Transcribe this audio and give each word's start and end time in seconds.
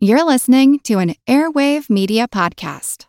You're 0.00 0.24
listening 0.24 0.78
to 0.84 0.98
an 1.00 1.14
Airwave 1.26 1.90
Media 1.90 2.28
Podcast. 2.28 3.06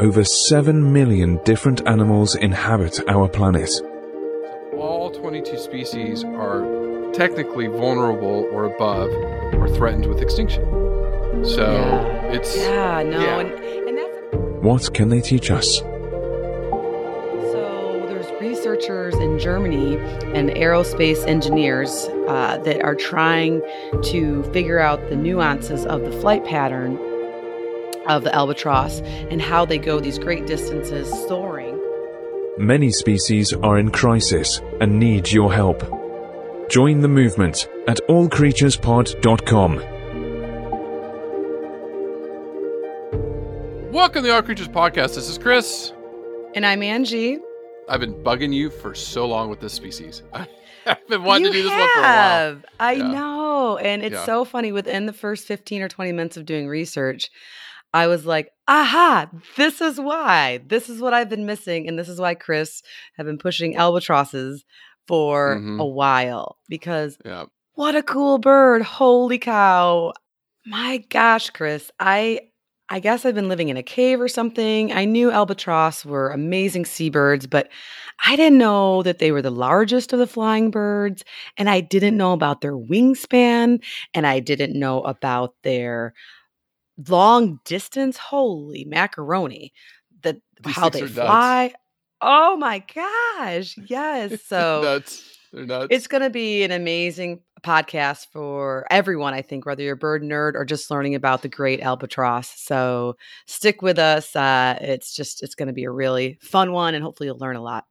Over 0.00 0.24
7 0.24 0.92
million 0.92 1.40
different 1.44 1.86
animals 1.86 2.34
inhabit 2.34 3.00
our 3.08 3.28
planet. 3.28 3.70
All 4.76 5.10
22 5.10 5.56
species 5.58 6.24
are 6.24 6.62
technically 7.12 7.68
vulnerable 7.68 8.48
or 8.52 8.64
above 8.64 9.10
or 9.54 9.68
threatened 9.68 10.06
with 10.06 10.20
extinction. 10.20 10.64
So 11.44 11.62
Yeah. 11.72 12.32
it's 12.32 12.56
Yeah, 12.56 13.02
no, 13.04 13.20
Yeah. 13.20 13.38
and 13.40 13.52
and 13.88 13.98
that's 13.98 14.18
What 14.62 14.92
can 14.94 15.08
they 15.10 15.20
teach 15.20 15.50
us? 15.50 15.80
So. 18.80 18.86
There's 18.86 19.14
researchers 19.14 19.14
in 19.14 19.38
Germany 19.38 19.96
and 20.34 20.50
aerospace 20.50 21.26
engineers 21.26 22.08
uh, 22.28 22.58
that 22.64 22.82
are 22.82 22.94
trying 22.94 23.60
to 24.04 24.42
figure 24.52 24.78
out 24.78 25.08
the 25.08 25.16
nuances 25.16 25.86
of 25.86 26.02
the 26.02 26.12
flight 26.20 26.44
pattern 26.44 26.98
of 28.06 28.22
the 28.22 28.34
albatross 28.34 29.00
and 29.00 29.40
how 29.40 29.64
they 29.64 29.78
go 29.78 30.00
these 30.00 30.18
great 30.18 30.46
distances 30.46 31.08
soaring. 31.26 31.80
Many 32.58 32.90
species 32.90 33.52
are 33.52 33.78
in 33.78 33.90
crisis 33.90 34.60
and 34.80 34.98
need 34.98 35.32
your 35.32 35.52
help. 35.52 35.82
Join 36.68 37.00
the 37.00 37.08
movement 37.08 37.68
at 37.88 37.98
allcreaturespod.com. 38.08 39.94
welcome 43.92 44.22
to 44.22 44.28
the 44.28 44.34
All 44.34 44.42
Creatures 44.42 44.68
Podcast. 44.68 45.14
This 45.14 45.30
is 45.30 45.38
Chris. 45.38 45.92
And 46.54 46.66
I'm 46.66 46.82
Angie. 46.82 47.43
I've 47.88 48.00
been 48.00 48.14
bugging 48.14 48.52
you 48.52 48.70
for 48.70 48.94
so 48.94 49.26
long 49.26 49.50
with 49.50 49.60
this 49.60 49.72
species. 49.72 50.22
I've 50.86 51.08
been 51.08 51.22
wanting 51.22 51.46
you 51.46 51.52
to 51.52 51.58
do 51.58 51.62
this 51.64 51.70
one 51.70 51.88
for 51.94 52.00
a 52.00 52.02
while. 52.02 52.62
I 52.80 52.92
Yeah. 52.92 53.06
know. 53.10 53.76
And 53.78 54.02
it's 54.02 54.14
Yeah. 54.14 54.24
so 54.24 54.44
funny. 54.44 54.72
Within 54.72 55.06
the 55.06 55.12
first 55.12 55.46
15 55.46 55.82
or 55.82 55.88
20 55.88 56.12
minutes 56.12 56.36
of 56.36 56.44
doing 56.46 56.68
research, 56.68 57.30
I 57.92 58.06
was 58.06 58.26
like, 58.26 58.50
aha, 58.68 59.28
this 59.56 59.80
is 59.80 59.98
why. 60.00 60.60
This 60.66 60.88
is 60.88 61.00
what 61.00 61.14
I've 61.14 61.28
been 61.28 61.46
missing. 61.46 61.86
And 61.88 61.98
this 61.98 62.08
is 62.08 62.20
why 62.20 62.34
Chris 62.34 62.82
have 63.16 63.26
been 63.26 63.38
pushing 63.38 63.76
albatrosses 63.76 64.64
for 65.06 65.56
Mhm. 65.56 65.80
a 65.80 65.86
while. 65.86 66.58
Because 66.68 67.16
Yeah. 67.24 67.44
what 67.74 67.94
a 67.96 68.02
cool 68.02 68.38
bird. 68.38 68.82
Holy 68.82 69.38
cow. 69.38 70.12
My 70.66 70.98
gosh, 71.10 71.50
Chris. 71.50 71.90
I 72.00 72.40
I 72.94 73.00
guess 73.00 73.24
I've 73.24 73.34
been 73.34 73.48
living 73.48 73.70
in 73.70 73.76
a 73.76 73.82
cave 73.82 74.20
or 74.20 74.28
something. 74.28 74.92
I 74.92 75.04
knew 75.04 75.32
albatross 75.32 76.04
were 76.04 76.30
amazing 76.30 76.84
seabirds, 76.84 77.44
but 77.44 77.68
I 78.24 78.36
didn't 78.36 78.58
know 78.58 79.02
that 79.02 79.18
they 79.18 79.32
were 79.32 79.42
the 79.42 79.50
largest 79.50 80.12
of 80.12 80.20
the 80.20 80.28
flying 80.28 80.70
birds, 80.70 81.24
and 81.56 81.68
I 81.68 81.80
didn't 81.80 82.16
know 82.16 82.32
about 82.32 82.60
their 82.60 82.76
wingspan, 82.76 83.82
and 84.14 84.26
I 84.28 84.38
didn't 84.38 84.78
know 84.78 85.02
about 85.02 85.56
their 85.64 86.14
long 87.08 87.58
distance. 87.64 88.16
Holy 88.16 88.84
macaroni. 88.84 89.72
That 90.22 90.36
These 90.64 90.76
how 90.76 90.88
they 90.88 91.00
are 91.00 91.02
nuts. 91.02 91.14
fly. 91.14 91.74
Oh 92.20 92.56
my 92.56 92.78
gosh. 92.94 93.76
Yes. 93.88 94.40
So 94.42 94.82
nuts. 94.84 95.36
They're 95.52 95.66
nuts. 95.66 95.88
it's 95.90 96.06
going 96.06 96.22
to 96.22 96.30
be 96.30 96.62
an 96.62 96.70
amazing 96.70 97.40
podcast 97.64 98.26
for 98.32 98.86
everyone, 98.90 99.34
I 99.34 99.42
think, 99.42 99.66
whether 99.66 99.82
you're 99.82 99.94
a 99.94 99.96
bird 99.96 100.22
nerd 100.22 100.54
or 100.54 100.64
just 100.64 100.90
learning 100.90 101.14
about 101.14 101.42
the 101.42 101.48
great 101.48 101.80
albatross. 101.80 102.52
So 102.56 103.16
stick 103.46 103.82
with 103.82 103.98
us. 103.98 104.36
Uh, 104.36 104.78
it's 104.80 105.14
just, 105.14 105.42
it's 105.42 105.54
going 105.54 105.66
to 105.68 105.72
be 105.72 105.84
a 105.84 105.90
really 105.90 106.38
fun 106.42 106.72
one, 106.72 106.94
and 106.94 107.02
hopefully 107.02 107.28
you'll 107.28 107.38
learn 107.38 107.56
a 107.56 107.62
lot. 107.62 107.84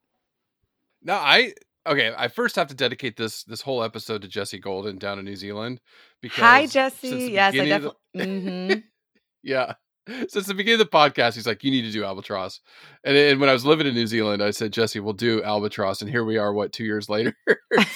No, 1.02 1.16
I 1.16 1.54
okay. 1.86 2.14
I 2.18 2.28
first 2.30 2.56
have 2.56 2.68
to 2.68 2.76
dedicate 2.76 3.18
this 3.18 3.44
this 3.44 3.62
whole 3.62 3.84
episode 3.84 4.22
to 4.22 4.28
Jesse 4.30 4.60
Golden 4.60 4.98
down 4.98 5.20
in 5.20 5.26
New 5.26 5.36
Zealand. 5.36 5.82
Because 6.22 6.40
Hi, 6.40 6.66
Jesse. 6.68 7.32
Yes, 7.34 7.54
I 7.54 7.58
beginning 7.58 7.72
of 7.74 7.82
the- 8.14 8.20
definitely. 8.20 8.74
hmm 8.74 8.80
Yeah. 9.44 9.74
Since 10.08 10.48
the 10.48 10.54
beginning 10.54 10.82
of 10.82 10.92
the 10.92 10.98
podcast, 10.98 11.36
he's 11.36 11.48
like, 11.48 11.64
"You 11.64 11.72
need 11.72 11.84
to 11.84 11.92
do 11.92 12.04
albatross." 12.04 12.60
And, 13.04 13.16
and 13.16 13.40
when 13.40 13.50
I 13.50 13.54
was 13.54 13.66
living 13.66 13.88
in 13.88 13.94
New 13.94 14.08
Zealand, 14.08 14.44
I 14.44 14.52
said, 14.52 14.74
"Jesse, 14.74 15.00
we'll 15.00 15.14
do 15.14 15.42
albatross." 15.44 16.02
And 16.02 16.10
here 16.10 16.26
we 16.26 16.38
are, 16.38 16.54
what 16.54 16.74
two 16.74 16.84
years 16.84 17.10
later? 17.10 17.36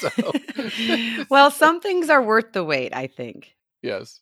well, 1.30 1.52
some 1.52 1.82
things 1.82 2.10
are 2.10 2.22
worth 2.22 2.54
the 2.54 2.64
wait, 2.64 2.96
I 2.96 3.08
think. 3.08 3.56
yes, 3.82 4.22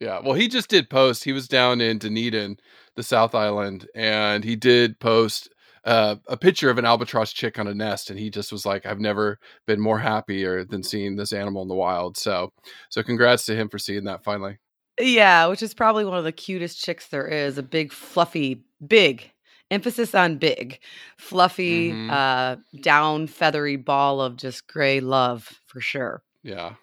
yeah. 0.00 0.20
Well, 0.22 0.34
he 0.34 0.48
just 0.48 0.68
did 0.68 0.90
post. 0.90 1.24
He 1.24 1.32
was 1.32 1.48
down 1.48 1.80
in 1.80 1.98
Dunedin, 1.98 2.58
the 2.96 3.02
South 3.02 3.34
Island, 3.34 3.88
and 3.94 4.42
he 4.44 4.56
did 4.56 4.98
post 4.98 5.48
uh, 5.84 6.16
a 6.28 6.36
picture 6.36 6.70
of 6.70 6.78
an 6.78 6.84
albatross 6.84 7.32
chick 7.32 7.58
on 7.58 7.68
a 7.68 7.74
nest, 7.74 8.10
and 8.10 8.18
he 8.18 8.30
just 8.30 8.50
was 8.50 8.66
like, 8.66 8.86
"I've 8.86 9.00
never 9.00 9.38
been 9.66 9.80
more 9.80 9.98
happier 9.98 10.64
than 10.64 10.82
seeing 10.82 11.16
this 11.16 11.32
animal 11.32 11.62
in 11.62 11.68
the 11.68 11.74
wild." 11.74 12.16
So, 12.16 12.52
so 12.88 13.02
congrats 13.02 13.46
to 13.46 13.54
him 13.54 13.68
for 13.68 13.78
seeing 13.78 14.04
that 14.04 14.24
finally. 14.24 14.58
Yeah, 14.98 15.46
which 15.46 15.62
is 15.62 15.74
probably 15.74 16.04
one 16.04 16.18
of 16.18 16.24
the 16.24 16.32
cutest 16.32 16.82
chicks 16.82 17.08
there 17.08 17.26
is. 17.26 17.58
A 17.58 17.62
big, 17.62 17.92
fluffy, 17.92 18.64
big 18.86 19.30
emphasis 19.70 20.14
on 20.14 20.36
big, 20.36 20.78
fluffy, 21.16 21.90
Mhm. 21.90 22.10
uh, 22.10 22.56
down, 22.80 23.26
feathery 23.26 23.76
ball 23.76 24.20
of 24.20 24.36
just 24.36 24.66
gray 24.68 25.00
love 25.00 25.48
for 25.66 25.80
sure. 25.80 26.22
Yeah. 26.42 26.74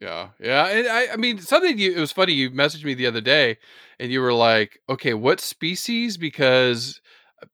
Yeah. 0.00 0.28
Yeah. 0.38 0.66
And 0.66 0.86
I, 0.88 1.08
I 1.14 1.16
mean, 1.16 1.38
something 1.38 1.78
you, 1.78 1.92
it 1.92 1.98
was 1.98 2.12
funny. 2.12 2.34
You 2.34 2.50
messaged 2.50 2.84
me 2.84 2.94
the 2.94 3.06
other 3.06 3.22
day 3.22 3.56
and 3.98 4.12
you 4.12 4.20
were 4.20 4.34
like, 4.34 4.78
okay, 4.88 5.14
what 5.14 5.40
species? 5.40 6.18
Because 6.18 7.00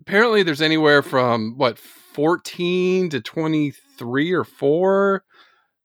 apparently 0.00 0.42
there's 0.42 0.60
anywhere 0.60 1.02
from 1.02 1.54
what, 1.56 1.78
14 1.78 3.08
to 3.10 3.20
23 3.20 4.32
or 4.32 4.44
four. 4.44 5.24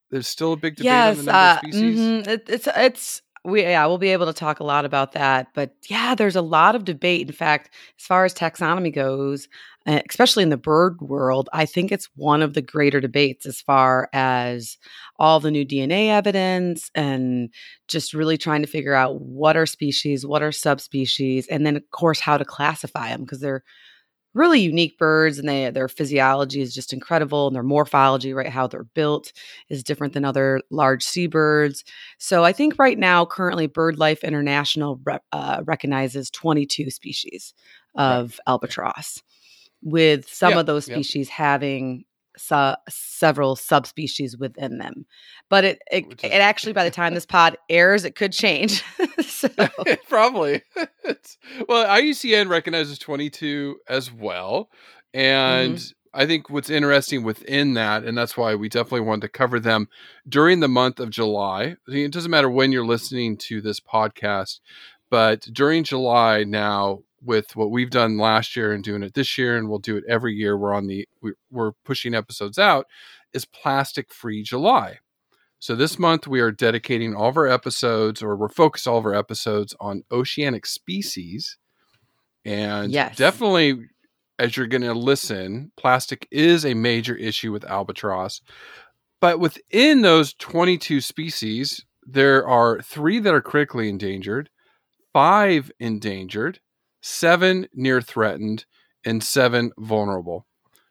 There's 0.09 0.27
still 0.27 0.53
a 0.53 0.57
big 0.57 0.75
debate 0.77 0.91
on 0.91 1.17
the 1.17 1.23
number 1.23 1.31
uh, 1.37 1.53
of 1.53 1.59
species. 1.59 1.99
mhm, 1.99 2.27
it, 2.27 2.43
it's 2.49 2.67
it's 2.75 3.21
we 3.47 3.61
yeah 3.61 3.85
we'll 3.85 3.97
be 3.97 4.09
able 4.09 4.25
to 4.25 4.33
talk 4.33 4.59
a 4.59 4.63
lot 4.65 4.85
about 4.85 5.13
that. 5.13 5.47
But 5.53 5.71
yeah, 5.89 6.15
there's 6.15 6.35
a 6.35 6.41
lot 6.41 6.75
of 6.75 6.83
debate. 6.83 7.27
In 7.27 7.33
fact, 7.33 7.73
as 7.97 8.05
far 8.05 8.25
as 8.25 8.33
taxonomy 8.33 8.93
goes, 8.93 9.47
uh, 9.87 10.01
especially 10.09 10.43
in 10.43 10.49
the 10.49 10.57
bird 10.57 10.99
world, 10.99 11.47
I 11.53 11.65
think 11.65 11.91
it's 11.91 12.09
one 12.15 12.41
of 12.41 12.53
the 12.53 12.61
greater 12.61 12.99
debates 12.99 13.45
as 13.45 13.61
far 13.61 14.09
as 14.11 14.77
all 15.17 15.39
the 15.39 15.51
new 15.51 15.65
DNA 15.65 16.09
evidence 16.09 16.91
and 16.93 17.49
just 17.87 18.13
really 18.13 18.37
trying 18.37 18.61
to 18.63 18.67
figure 18.67 18.93
out 18.93 19.21
what 19.21 19.55
are 19.55 19.65
species, 19.65 20.25
what 20.25 20.43
are 20.43 20.51
subspecies, 20.51 21.47
and 21.47 21.65
then 21.65 21.77
of 21.77 21.89
course 21.91 22.19
how 22.19 22.37
to 22.37 22.45
classify 22.45 23.09
them 23.09 23.21
because 23.21 23.39
they're 23.39 23.63
really 24.37 24.59
unique 24.61 24.97
birds 24.97 25.39
and 25.39 25.49
they 25.49 25.69
their 25.71 25.87
physiology 25.89 26.61
is 26.61 26.73
just 26.73 26.93
incredible 26.93 27.47
and 27.47 27.55
their 27.55 27.63
morphology 27.63 28.33
right 28.33 28.49
how 28.49 28.67
they're 28.67 28.83
built 28.85 29.33
is 29.69 29.83
different 29.83 30.13
than 30.13 30.25
other 30.25 30.61
large 30.71 31.03
seabirds. 31.03 31.83
So 32.19 32.43
i 32.43 32.53
think 32.53 32.75
right 32.79 32.97
now 32.97 33.25
currently 33.25 33.67
birdlife 33.67 34.23
international 34.23 34.99
rep, 35.05 35.23
uh, 35.31 35.63
recognizes 35.65 36.29
22 36.31 36.89
species 36.91 37.53
of 37.95 38.39
albatross 38.47 39.21
with 39.83 40.29
some 40.29 40.51
Yeah, 40.51 40.59
of 40.59 40.65
those 40.65 40.85
yeah. 40.87 40.95
species 40.95 41.29
having 41.29 42.05
su- 42.37 42.75
several 42.89 43.55
subspecies 43.55 44.37
within 44.37 44.77
them 44.77 45.05
but 45.49 45.63
it 45.63 45.79
it, 45.91 46.05
it 46.23 46.33
actually 46.41 46.73
by 46.73 46.83
the 46.83 46.91
time 46.91 47.13
this 47.13 47.25
pod 47.25 47.57
airs 47.69 48.03
it 48.05 48.15
could 48.15 48.31
change 48.31 48.83
so 49.21 49.49
Probably. 50.09 50.61
Well, 51.67 51.85
IUCN 51.87 52.49
recognizes 52.49 52.99
22 52.99 53.77
as 53.89 54.11
well. 54.11 54.69
And 55.13 55.75
Mm-hmm. 55.77 56.19
I 56.19 56.25
think 56.25 56.49
what's 56.49 56.69
interesting 56.69 57.23
within 57.23 57.75
that, 57.75 58.03
and 58.03 58.17
that's 58.17 58.35
why 58.35 58.55
we 58.55 58.69
definitely 58.69 59.01
wanted 59.01 59.21
to 59.21 59.29
cover 59.29 59.59
them 59.59 59.87
during 60.27 60.59
the 60.61 60.67
month 60.67 60.99
of 60.99 61.09
July. 61.11 61.75
It 61.87 62.11
doesn't 62.11 62.31
matter 62.31 62.49
when 62.49 62.71
you're 62.71 62.85
listening 62.85 63.37
to 63.39 63.61
this 63.61 63.79
podcast, 63.79 64.59
but 65.09 65.41
during 65.53 65.83
July 65.83 66.43
now, 66.43 67.03
with 67.27 67.55
what 67.55 67.69
we've 67.69 67.89
done 67.89 68.17
last 68.17 68.55
year 68.55 68.71
and 68.71 68.83
doing 68.83 69.03
it 69.03 69.13
this 69.13 69.37
year, 69.37 69.57
and 69.57 69.69
we'll 69.69 69.79
do 69.79 69.97
it 69.97 70.03
every 70.07 70.33
year, 70.33 70.57
we're 70.57 70.73
on 70.73 70.87
the 70.87 71.07
we- 71.21 71.33
we're 71.51 71.73
pushing 71.85 72.15
episodes 72.15 72.57
out, 72.57 72.87
is 73.33 73.45
Plastic 73.45 74.11
Free 74.11 74.41
July. 74.41 74.99
So 75.59 75.75
this 75.75 75.99
month 75.99 76.25
we 76.27 76.39
are 76.39 76.51
dedicating 76.51 77.15
all 77.15 77.29
of 77.29 77.37
our 77.37 77.47
episodes, 77.47 78.23
or 78.23 78.35
we're 78.35 78.47
focused 78.49 78.87
all 78.87 78.97
of 78.97 79.05
our 79.05 79.13
episodes 79.13 79.75
on 79.79 80.03
oceanic 80.11 80.65
species. 80.65 81.57
And 82.45 82.91
Yes. 82.91 83.17
definitely, 83.17 83.89
as 84.39 84.55
you're 84.55 84.67
going 84.67 84.83
to 84.83 84.93
listen, 84.93 85.71
plastic 85.75 86.27
is 86.31 86.63
a 86.65 86.75
major 86.75 87.15
issue 87.15 87.51
with 87.51 87.65
albatross. 87.65 88.41
But 89.19 89.39
within 89.39 90.01
those 90.01 90.33
22 90.35 91.01
species, 91.01 91.83
there 92.05 92.47
are 92.47 92.81
three 92.81 93.19
that 93.19 93.33
are 93.33 93.41
critically 93.41 93.89
endangered, 93.89 94.49
five 95.11 95.71
endangered, 95.79 96.59
seven 97.01 97.67
near 97.73 98.01
threatened, 98.01 98.65
and 99.05 99.23
seven 99.23 99.71
vulnerable. 99.77 100.45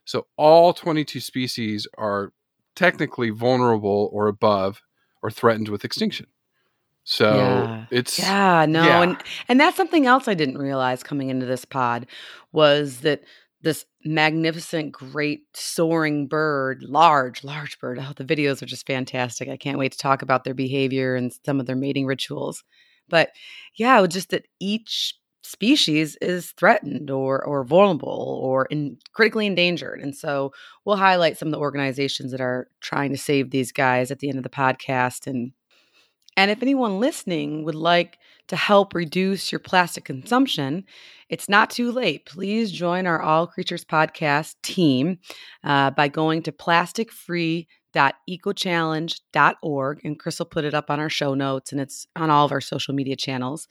So 0.04 0.26
all 0.36 0.72
22 0.72 1.20
species 1.20 1.86
are 1.98 2.32
technically 2.74 3.30
vulnerable 3.30 4.08
or 4.12 4.28
above 4.28 4.82
or 5.22 5.30
threatened 5.30 5.68
with 5.68 5.84
extinction. 5.84 6.26
So 7.04 7.36
Yeah. 7.36 7.86
it's 7.90 8.18
Yeah, 8.18 8.66
no, 8.68 8.84
Yeah. 8.84 9.02
and 9.02 9.22
and 9.48 9.60
that's 9.60 9.76
something 9.76 10.06
else 10.06 10.28
I 10.28 10.34
didn't 10.34 10.58
realize 10.58 11.02
coming 11.02 11.30
into 11.30 11.46
this 11.46 11.64
pod 11.64 12.06
was 12.52 13.00
that 13.00 13.22
this 13.62 13.84
magnificent, 14.04 14.92
great 14.92 15.44
soaring 15.54 16.28
bird, 16.28 16.82
large, 16.84 17.42
large 17.42 17.78
bird. 17.80 17.98
Oh, 18.00 18.12
the 18.14 18.24
videos 18.24 18.62
are 18.62 18.66
just 18.66 18.86
fantastic. 18.86 19.48
I 19.48 19.56
can't 19.56 19.78
wait 19.78 19.92
to 19.92 19.98
talk 19.98 20.22
about 20.22 20.44
their 20.44 20.54
behavior 20.54 21.16
and 21.16 21.32
some 21.44 21.58
of 21.58 21.66
their 21.66 21.74
mating 21.76 22.06
rituals. 22.06 22.62
But 23.08 23.30
yeah, 23.74 24.04
just 24.06 24.30
that 24.30 24.46
each 24.60 25.14
species 25.46 26.16
is 26.20 26.52
threatened 26.52 27.10
or 27.10 27.44
or 27.44 27.64
vulnerable 27.64 28.40
or 28.42 28.66
in 28.66 28.98
critically 29.12 29.46
endangered. 29.46 30.00
And 30.00 30.14
so 30.16 30.52
we'll 30.84 30.96
highlight 30.96 31.38
some 31.38 31.48
of 31.48 31.52
the 31.52 31.60
organizations 31.60 32.32
that 32.32 32.40
are 32.40 32.68
trying 32.80 33.10
to 33.10 33.18
save 33.18 33.50
these 33.50 33.72
guys 33.72 34.10
at 34.10 34.18
the 34.18 34.28
end 34.28 34.38
of 34.38 34.44
the 34.44 34.50
podcast 34.50 35.26
and 35.26 35.52
and 36.36 36.50
if 36.50 36.62
anyone 36.62 37.00
listening 37.00 37.64
would 37.64 37.74
like 37.74 38.18
to 38.48 38.56
help 38.56 38.94
reduce 38.94 39.50
your 39.50 39.58
plastic 39.58 40.04
consumption, 40.04 40.84
it's 41.28 41.48
not 41.48 41.70
too 41.70 41.90
late. 41.90 42.26
Please 42.26 42.70
join 42.70 43.06
our 43.06 43.20
All 43.20 43.46
Creatures 43.46 43.84
podcast 43.84 44.54
team 44.62 45.18
uh, 45.64 45.90
by 45.90 46.08
going 46.08 46.42
to 46.42 46.52
plasticfree.ecochallenge.org. 47.94 50.00
And 50.04 50.18
Chris 50.18 50.38
will 50.38 50.46
put 50.46 50.64
it 50.64 50.74
up 50.74 50.90
on 50.90 51.00
our 51.00 51.10
show 51.10 51.34
notes 51.34 51.72
and 51.72 51.80
it's 51.80 52.06
on 52.16 52.30
all 52.30 52.44
of 52.44 52.52
our 52.52 52.60
social 52.60 52.94
media 52.94 53.16
channels. 53.16 53.68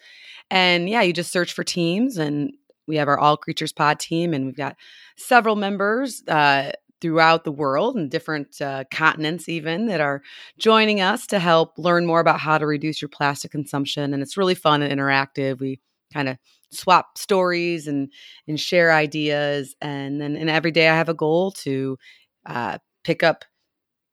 And 0.49 0.89
yeah, 0.89 1.01
you 1.01 1.13
just 1.13 1.31
search 1.31 1.53
for 1.53 1.63
teams 1.63 2.17
and 2.17 2.53
we 2.87 2.97
have 2.97 3.07
our 3.07 3.17
All 3.17 3.35
Creatures 3.35 3.73
Pod 3.73 3.99
team, 3.99 4.31
and 4.31 4.45
we've 4.45 4.55
got 4.55 4.75
several 5.17 5.55
members. 5.55 6.23
Uh, 6.27 6.71
throughout 7.01 7.43
the 7.43 7.51
world 7.51 7.95
and 7.95 8.09
different 8.09 8.59
uh, 8.61 8.85
continents, 8.89 9.49
even 9.49 9.87
that 9.87 9.99
are 9.99 10.21
joining 10.57 11.01
us 11.01 11.27
to 11.27 11.39
help 11.39 11.77
learn 11.77 12.05
more 12.05 12.21
about 12.21 12.39
how 12.39 12.57
to 12.57 12.65
reduce 12.65 13.01
your 13.01 13.09
plastic 13.09 13.51
consumption. 13.51 14.13
And 14.13 14.23
it's 14.23 14.37
really 14.37 14.55
fun 14.55 14.81
and 14.81 14.97
interactive. 14.97 15.59
We 15.59 15.81
kind 16.13 16.29
of 16.29 16.37
swap 16.71 17.17
stories 17.17 17.87
and 17.87 18.11
and 18.47 18.59
share 18.59 18.93
ideas. 18.93 19.75
And 19.81 20.21
then 20.21 20.35
and 20.35 20.49
every 20.49 20.71
day 20.71 20.87
I 20.87 20.95
have 20.95 21.09
a 21.09 21.13
goal 21.13 21.51
to 21.51 21.97
uh, 22.45 22.77
pick 23.03 23.23
up 23.23 23.45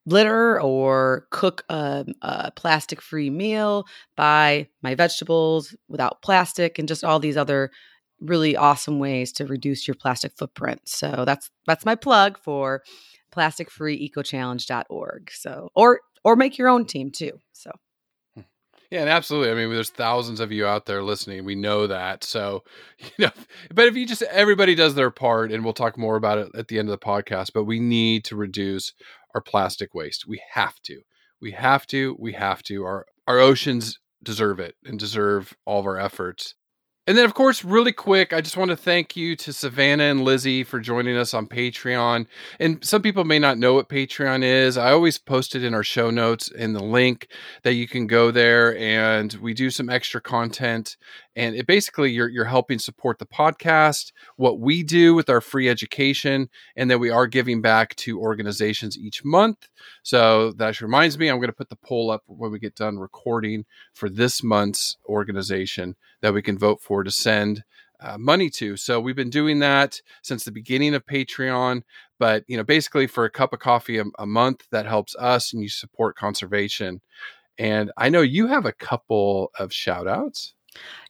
litter 0.07 0.61
or 0.61 1.27
cook 1.31 1.65
a, 1.69 2.05
a 2.23 2.51
plastic 2.53 3.01
free 3.01 3.31
meal, 3.31 3.87
buy 4.17 4.69
my 4.83 4.95
vegetables 4.95 5.75
without 5.89 6.23
plastic, 6.23 6.79
and 6.79 6.89
just 6.89 7.05
all 7.05 7.21
these 7.21 7.37
other 7.37 7.71
really 8.21 8.57
awesome 8.57 8.99
ways 8.99 9.33
to 9.33 9.47
reduce 9.47 9.87
your 9.87 9.95
plastic 9.95 10.33
footprint. 10.37 10.81
So 10.87 11.25
that's 11.27 11.51
that's 11.67 11.85
my 11.85 11.95
plug 11.95 12.39
for 12.39 12.83
plasticfreeecochallenge.org. 13.35 15.31
So 15.33 15.71
or 15.75 16.01
or 16.25 16.37
make 16.37 16.59
your 16.59 16.69
own 16.69 16.87
team 16.87 17.11
too. 17.11 17.39
So 17.53 17.71
yeah, 18.93 19.01
and 19.01 19.09
absolutely. 19.09 19.51
I 19.51 19.55
mean, 19.55 19.73
there's 19.73 19.89
thousands 19.89 20.39
of 20.39 20.53
you 20.53 20.67
out 20.67 20.85
there 20.85 21.03
listening. 21.03 21.47
We 21.47 21.55
know 21.55 21.87
that. 21.87 22.25
So, 22.25 22.63
you 22.99 23.11
know, 23.25 23.31
but 23.75 23.87
if 23.87 23.97
you 23.97 24.07
just 24.07 24.21
everybody 24.21 24.75
does 24.75 24.95
their 24.95 25.11
part, 25.11 25.51
and 25.51 25.65
we'll 25.65 25.73
talk 25.73 25.97
more 25.97 26.17
about 26.17 26.37
it 26.37 26.49
at 26.55 26.69
the 26.69 26.79
end 26.79 26.91
of 26.91 27.01
the 27.01 27.07
podcast. 27.07 27.55
But 27.55 27.65
we 27.65 27.81
need 27.81 28.23
to 28.27 28.37
reduce 28.37 28.93
our 29.35 29.41
plastic 29.41 29.95
waste. 29.95 30.29
We 30.29 30.43
have 30.53 30.79
to. 30.83 31.01
We 31.41 31.53
have 31.53 31.87
to. 31.87 32.17
We 32.19 32.35
have 32.35 32.63
to. 32.65 32.85
Our 32.85 33.07
our 33.27 33.39
oceans 33.39 33.99
deserve 34.23 34.61
it 34.61 34.77
and 34.85 34.99
deserve 34.99 35.57
all 35.65 35.81
of 35.81 35.87
our 35.87 35.99
efforts. 35.99 36.55
And 37.05 37.19
then, 37.19 37.25
of 37.25 37.35
course, 37.35 37.65
really 37.65 37.91
quick, 37.91 38.33
I 38.33 38.41
just 38.41 38.57
want 38.57 38.71
to 38.71 38.77
thank 38.77 39.17
you 39.17 39.35
to 39.35 39.53
Savannah 39.53 40.05
and 40.05 40.23
Lizzie 40.23 40.63
for 40.63 40.79
joining 40.79 41.17
us 41.17 41.35
on 41.35 41.49
Patreon. 41.49 42.27
And 42.61 42.85
some 42.85 43.03
people 43.03 43.25
may 43.25 43.41
not 43.41 43.59
know 43.59 43.75
what 43.75 43.89
Patreon 43.89 44.45
is. 44.45 44.79
I 44.79 44.93
always 44.93 45.19
post 45.19 45.57
it 45.57 45.65
in 45.65 45.75
our 45.75 45.83
show 45.83 46.11
notes 46.11 46.49
in 46.49 46.75
the 46.75 46.83
link 46.83 47.27
that 47.65 47.75
you 47.75 47.89
can 47.89 48.07
go 48.07 48.31
there 48.31 48.79
and 48.79 49.33
we 49.35 49.53
do 49.53 49.69
some 49.69 49.91
extra 49.91 50.21
content. 50.21 50.97
And 51.35 51.55
it 51.55 51.67
basically 51.67 52.11
you're 52.11 52.29
you're 52.29 52.45
helping 52.45 52.79
support 52.79 53.19
the 53.19 53.27
podcast, 53.27 54.13
what 54.37 54.61
we 54.61 54.83
do 54.83 55.15
with 55.15 55.31
our 55.31 55.41
free 55.41 55.69
education, 55.69 56.51
and 56.77 56.91
then 56.91 57.01
we 57.01 57.11
are 57.11 57.27
giving 57.27 57.63
back 57.63 57.95
to 57.97 58.21
organizations 58.21 58.99
each 58.99 59.25
month. 59.25 59.69
So 60.03 60.53
that 60.53 60.81
reminds 60.81 61.19
me, 61.19 61.29
I'm 61.29 61.39
going 61.39 61.49
to 61.49 61.55
put 61.55 61.71
the 61.71 61.77
poll 61.77 62.11
up 62.11 62.23
when 62.27 62.51
we 62.51 62.59
get 62.59 62.75
done 62.75 62.99
recording 62.99 63.65
for 63.95 64.09
this 64.09 64.43
month's 64.43 64.97
organization 65.07 65.97
that 66.21 66.35
we 66.35 66.43
can 66.43 66.59
vote 66.59 66.81
for 66.81 67.03
to 67.03 67.11
send 67.11 67.65
uh, 68.03 68.19
money 68.19 68.51
to. 68.51 68.77
So 68.77 69.01
we've 69.01 69.17
been 69.17 69.31
doing 69.31 69.61
that 69.61 70.01
since 70.23 70.45
the 70.45 70.51
beginning 70.51 70.95
of 70.95 71.07
Patreon. 71.07 71.83
But 72.19 72.45
you 72.47 72.57
know, 72.57 72.65
basically 72.65 73.07
for 73.07 73.25
a 73.25 73.31
cup 73.31 73.53
of 73.53 73.61
coffee 73.61 73.99
a, 73.99 74.05
a 74.19 74.27
month, 74.27 74.67
that 74.71 74.87
helps 74.87 75.15
us, 75.17 75.53
and 75.53 75.63
you 75.63 75.69
support 75.69 76.17
conservation. 76.17 77.01
And 77.59 77.93
I 77.97 78.09
know 78.09 78.23
you 78.23 78.49
have 78.49 78.67
a 78.67 78.73
couple 78.73 79.51
of 79.59 79.73
shout 79.73 80.09
outs. 80.09 80.55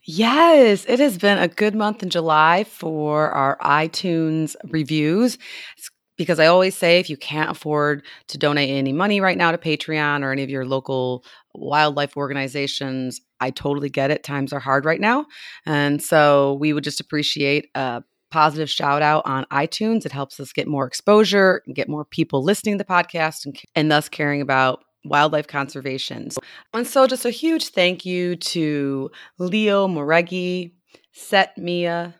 Yes, 0.05 0.85
it 0.85 0.99
has 0.99 1.17
been 1.17 1.37
a 1.37 1.47
good 1.47 1.75
month 1.75 2.03
in 2.03 2.09
July 2.09 2.65
for 2.65 3.29
our 3.31 3.57
iTunes 3.59 4.55
reviews. 4.69 5.37
It's 5.77 5.89
because 6.17 6.39
I 6.39 6.47
always 6.47 6.75
say 6.75 6.99
if 6.99 7.09
you 7.09 7.17
can't 7.17 7.49
afford 7.49 8.05
to 8.27 8.37
donate 8.37 8.69
any 8.69 8.93
money 8.93 9.21
right 9.21 9.37
now 9.37 9.51
to 9.51 9.57
Patreon 9.57 10.21
or 10.21 10.31
any 10.31 10.43
of 10.43 10.49
your 10.49 10.65
local 10.65 11.23
wildlife 11.55 12.17
organizations, 12.17 13.21
I 13.39 13.49
totally 13.49 13.89
get 13.89 14.11
it. 14.11 14.23
Times 14.23 14.53
are 14.53 14.59
hard 14.59 14.85
right 14.85 15.01
now. 15.01 15.25
And 15.65 16.01
so 16.01 16.57
we 16.59 16.73
would 16.73 16.83
just 16.83 16.99
appreciate 16.99 17.69
a 17.73 18.03
positive 18.29 18.69
shout 18.69 19.01
out 19.01 19.23
on 19.25 19.45
iTunes. 19.51 20.05
It 20.05 20.11
helps 20.11 20.39
us 20.39 20.53
get 20.53 20.67
more 20.67 20.85
exposure, 20.85 21.61
get 21.73 21.87
more 21.87 22.05
people 22.05 22.43
listening 22.43 22.77
to 22.77 22.83
the 22.83 22.89
podcast, 22.89 23.45
and, 23.45 23.57
and 23.75 23.91
thus 23.91 24.09
caring 24.09 24.41
about 24.41 24.83
wildlife 25.05 25.47
conservation. 25.47 26.29
And 26.73 26.87
so 26.87 27.07
just 27.07 27.25
a 27.25 27.29
huge 27.29 27.69
thank 27.69 28.05
you 28.05 28.35
to 28.35 29.11
Leo 29.37 29.87
Moregi, 29.87 30.71
Set 31.11 31.57
Mia, 31.57 32.15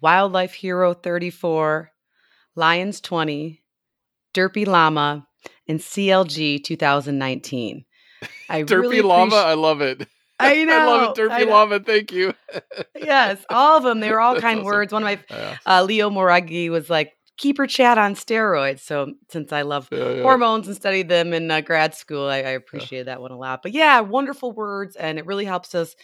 Wildlife 0.00 0.52
Hero 0.54 0.94
34, 0.94 1.90
Lions 2.56 3.00
20, 3.00 3.62
Derpy 4.34 4.66
Llama, 4.66 5.26
and 5.66 5.80
CLG 5.80 6.62
2019. 6.62 7.84
I 8.48 8.62
Derpy 8.64 8.70
really 8.70 9.02
Llama, 9.02 9.36
I 9.36 9.54
love 9.54 9.80
it. 9.80 10.06
I 10.40 10.64
know. 10.64 10.78
I 10.78 10.84
love 10.86 11.16
it, 11.16 11.20
Derpy 11.20 11.48
Llama. 11.48 11.80
Thank 11.80 12.12
you. 12.12 12.34
yes, 12.96 13.44
all 13.48 13.78
of 13.78 13.84
them. 13.84 14.00
They 14.00 14.10
were 14.10 14.20
all 14.20 14.40
kind 14.40 14.60
awesome. 14.60 14.66
words. 14.66 14.92
One 14.92 15.04
of 15.04 15.18
my 15.30 15.56
uh, 15.64 15.84
Leo 15.84 16.10
Moragi 16.10 16.70
was 16.70 16.90
like, 16.90 17.12
"Keep 17.36 17.58
her 17.58 17.66
chat 17.66 17.98
on 17.98 18.14
steroids." 18.14 18.80
So 18.80 19.14
since 19.28 19.52
I 19.52 19.62
love 19.62 19.88
yeah, 19.90 20.10
yeah. 20.10 20.22
hormones 20.22 20.66
and 20.66 20.76
studied 20.76 21.08
them 21.08 21.32
in 21.32 21.50
uh, 21.50 21.60
grad 21.60 21.94
school, 21.94 22.28
I, 22.28 22.36
I 22.36 22.50
appreciated 22.50 23.06
that 23.08 23.20
one 23.20 23.32
a 23.32 23.38
lot. 23.38 23.62
But 23.62 23.72
yeah, 23.72 24.00
wonderful 24.00 24.52
words, 24.52 24.96
and 24.96 25.18
it 25.18 25.26
really 25.26 25.44
helps 25.44 25.74
us, 25.74 25.94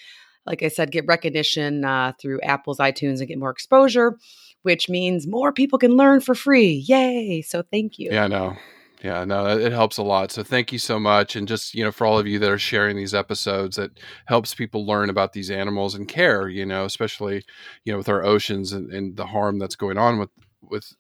like 0.47 0.63
I 0.63 0.69
said, 0.69 0.91
get 0.91 1.07
recognition 1.07 1.85
uh, 1.85 2.13
through 2.21 2.41
Apple's 2.43 2.79
iTunes 2.79 3.19
and 3.19 3.29
get 3.29 3.39
more 3.39 3.51
exposure 3.51 4.17
which 4.63 4.89
means 4.89 5.27
more 5.27 5.53
people 5.53 5.79
can 5.79 5.97
learn 5.97 6.21
for 6.21 6.35
free. 6.35 6.85
Yay. 6.87 7.43
So 7.43 7.63
thank 7.63 7.99
you. 7.99 8.11
Yeah, 8.13 8.27
no. 8.27 8.57
Yeah, 9.03 9.25
no, 9.25 9.47
it 9.47 9.73
helps 9.73 9.97
a 9.97 10.03
lot. 10.03 10.31
So 10.31 10.43
thank 10.43 10.73
you 10.73 10.79
so 10.79 11.01
much. 11.01 11.35
And 11.35 11.49
just, 11.49 11.75
you 11.75 11.83
know, 11.83 11.91
for 11.91 12.07
all 12.07 12.19
of 12.19 12.27
you 12.27 12.39
that 12.39 12.51
are 12.51 12.59
sharing 12.59 12.97
these 12.97 13.15
episodes, 13.15 13.79
it 13.79 13.99
helps 14.27 14.55
people 14.55 14.85
learn 14.85 15.09
about 15.09 15.33
these 15.33 15.51
animals 15.51 15.95
and 15.95 16.07
care, 16.07 16.49
you 16.49 16.67
know, 16.67 16.85
especially, 16.85 17.43
you 17.85 17.93
know, 17.93 17.97
with 17.97 18.11
our 18.11 18.23
oceans 18.23 18.73
and, 18.73 18.93
and 18.93 19.17
the 19.17 19.25
harm 19.25 19.59
that's 19.59 19.77
going 19.77 19.97
on 19.97 20.19
with, 20.19 20.29
with, 20.61 20.93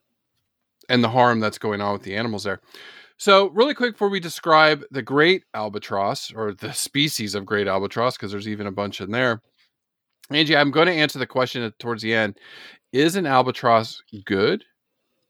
and 0.90 1.02
the 1.02 1.08
harm 1.08 1.40
that's 1.40 1.56
going 1.56 1.80
on 1.80 1.94
with 1.94 2.02
the 2.02 2.16
animals 2.16 2.44
there. 2.44 2.60
So, 3.16 3.48
really 3.50 3.74
quick 3.74 3.94
before 3.94 4.08
we 4.08 4.20
describe 4.20 4.82
the 4.90 5.02
great 5.02 5.44
albatross 5.54 6.32
or 6.32 6.52
the 6.52 6.72
species 6.74 7.34
of 7.34 7.46
great 7.46 7.68
albatross, 7.68 8.16
because 8.16 8.32
there's 8.32 8.48
even 8.48 8.66
a 8.66 8.72
bunch 8.72 9.00
in 9.00 9.10
there, 9.10 9.40
Angie, 10.30 10.56
I'm 10.56 10.70
going 10.70 10.86
to 10.86 10.92
answer 10.92 11.18
the 11.18 11.26
question 11.26 11.72
towards 11.78 12.02
the 12.02 12.14
end 12.14 12.38
is 12.92 13.14
an 13.14 13.26
albatross 13.26 14.02
good 14.24 14.64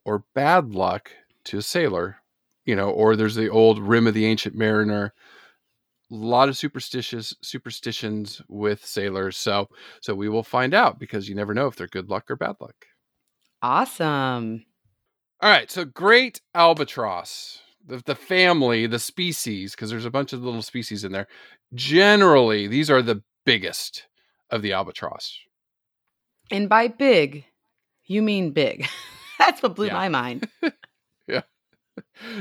or 0.05 0.25
bad 0.35 0.71
luck 0.71 1.11
to 1.45 1.59
a 1.59 1.63
sailor? 1.63 2.17
You 2.65 2.77
know, 2.77 2.91
or 2.91 3.17
there's 3.17 3.35
the 3.35 3.49
old 3.49 3.79
rime 3.79 4.07
of 4.07 4.15
the 4.15 4.27
ancient 4.27 4.55
mariner. 4.55 5.13
A 6.11 6.15
lot 6.15 6.49
of 6.49 6.57
superstitious 6.57 7.35
superstitions 7.43 8.43
with 8.49 8.85
sailors. 8.85 9.37
So 9.37 9.69
so 10.01 10.15
we 10.15 10.29
will 10.29 10.43
find 10.43 10.75
out 10.75 10.99
because 10.99 11.29
you 11.29 11.35
never 11.35 11.55
know 11.55 11.67
if 11.67 11.77
they're 11.77 11.87
good 11.87 12.09
luck 12.11 12.31
or 12.31 12.37
bad 12.37 12.57
luck. 12.61 12.87
Awesome. 13.63 14.65
All 15.43 15.51
right, 15.51 15.71
so 15.71 15.87
great 15.87 16.43
albatross, 16.55 17.61
the, 17.87 18.03
the 18.05 18.15
family, 18.15 18.87
the 18.87 18.99
species, 18.99 19.75
because 19.75 19.89
there's 19.89 20.05
a 20.05 20.11
bunch 20.11 20.35
of 20.35 20.43
little 20.43 20.61
species 20.61 21.03
in 21.03 21.13
there. 21.13 21.29
Generally, 21.75 22.67
these 22.67 22.91
are 22.91 23.01
the 23.01 23.23
biggest 23.47 24.07
of 24.51 24.61
the 24.61 24.75
albatross. 24.75 25.39
And 26.51 26.69
by 26.69 26.89
big, 26.89 27.47
you 28.05 28.21
mean 28.21 28.51
big. 28.51 28.87
That's 29.39 29.63
what 29.63 29.77
blew 29.77 29.87
yeah. 29.87 29.95
my 29.95 30.09
mind. 30.11 30.47
yeah. 31.27 31.43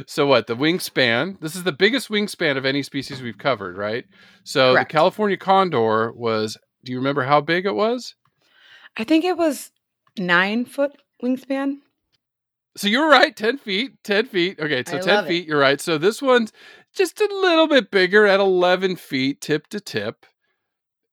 So 0.05 0.25
what? 0.25 0.47
The 0.47 0.55
wingspan. 0.57 1.39
This 1.39 1.55
is 1.55 1.63
the 1.63 1.71
biggest 1.71 2.09
wingspan 2.09 2.57
of 2.57 2.65
any 2.65 2.83
species 2.83 3.21
we've 3.21 3.37
covered, 3.37 3.77
right? 3.77 4.03
So 4.43 4.73
Correct. 4.73 4.89
the 4.89 4.93
California 4.93 5.37
condor 5.37 6.11
was. 6.11 6.57
Do 6.83 6.91
you 6.91 6.97
remember 6.97 7.23
how 7.23 7.39
big 7.39 7.65
it 7.65 7.75
was? 7.75 8.15
I 8.97 9.03
think 9.03 9.23
it 9.23 9.37
was 9.37 9.71
nine 10.17 10.65
foot 10.65 10.91
wingspan. 11.23 11.77
So 12.79 12.87
you're 12.87 13.09
right, 13.09 13.35
ten 13.35 13.57
feet. 13.57 14.03
Ten 14.03 14.25
feet. 14.25 14.59
Okay, 14.59 14.83
so 14.85 14.97
I 14.97 14.99
ten 14.99 15.25
feet. 15.25 15.43
It. 15.43 15.47
You're 15.49 15.59
right. 15.59 15.81
So 15.81 15.97
this 15.97 16.21
one's 16.21 16.51
just 16.93 17.19
a 17.21 17.27
little 17.41 17.67
bit 17.67 17.91
bigger 17.91 18.25
at 18.25 18.39
eleven 18.39 18.95
feet, 18.95 19.41
tip 19.41 19.67
to 19.67 19.79
tip 19.79 20.25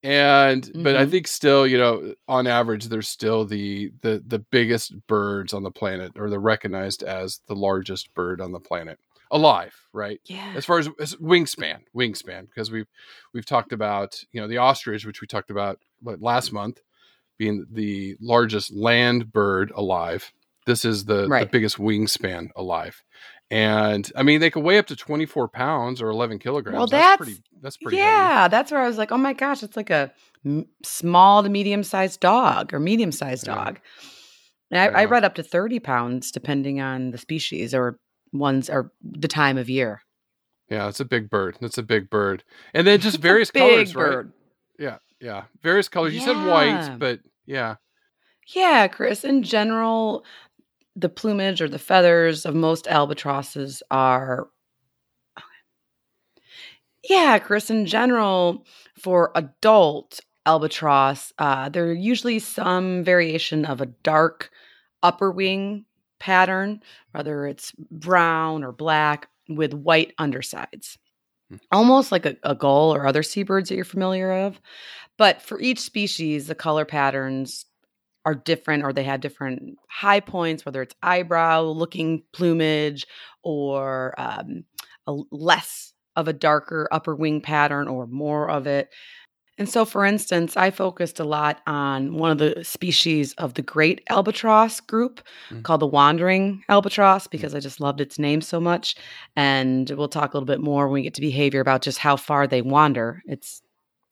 and 0.02 0.70
but 0.82 0.96
I 0.96 1.06
Mhm. 1.06 1.10
think 1.10 1.26
still, 1.26 1.66
you 1.66 1.78
know, 1.78 2.14
on 2.28 2.46
average, 2.46 2.86
they're 2.86 3.02
still 3.02 3.44
the 3.44 3.90
the 4.02 4.22
the 4.26 4.38
biggest 4.38 4.94
birds 5.08 5.52
on 5.52 5.62
the 5.62 5.70
planet, 5.70 6.12
or 6.16 6.30
they're 6.30 6.38
recognized 6.38 7.02
as 7.02 7.40
the 7.48 7.56
largest 7.56 8.14
bird 8.14 8.40
on 8.40 8.52
the 8.52 8.60
planet 8.60 8.98
alive, 9.32 9.74
right? 9.92 10.20
Yeah. 10.26 10.52
As 10.54 10.64
far 10.64 10.78
as, 10.78 10.88
as 11.00 11.16
wingspan, 11.16 11.80
wingspan, 11.96 12.46
because 12.48 12.70
we've 12.70 12.86
we've 13.34 13.46
talked 13.46 13.72
about 13.72 14.22
you 14.32 14.40
know 14.40 14.48
the 14.48 14.58
ostrich, 14.58 15.04
which 15.06 15.20
we 15.20 15.26
talked 15.26 15.50
about 15.50 15.80
last 16.02 16.52
month, 16.52 16.80
being 17.38 17.66
the 17.72 18.16
largest 18.20 18.72
land 18.74 19.32
bird 19.32 19.72
alive. 19.74 20.32
This 20.66 20.84
is 20.84 21.04
the, 21.04 21.28
the 21.28 21.48
biggest 21.50 21.78
wingspan 21.78 22.48
alive, 22.56 23.02
and 23.50 24.10
I 24.16 24.22
mean 24.22 24.40
they 24.40 24.50
can 24.50 24.62
weigh 24.62 24.78
up 24.78 24.86
to 24.88 24.96
twenty 24.96 25.24
four 25.26 25.48
pounds 25.48 26.02
or 26.02 26.08
eleven 26.10 26.38
kilograms. 26.38 26.76
Well, 26.76 26.86
that's, 26.86 27.02
that's- 27.02 27.16
pretty. 27.18 27.42
That's 27.62 27.76
pretty. 27.78 27.96
heavy. 27.96 28.08
yeah, 28.10 28.48
that's 28.48 28.70
where 28.70 28.80
I 28.82 28.86
was 28.86 28.98
like, 28.98 29.10
oh 29.12 29.16
my 29.18 29.32
gosh, 29.32 29.62
it's 29.62 29.76
like 29.76 29.90
a 29.90 30.12
m- 30.44 30.66
small 30.84 31.42
to 31.42 31.48
medium 31.48 31.82
sized 31.82 32.20
dog 32.20 32.74
or 32.74 32.78
medium 32.80 33.10
sized 33.12 33.46
Yeah. 33.46 33.54
dog. 33.54 33.80
And 34.70 34.80
I, 34.80 35.02
I 35.02 35.04
read 35.06 35.24
up 35.24 35.36
to 35.36 35.42
30 35.42 35.78
pounds 35.80 36.30
depending 36.32 36.80
on 36.80 37.12
the 37.12 37.18
species 37.18 37.72
or 37.74 37.98
ones 38.32 38.68
or 38.68 38.92
the 39.02 39.28
time 39.28 39.56
of 39.58 39.70
year. 39.70 40.02
Yeah, 40.68 40.88
it's 40.88 40.98
a 41.00 41.04
big 41.04 41.30
bird. 41.30 41.56
That's 41.60 41.78
a 41.78 41.82
big 41.84 42.10
bird. 42.10 42.42
And 42.74 42.86
then 42.86 43.00
just 43.00 43.18
various 43.20 43.50
colors, 43.52 43.94
right? 43.94 44.04
bird. 44.04 44.32
Yeah, 44.78 44.98
yeah. 45.20 45.44
Various 45.62 45.88
colors. 45.88 46.12
You 46.14 46.20
said 46.20 46.36
white, 46.46 46.98
but 46.98 47.20
yeah. 47.46 47.76
Yeah, 48.54 48.86
Chris. 48.88 49.24
In 49.24 49.42
general, 49.44 50.24
the 50.96 51.10
plumage 51.10 51.60
or 51.60 51.68
the 51.68 51.78
feathers 51.78 52.46
of 52.46 52.54
most 52.54 52.88
albatrosses 52.88 53.82
are. 53.90 54.48
Yeah, 57.08 57.38
Chris. 57.38 57.70
In 57.70 57.86
general, 57.86 58.66
for 58.98 59.30
adult 59.36 60.20
albatross, 60.46 61.32
uh, 61.38 61.68
there 61.68 61.84
are 61.84 61.92
usually 61.92 62.38
some 62.38 63.04
variation 63.04 63.64
of 63.64 63.80
a 63.80 63.86
dark 63.86 64.50
upper 65.02 65.30
wing 65.30 65.84
pattern, 66.18 66.80
whether 67.12 67.46
it's 67.46 67.72
brown 67.90 68.64
or 68.64 68.72
black 68.72 69.28
with 69.48 69.74
white 69.74 70.14
undersides. 70.18 70.98
Hmm. 71.50 71.56
Almost 71.70 72.10
like 72.10 72.26
a, 72.26 72.36
a 72.42 72.54
gull 72.54 72.92
or 72.92 73.06
other 73.06 73.22
seabirds 73.22 73.68
that 73.68 73.76
you're 73.76 73.84
familiar 73.84 74.32
of. 74.32 74.60
But 75.18 75.42
for 75.42 75.60
each 75.60 75.80
species, 75.80 76.46
the 76.46 76.54
color 76.54 76.84
patterns 76.84 77.66
are 78.26 78.34
different 78.34 78.84
or 78.84 78.92
they 78.92 79.04
have 79.04 79.20
different 79.22 79.78
high 79.88 80.20
points, 80.20 80.66
whether 80.66 80.82
it's 80.82 80.94
eyebrow 81.02 81.62
looking 81.62 82.22
plumage 82.34 83.06
or 83.42 84.14
um, 84.18 84.64
a 85.06 85.14
less 85.30 85.94
of 86.16 86.28
a 86.28 86.32
darker 86.34 86.88
upper 86.92 87.14
wing 87.14 87.40
pattern 87.40 87.88
or 87.88 88.06
more 88.06 88.50
of 88.50 88.66
it. 88.66 88.90
And 89.58 89.68
so, 89.70 89.86
for 89.86 90.04
instance, 90.04 90.54
I 90.56 90.70
focused 90.70 91.18
a 91.18 91.24
lot 91.24 91.62
on 91.66 92.14
one 92.18 92.30
of 92.30 92.36
the 92.38 92.62
species 92.62 93.32
of 93.34 93.54
the 93.54 93.62
great 93.62 94.02
albatross 94.10 94.80
group 94.80 95.22
Mm. 95.50 95.62
called 95.62 95.80
the 95.80 95.86
wandering 95.86 96.62
albatross 96.68 97.26
because 97.26 97.54
I 97.54 97.60
just 97.60 97.80
loved 97.80 98.00
its 98.02 98.18
name 98.18 98.42
so 98.42 98.60
much. 98.60 98.96
And 99.34 99.88
we'll 99.90 100.08
talk 100.08 100.34
a 100.34 100.36
little 100.36 100.46
bit 100.46 100.60
more 100.60 100.88
when 100.88 100.94
we 100.94 101.02
get 101.02 101.14
to 101.14 101.22
behavior 101.22 101.60
about 101.60 101.80
just 101.82 101.98
how 101.98 102.16
far 102.16 102.46
they 102.46 102.60
wander. 102.60 103.22
It's 103.26 103.62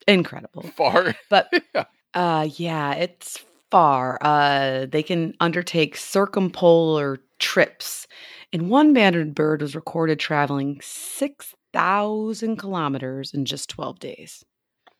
incredible. 0.07 0.63
Far. 0.75 1.15
But 1.29 1.49
Yeah. 1.75 1.85
uh 2.15 2.47
yeah, 2.57 2.93
it's 2.93 3.43
far. 3.71 4.17
Uh 4.21 4.85
they 4.91 5.03
can 5.03 5.33
undertake 5.39 5.95
circumpolar 5.97 7.19
trips. 7.39 8.07
And 8.53 8.69
one 8.69 8.93
banded 8.93 9.35
bird 9.35 9.61
was 9.61 9.75
recorded 9.75 10.19
traveling 10.19 10.79
6,000 10.81 12.57
kilometers 12.57 13.33
in 13.33 13.45
just 13.45 13.69
12 13.69 13.99
days. 13.99 14.43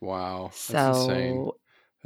Wow. 0.01 0.51
That's 0.69 1.07
So 1.07 1.57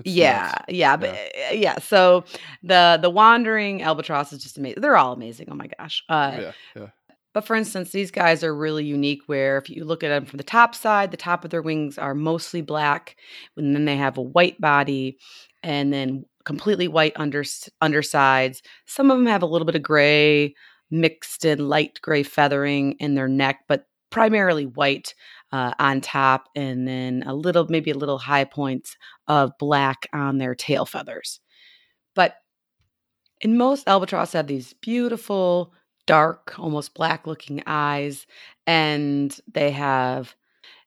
yeah, 0.05 0.51
nuts. 0.53 0.65
yeah, 0.69 0.95
but 0.95 1.09
uh, 1.09 1.53
yeah. 1.53 1.79
So 1.79 2.23
the 2.63 2.99
the 3.01 3.09
wandering 3.09 3.81
albatross 3.81 4.31
is 4.31 4.41
just 4.41 4.57
amazing. 4.57 4.81
They're 4.81 4.95
all 4.97 5.13
amazing. 5.13 5.47
Oh 5.51 5.55
my 5.55 5.67
gosh. 5.77 6.03
Uh, 6.07 6.37
yeah, 6.39 6.51
yeah. 6.75 6.87
but 7.33 7.43
for 7.45 7.55
instance, 7.55 7.91
these 7.91 8.09
guys 8.11 8.41
are 8.43 8.55
really 8.55 8.85
unique 8.85 9.23
where 9.25 9.57
if 9.57 9.69
you 9.69 9.83
look 9.83 10.03
at 10.03 10.09
them 10.09 10.25
from 10.25 10.37
the 10.37 10.43
top 10.43 10.73
side, 10.73 11.11
the 11.11 11.17
top 11.17 11.43
of 11.43 11.51
their 11.51 11.61
wings 11.61 11.97
are 11.97 12.15
mostly 12.15 12.61
black, 12.61 13.17
and 13.57 13.75
then 13.75 13.83
they 13.85 13.97
have 13.97 14.17
a 14.17 14.21
white 14.21 14.59
body 14.61 15.17
and 15.63 15.91
then 15.91 16.23
completely 16.49 16.87
white 16.87 17.13
under, 17.15 17.43
undersides. 17.79 18.63
Some 18.87 19.11
of 19.11 19.19
them 19.19 19.27
have 19.27 19.43
a 19.43 19.45
little 19.45 19.67
bit 19.67 19.75
of 19.75 19.83
gray 19.83 20.55
mixed 20.89 21.45
in 21.45 21.69
light 21.69 21.99
gray 22.01 22.23
feathering 22.23 22.93
in 22.93 23.13
their 23.13 23.27
neck, 23.27 23.65
but 23.67 23.85
primarily 24.09 24.65
white 24.65 25.13
uh, 25.51 25.75
on 25.77 26.01
top, 26.01 26.49
and 26.55 26.87
then 26.87 27.23
a 27.27 27.35
little, 27.35 27.67
maybe 27.69 27.91
a 27.91 27.97
little 27.97 28.17
high 28.17 28.45
points 28.45 28.97
of 29.27 29.51
black 29.59 30.07
on 30.11 30.39
their 30.39 30.55
tail 30.55 30.87
feathers. 30.87 31.39
But 32.15 32.33
in 33.41 33.55
most 33.55 33.87
albatross 33.87 34.33
have 34.33 34.47
these 34.47 34.73
beautiful 34.73 35.71
dark, 36.07 36.57
almost 36.57 36.95
black 36.95 37.27
looking 37.27 37.61
eyes, 37.67 38.25
and 38.65 39.39
they 39.53 39.69
have 39.69 40.35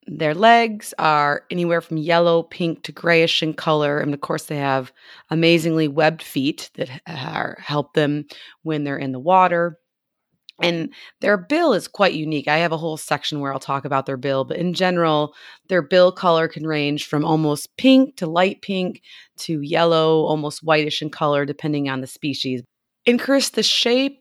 their 0.07 0.35
legs 0.35 0.93
are 0.99 1.45
anywhere 1.51 1.81
from 1.81 1.97
yellow, 1.97 2.43
pink 2.43 2.83
to 2.85 2.93
grayish 2.93 3.43
in 3.43 3.55
color. 3.55 3.99
And 3.99 4.13
of 4.13 4.21
course, 4.21 4.47
they 4.47 4.57
have 4.57 4.93
amazingly 5.31 5.89
webbed 5.89 6.23
feet 6.23 6.71
that 6.75 6.91
are, 7.07 7.57
help 7.61 7.95
them 7.95 8.27
when 8.63 8.85
they're 8.85 8.99
in 8.99 9.13
the 9.13 9.21
water. 9.21 9.79
And 10.61 10.93
their 11.21 11.37
bill 11.37 11.73
is 11.73 11.89
quite 11.89 12.15
unique. 12.15 12.47
I 12.47 12.59
have 12.59 12.73
a 12.73 12.77
whole 12.77 12.97
section 12.97 13.41
where 13.41 13.53
I'll 13.53 13.59
talk 13.59 13.85
about 13.85 14.07
their 14.07 14.17
bill, 14.17 14.45
but 14.45 14.59
in 14.59 14.75
general, 14.75 15.35
their 15.69 15.83
bill 15.83 16.13
color 16.13 16.47
can 16.47 16.67
range 16.67 17.07
from 17.07 17.25
almost 17.25 17.77
pink 17.77 18.17
to 18.17 18.27
light 18.27 18.61
pink 18.63 19.03
to 19.39 19.61
yellow, 19.61 20.25
almost 20.25 20.63
whitish 20.63 21.03
in 21.03 21.11
color, 21.11 21.45
depending 21.45 21.89
on 21.89 22.01
the 22.01 22.07
species. 22.07 22.63
And 23.07 23.19
Chris, 23.19 23.51
the 23.51 23.63
shape 23.63 24.21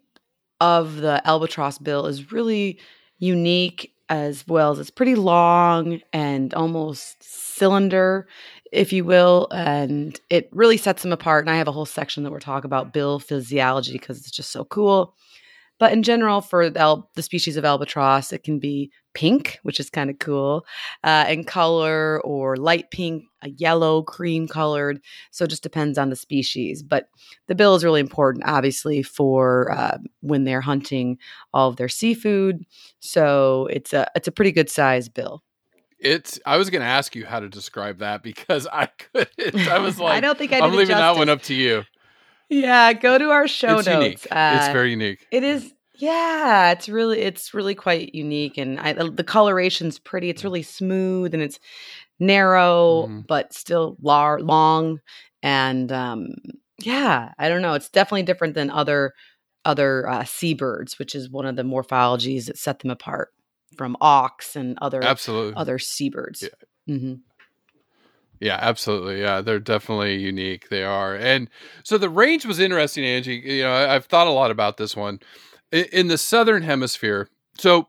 of 0.59 0.97
the 0.97 1.21
albatross 1.27 1.77
bill 1.77 2.05
is 2.07 2.31
really 2.31 2.79
unique 3.17 3.93
as 4.11 4.45
well 4.45 4.71
as 4.71 4.79
it's 4.79 4.89
pretty 4.89 5.15
long 5.15 6.01
and 6.11 6.53
almost 6.53 7.23
cylinder, 7.23 8.27
if 8.73 8.91
you 8.91 9.05
will. 9.05 9.47
And 9.51 10.19
it 10.29 10.49
really 10.51 10.75
sets 10.75 11.01
them 11.01 11.13
apart. 11.13 11.45
And 11.45 11.49
I 11.49 11.55
have 11.55 11.69
a 11.69 11.71
whole 11.71 11.85
section 11.85 12.23
that 12.23 12.31
we're 12.31 12.41
talking 12.41 12.67
about 12.67 12.93
bill 12.93 13.19
physiology 13.19 13.93
because 13.93 14.19
it's 14.19 14.29
just 14.31 14.51
so 14.51 14.65
cool. 14.65 15.15
But 15.81 15.93
in 15.93 16.03
general, 16.03 16.41
for 16.41 16.69
the, 16.69 16.79
al- 16.79 17.09
the 17.15 17.23
species 17.23 17.57
of 17.57 17.65
albatross, 17.65 18.31
it 18.31 18.43
can 18.43 18.59
be 18.59 18.91
pink, 19.15 19.57
which 19.63 19.79
is 19.79 19.89
kind 19.89 20.11
of 20.11 20.19
cool, 20.19 20.63
uh, 21.03 21.25
in 21.27 21.43
color, 21.43 22.21
or 22.21 22.55
light 22.55 22.91
pink, 22.91 23.23
a 23.41 23.49
yellow, 23.49 24.03
cream 24.03 24.47
colored. 24.47 25.01
So 25.31 25.45
it 25.45 25.49
just 25.49 25.63
depends 25.63 25.97
on 25.97 26.11
the 26.11 26.15
species. 26.15 26.83
But 26.83 27.09
the 27.47 27.55
bill 27.55 27.73
is 27.73 27.83
really 27.83 27.99
important, 27.99 28.43
obviously, 28.45 29.01
for 29.01 29.71
uh, 29.71 29.97
when 30.19 30.43
they're 30.43 30.61
hunting 30.61 31.17
all 31.51 31.69
of 31.69 31.77
their 31.77 31.89
seafood. 31.89 32.63
So 32.99 33.67
it's 33.71 33.91
a 33.91 34.05
it's 34.15 34.27
a 34.27 34.31
pretty 34.31 34.51
good 34.51 34.69
size 34.69 35.09
bill. 35.09 35.41
It's. 35.97 36.39
I 36.45 36.57
was 36.57 36.69
going 36.69 36.81
to 36.81 36.87
ask 36.87 37.15
you 37.15 37.25
how 37.25 37.39
to 37.39 37.49
describe 37.49 37.97
that 37.97 38.21
because 38.21 38.67
I 38.71 38.85
couldn't. 39.13 39.67
I 39.67 39.79
was 39.79 39.99
like, 39.99 40.13
I 40.13 40.19
don't 40.19 40.37
think 40.37 40.53
I 40.53 40.59
I'm 40.59 40.75
leaving 40.75 40.95
that 40.95 41.15
one 41.15 41.29
up 41.29 41.41
to 41.43 41.55
you. 41.55 41.85
Yeah, 42.51 42.91
go 42.93 43.17
to 43.17 43.29
our 43.31 43.47
show 43.47 43.77
it's 43.79 43.87
notes. 43.87 44.03
unique. 44.03 44.13
it's 44.25 44.27
Uh, 44.31 44.69
very 44.73 44.91
unique. 44.91 45.25
It 45.31 45.43
is. 45.43 45.73
Yeah, 45.95 46.71
it's 46.71 46.89
really 46.89 47.19
it's 47.21 47.53
really 47.53 47.75
quite 47.75 48.13
unique, 48.13 48.57
and 48.57 48.79
I, 48.79 48.93
the 48.93 49.23
coloration's 49.23 49.99
pretty. 49.99 50.29
It's 50.29 50.43
really 50.43 50.63
smooth 50.63 51.33
and 51.33 51.41
it's 51.41 51.59
narrow, 52.19 53.07
Mhm. 53.07 53.27
but 53.27 53.53
still 53.53 53.97
lar- 54.01 54.41
long. 54.41 54.99
And 55.43 55.91
um, 55.91 56.29
yeah, 56.79 57.33
I 57.39 57.49
don't 57.49 57.61
know. 57.61 57.73
It's 57.73 57.89
definitely 57.89 58.23
different 58.23 58.53
than 58.55 58.69
other 58.69 59.13
other 59.63 60.09
uh, 60.09 60.23
seabirds, 60.23 60.97
which 60.99 61.13
is 61.15 61.29
one 61.29 61.45
of 61.45 61.55
the 61.55 61.63
morphologies 61.63 62.45
that 62.47 62.57
set 62.57 62.79
them 62.79 62.91
apart 62.91 63.29
from 63.77 63.95
auks 64.01 64.55
and 64.55 64.77
other 64.81 65.03
Absolutely. 65.03 65.53
other 65.55 65.77
seabirds. 65.79 66.41
Yeah. 66.87 66.97
hmm 66.97 67.13
Yeah, 68.41 68.57
absolutely. 68.59 69.21
Yeah, 69.21 69.39
they're 69.41 69.59
definitely 69.59 70.17
unique. 70.17 70.67
They 70.69 70.83
are. 70.83 71.15
And 71.15 71.47
so 71.83 71.97
the 71.97 72.09
range 72.09 72.45
was 72.45 72.59
interesting, 72.59 73.05
Angie. 73.05 73.35
You 73.35 73.63
know, 73.63 73.71
I, 73.71 73.95
I've 73.95 74.05
thought 74.05 74.25
a 74.27 74.31
lot 74.31 74.49
about 74.51 74.77
this 74.77 74.95
one. 74.95 75.19
In, 75.71 75.85
in 75.93 76.07
the 76.07 76.17
southern 76.17 76.63
hemisphere, 76.63 77.29
so 77.57 77.87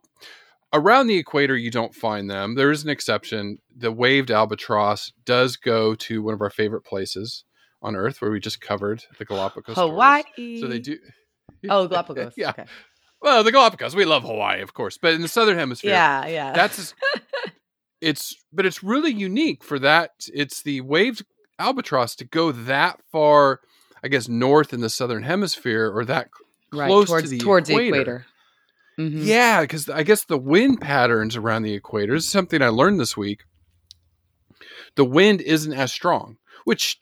around 0.74 1.06
the 1.06 1.16
equator, 1.16 1.56
you 1.56 1.70
don't 1.70 1.94
find 1.94 2.30
them. 2.30 2.54
There 2.54 2.70
is 2.70 2.84
an 2.84 2.90
exception. 2.90 3.58
The 3.74 3.90
waved 3.90 4.30
albatross 4.30 5.10
does 5.24 5.56
go 5.56 5.94
to 5.94 6.22
one 6.22 6.34
of 6.34 6.40
our 6.42 6.50
favorite 6.50 6.82
places 6.84 7.44
on 7.80 7.96
Earth, 7.96 8.20
where 8.20 8.30
we 8.30 8.38
just 8.38 8.60
covered 8.60 9.02
the 9.18 9.24
Galapagos. 9.24 9.74
Hawaii. 9.76 10.60
So 10.60 10.68
they 10.68 10.78
do. 10.78 10.98
Oh, 11.68 11.86
Galapagos. 11.86 12.34
yeah. 12.36 12.50
Okay. 12.50 12.64
Well, 13.20 13.44
the 13.44 13.52
Galapagos. 13.52 13.94
We 13.94 14.04
love 14.04 14.24
Hawaii, 14.24 14.62
of 14.62 14.74
course, 14.74 14.98
but 15.00 15.14
in 15.14 15.22
the 15.22 15.28
southern 15.28 15.56
hemisphere, 15.58 15.92
Yeah. 15.92 16.26
Yeah. 16.26 16.52
that's 16.52 16.92
it's 18.02 18.34
but 18.52 18.66
it's 18.66 18.82
really 18.82 19.12
unique 19.12 19.64
for 19.64 19.78
that 19.78 20.10
it's 20.34 20.62
the 20.62 20.80
waved 20.82 21.24
albatross 21.58 22.14
to 22.16 22.24
go 22.24 22.52
that 22.52 23.00
far 23.10 23.60
i 24.04 24.08
guess 24.08 24.28
north 24.28 24.72
in 24.72 24.80
the 24.80 24.90
southern 24.90 25.22
hemisphere 25.22 25.90
or 25.94 26.04
that 26.04 26.28
right 26.72 26.88
close 26.88 27.08
towards 27.08 27.24
to 27.24 27.30
the 27.30 27.38
towards 27.38 27.70
equator. 27.70 27.90
the 27.92 28.00
equator. 28.00 28.26
Mhm. 28.98 29.24
yeah 29.24 29.60
because 29.62 29.88
i 29.88 30.02
guess 30.02 30.24
the 30.24 30.36
wind 30.36 30.80
patterns 30.80 31.36
around 31.36 31.62
the 31.62 31.74
equator 31.74 32.14
is 32.14 32.28
something 32.28 32.60
i 32.60 32.68
learned 32.68 33.00
this 33.00 33.16
week 33.16 33.44
the 34.94 35.04
wind 35.04 35.40
isn't 35.40 35.72
as 35.72 35.92
strong, 35.92 36.36
which, 36.64 36.98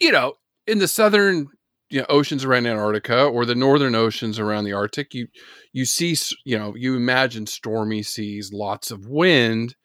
you 0.00 0.12
know, 0.12 0.34
in 0.66 0.78
the 0.78 0.88
southern 0.88 1.48
you 1.88 2.00
know, 2.00 2.06
oceans 2.08 2.44
around 2.44 2.66
Antarctica 2.66 3.24
or 3.24 3.44
the 3.44 3.54
northern 3.54 3.94
oceans 3.94 4.38
around 4.38 4.64
the 4.64 4.72
Arctic, 4.72 5.14
you 5.14 5.28
you 5.72 5.84
see, 5.84 6.16
you 6.44 6.58
know, 6.58 6.74
you 6.74 6.96
imagine 6.96 7.46
stormy 7.46 8.02
seas, 8.02 8.52
lots 8.52 8.90
of 8.90 9.06
wind 9.06 9.76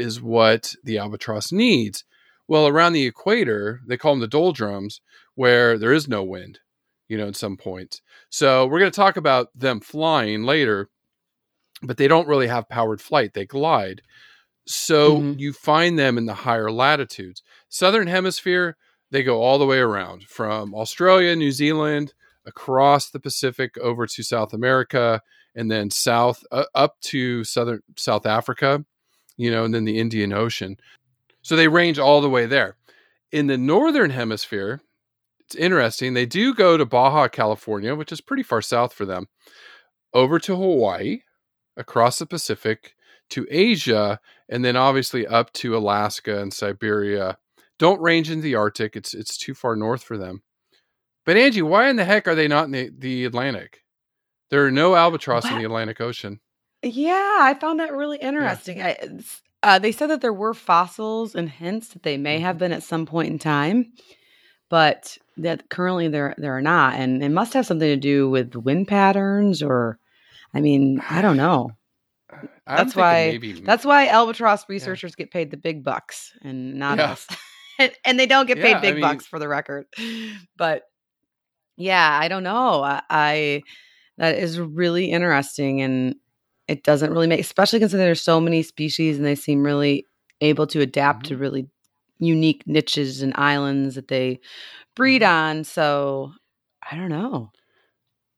is 0.00 0.20
what 0.20 0.74
the 0.82 0.98
albatross 0.98 1.52
needs. 1.52 2.04
Well, 2.48 2.66
around 2.66 2.94
the 2.94 3.06
equator, 3.06 3.80
they 3.86 3.96
call 3.96 4.12
them 4.12 4.20
the 4.20 4.26
doldrums, 4.26 5.00
where 5.34 5.78
there 5.78 5.92
is 5.92 6.08
no 6.08 6.24
wind, 6.24 6.58
you 7.08 7.16
know, 7.16 7.28
at 7.28 7.36
some 7.36 7.56
points. 7.56 8.02
So 8.28 8.66
we're 8.66 8.80
going 8.80 8.90
to 8.90 8.96
talk 8.96 9.16
about 9.16 9.48
them 9.54 9.80
flying 9.80 10.42
later, 10.42 10.88
but 11.82 11.96
they 11.96 12.08
don't 12.08 12.28
really 12.28 12.48
have 12.48 12.68
powered 12.68 13.00
flight. 13.00 13.34
They 13.34 13.46
glide. 13.46 14.02
So 14.66 15.18
mm-hmm. 15.18 15.38
you 15.38 15.52
find 15.52 15.98
them 15.98 16.18
in 16.18 16.26
the 16.26 16.34
higher 16.34 16.70
latitudes. 16.70 17.42
Southern 17.68 18.08
hemisphere, 18.08 18.76
they 19.10 19.22
go 19.22 19.42
all 19.42 19.58
the 19.58 19.66
way 19.66 19.78
around 19.78 20.24
from 20.24 20.74
Australia, 20.74 21.34
New 21.36 21.52
Zealand, 21.52 22.14
across 22.46 23.10
the 23.10 23.20
Pacific 23.20 23.76
over 23.78 24.06
to 24.06 24.22
South 24.22 24.52
America, 24.52 25.22
and 25.54 25.70
then 25.70 25.90
south 25.90 26.44
uh, 26.52 26.64
up 26.74 27.00
to 27.00 27.44
southern 27.44 27.82
South 27.96 28.26
Africa, 28.26 28.84
you 29.40 29.50
know, 29.50 29.64
and 29.64 29.72
then 29.72 29.84
the 29.84 29.98
Indian 29.98 30.34
Ocean. 30.34 30.76
So 31.40 31.56
they 31.56 31.68
range 31.68 31.98
all 31.98 32.20
the 32.20 32.28
way 32.28 32.44
there. 32.44 32.76
In 33.32 33.46
the 33.46 33.56
northern 33.56 34.10
hemisphere, 34.10 34.82
it's 35.40 35.54
interesting. 35.54 36.12
They 36.12 36.26
do 36.26 36.54
go 36.54 36.76
to 36.76 36.84
Baja 36.84 37.28
California, 37.28 37.94
which 37.94 38.12
is 38.12 38.20
pretty 38.20 38.42
far 38.42 38.60
south 38.60 38.92
for 38.92 39.06
them, 39.06 39.28
over 40.12 40.38
to 40.40 40.54
Hawaii, 40.54 41.20
across 41.74 42.18
the 42.18 42.26
Pacific 42.26 42.94
to 43.30 43.46
Asia, 43.50 44.20
and 44.48 44.62
then 44.62 44.76
obviously 44.76 45.26
up 45.26 45.52
to 45.54 45.74
Alaska 45.74 46.42
and 46.42 46.52
Siberia. 46.52 47.38
Don't 47.78 48.02
range 48.02 48.30
in 48.30 48.42
the 48.42 48.54
Arctic; 48.54 48.94
it's 48.94 49.14
it's 49.14 49.38
too 49.38 49.54
far 49.54 49.74
north 49.74 50.02
for 50.02 50.18
them. 50.18 50.42
But 51.24 51.38
Angie, 51.38 51.62
why 51.62 51.88
in 51.88 51.96
the 51.96 52.04
heck 52.04 52.28
are 52.28 52.34
they 52.34 52.48
not 52.48 52.66
in 52.66 52.72
the, 52.72 52.90
the 52.96 53.24
Atlantic? 53.24 53.84
There 54.50 54.66
are 54.66 54.70
no 54.70 54.96
albatross 54.96 55.44
what? 55.44 55.54
in 55.54 55.58
the 55.60 55.64
Atlantic 55.64 56.00
Ocean. 56.00 56.40
Yeah, 56.82 57.38
I 57.40 57.54
found 57.60 57.80
that 57.80 57.92
really 57.92 58.18
interesting. 58.18 58.78
Yeah. 58.78 58.96
I, 59.00 59.18
uh, 59.62 59.78
they 59.78 59.92
said 59.92 60.08
that 60.08 60.20
there 60.20 60.32
were 60.32 60.54
fossils 60.54 61.34
and 61.34 61.48
hints 61.48 61.88
that 61.88 62.02
they 62.02 62.16
may 62.16 62.40
have 62.40 62.54
mm-hmm. 62.54 62.60
been 62.60 62.72
at 62.72 62.82
some 62.82 63.06
point 63.06 63.28
in 63.28 63.38
time, 63.38 63.92
but 64.68 65.18
that 65.36 65.68
currently 65.68 66.08
there 66.08 66.34
there 66.38 66.56
are 66.56 66.62
not, 66.62 66.94
and 66.94 67.22
it 67.22 67.28
must 67.28 67.52
have 67.52 67.66
something 67.66 67.88
to 67.88 67.96
do 67.96 68.30
with 68.30 68.54
wind 68.54 68.88
patterns, 68.88 69.62
or 69.62 69.98
I 70.54 70.60
mean, 70.60 71.02
I 71.08 71.20
don't 71.20 71.36
know. 71.36 71.70
I'm 72.66 72.76
that's 72.76 72.96
why 72.96 73.30
maybe... 73.32 73.60
that's 73.60 73.84
why 73.84 74.06
albatross 74.06 74.68
researchers 74.68 75.14
yeah. 75.18 75.24
get 75.24 75.32
paid 75.32 75.50
the 75.50 75.56
big 75.56 75.82
bucks 75.84 76.32
and 76.42 76.74
not 76.76 76.98
yeah. 76.98 77.12
us, 77.12 77.26
and, 77.78 77.92
and, 78.04 78.18
they 78.18 78.26
don't 78.26 78.46
get 78.46 78.58
paid 78.58 78.80
big 78.80 78.92
I 78.92 78.92
mean... 78.92 79.00
bucks 79.02 79.26
for 79.26 79.38
the 79.38 79.48
record. 79.48 79.86
But 80.56 80.84
yeah, 81.76 82.18
I 82.20 82.28
don't 82.28 82.42
know. 82.42 82.82
I, 82.82 83.02
I 83.10 83.62
that 84.18 84.38
is 84.38 84.60
really 84.60 85.10
interesting, 85.10 85.82
and 85.82 86.14
it 86.70 86.84
doesn't 86.84 87.10
really 87.10 87.26
make, 87.26 87.40
especially 87.40 87.80
considering 87.80 88.06
there's 88.06 88.22
so 88.22 88.40
many 88.40 88.62
species 88.62 89.16
and 89.16 89.26
they 89.26 89.34
seem 89.34 89.64
really 89.64 90.06
able 90.40 90.68
to 90.68 90.80
adapt 90.80 91.24
mm-hmm. 91.24 91.34
to 91.34 91.36
really 91.36 91.66
unique 92.20 92.62
niches 92.64 93.22
and 93.22 93.32
islands 93.36 93.96
that 93.96 94.06
they 94.06 94.38
breed 94.94 95.22
mm-hmm. 95.22 95.58
on. 95.58 95.64
So 95.64 96.32
I 96.90 96.96
don't 96.96 97.08
know. 97.08 97.50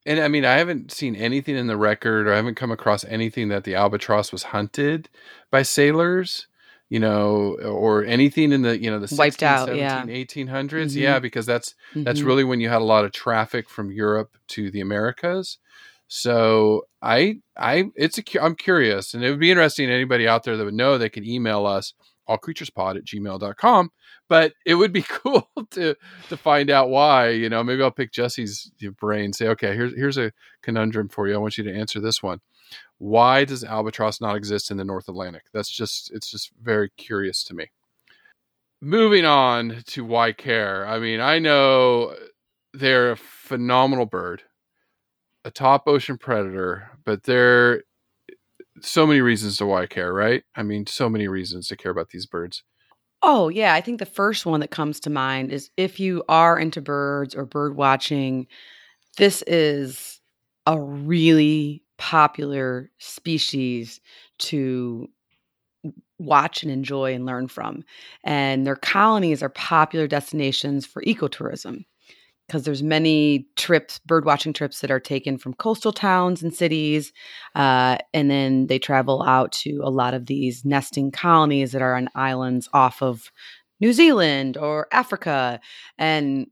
And 0.07 0.19
I 0.19 0.29
mean, 0.29 0.47
I 0.47 0.55
haven't 0.55 0.91
seen 0.91 1.15
anything 1.15 1.57
in 1.57 1.67
the 1.67 1.77
record 1.77 2.27
or 2.27 2.33
I 2.33 2.37
haven't 2.37 2.57
come 2.57 2.73
across 2.73 3.05
anything 3.05 3.49
that 3.49 3.65
the 3.65 3.75
albatross 3.75 4.33
was 4.33 4.45
hunted 4.45 5.11
by 5.51 5.63
sailors, 5.63 6.49
you 6.89 6.99
know, 6.99 7.57
or 7.63 8.03
anything 8.05 8.51
in 8.51 8.63
the, 8.63 8.83
you 8.83 8.91
know, 8.91 8.99
the 8.99 9.15
wiped 9.15 9.43
out, 9.43 9.69
17, 9.69 9.79
yeah. 9.79 10.05
1800s. 10.05 10.69
Mm-hmm. 10.71 10.99
Yeah, 10.99 11.19
because 11.19 11.45
that's 11.45 11.75
mm-hmm. 11.91 12.05
that's 12.05 12.23
really 12.23 12.45
when 12.45 12.61
you 12.61 12.71
had 12.71 12.81
a 12.81 12.85
lot 12.85 13.05
of 13.05 13.13
traffic 13.13 13.69
from 13.69 13.93
Europe 13.93 14.37
to 14.49 14.71
the 14.71 14.81
Americas. 14.81 15.59
So 16.15 16.83
I 17.01 17.39
I 17.57 17.85
it's 17.97 18.19
a 18.19 18.23
I'm 18.39 18.55
curious, 18.55 19.15
and 19.15 19.25
it 19.25 19.31
would 19.31 19.41
be 19.41 19.51
interesting. 19.51 19.89
Anybody 19.89 20.29
out 20.29 20.45
there 20.45 20.59
that 20.59 20.65
would 20.67 20.75
know, 20.75 20.99
they 20.99 21.09
can 21.09 21.25
email 21.25 21.65
us 21.65 21.95
allcreaturespod 22.29 22.97
at 22.99 23.05
gmail.com. 23.07 23.91
But 24.29 24.53
it 24.67 24.75
would 24.75 24.93
be 24.93 25.03
cool 25.09 25.49
to 25.71 25.97
to 26.29 26.37
find 26.37 26.69
out 26.69 26.91
why. 26.91 27.31
You 27.31 27.49
know, 27.49 27.65
maybe 27.65 27.83
I'll 27.83 27.91
pick 27.91 28.13
Jesse's 28.13 28.71
brain. 29.01 29.33
Say, 29.33 29.49
okay, 29.49 29.75
here's 29.75 29.95
here's 29.95 30.19
a 30.19 30.33
conundrum 30.61 31.09
for 31.09 31.29
you. 31.29 31.35
I 31.35 31.39
want 31.39 31.57
you 31.57 31.65
to 31.65 31.75
answer 31.75 31.99
this 31.99 32.23
one. 32.23 32.41
Why 32.99 33.47
does 33.47 33.65
albatross 33.65 34.21
not 34.21 34.37
exist 34.37 34.71
in 34.71 34.77
the 34.77 34.85
North 34.85 35.09
Atlantic? 35.09 35.45
That's 35.55 35.71
just 35.71 36.13
it's 36.13 36.31
just 36.31 36.51
very 36.61 36.91
curious 36.99 37.43
to 37.45 37.55
me. 37.55 37.71
Moving 38.83 39.25
on 39.25 39.83
to 39.87 40.05
why 40.05 40.33
care. 40.33 40.87
I 40.87 40.99
mean, 40.99 41.21
I 41.21 41.39
know 41.39 42.15
they're 42.75 43.13
a 43.13 43.17
phenomenal 43.17 44.05
bird 44.05 44.43
a 45.45 45.51
top 45.51 45.85
ocean 45.87 46.19
predator, 46.19 46.91
but 47.05 47.25
there 47.25 47.83
so 48.81 49.07
many 49.07 49.21
reasons 49.21 49.57
to 49.57 49.67
why 49.67 49.83
I 49.83 49.87
care, 49.87 50.13
right? 50.13 50.43
I 50.57 50.63
mean, 50.63 50.87
so 50.87 51.09
many 51.09 51.29
reasons 51.29 51.69
to 51.69 51.77
care 51.77 51.93
about 51.93 52.11
these 52.11 52.27
birds. 52.27 52.63
Oh, 53.23 53.49
yeah. 53.49 53.75
I 53.75 53.81
think 53.81 53.99
the 53.99 54.07
first 54.07 54.47
one 54.47 54.61
that 54.61 54.71
comes 54.71 54.99
to 55.01 55.11
mind 55.11 55.53
is 55.53 55.71
if 55.77 56.01
you 56.01 56.25
are 56.29 56.59
into 56.59 56.81
birds 56.81 57.35
or 57.35 57.45
bird 57.45 57.77
watching, 57.77 58.47
this 59.17 59.43
is 59.47 60.21
a 60.67 60.81
really 60.81 61.85
popular 61.99 62.91
species 62.99 64.01
to 64.39 65.09
watch 66.19 66.63
and 66.63 66.73
enjoy 66.73 67.15
and 67.15 67.27
learn 67.27 67.47
from. 67.47 67.85
And 68.25 68.67
their 68.67 68.77
colonies 68.77 69.43
are 69.43 69.49
popular 69.49 70.09
destinations 70.09 70.87
for 70.87 71.03
ecotourism 71.03 71.85
because 72.47 72.65
there's 72.65 72.83
many 72.83 73.47
trips 73.57 73.99
bird 74.01 74.25
watching 74.25 74.53
trips 74.53 74.81
that 74.81 74.91
are 74.91 75.01
taken 75.01 75.39
from 75.39 75.55
coastal 75.55 75.93
towns 75.93 76.43
and 76.43 76.55
cities 76.55 77.13
uh, 77.55 77.97
and 78.13 78.31
then 78.31 78.67
they 78.67 78.79
travel 78.79 79.23
out 79.23 79.53
to 79.53 79.81
a 79.83 79.91
lot 79.91 80.15
of 80.15 80.27
these 80.27 80.65
nesting 80.65 81.11
colonies 81.11 81.73
that 81.73 81.83
are 81.83 81.97
on 81.97 82.09
islands 82.15 82.69
off 82.73 83.03
of 83.03 83.31
new 83.81 83.93
zealand 83.93 84.57
or 84.57 84.87
africa. 84.93 85.61
And 85.99 86.47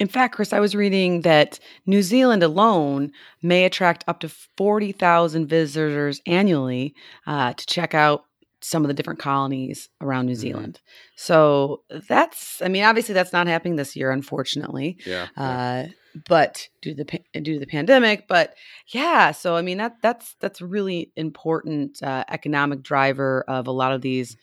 in 0.00 0.08
fact 0.08 0.34
chris 0.34 0.52
i 0.52 0.58
was 0.58 0.74
reading 0.74 1.20
that 1.20 1.60
new 1.86 2.02
zealand 2.02 2.42
alone 2.42 3.12
may 3.42 3.64
attract 3.64 4.04
up 4.08 4.18
to 4.20 4.28
40000 4.56 5.46
visitors 5.46 6.20
annually 6.26 6.94
uh, 7.26 7.52
to 7.52 7.66
check 7.66 7.94
out 7.94 8.24
some 8.64 8.82
of 8.82 8.88
the 8.88 8.94
different 8.94 9.20
colonies 9.20 9.90
around 10.00 10.26
New 10.26 10.32
mm-hmm. 10.32 10.40
Zealand. 10.40 10.80
So 11.16 11.82
that's, 12.08 12.62
I 12.62 12.68
mean, 12.68 12.84
obviously 12.84 13.12
that's 13.12 13.32
not 13.32 13.46
happening 13.46 13.76
this 13.76 13.94
year, 13.94 14.10
unfortunately. 14.10 14.96
Yeah. 15.04 15.28
Uh, 15.36 15.86
but 16.28 16.68
due 16.80 16.94
to 16.94 17.04
the 17.04 17.40
due 17.40 17.54
to 17.54 17.58
the 17.58 17.66
pandemic, 17.66 18.28
but 18.28 18.54
yeah, 18.88 19.32
so 19.32 19.56
I 19.56 19.62
mean 19.62 19.78
that 19.78 19.96
that's 20.00 20.36
that's 20.38 20.60
a 20.60 20.66
really 20.66 21.12
important 21.16 22.00
uh, 22.04 22.24
economic 22.28 22.82
driver 22.82 23.44
of 23.48 23.66
a 23.66 23.72
lot 23.72 23.92
of 23.92 24.00
these 24.00 24.36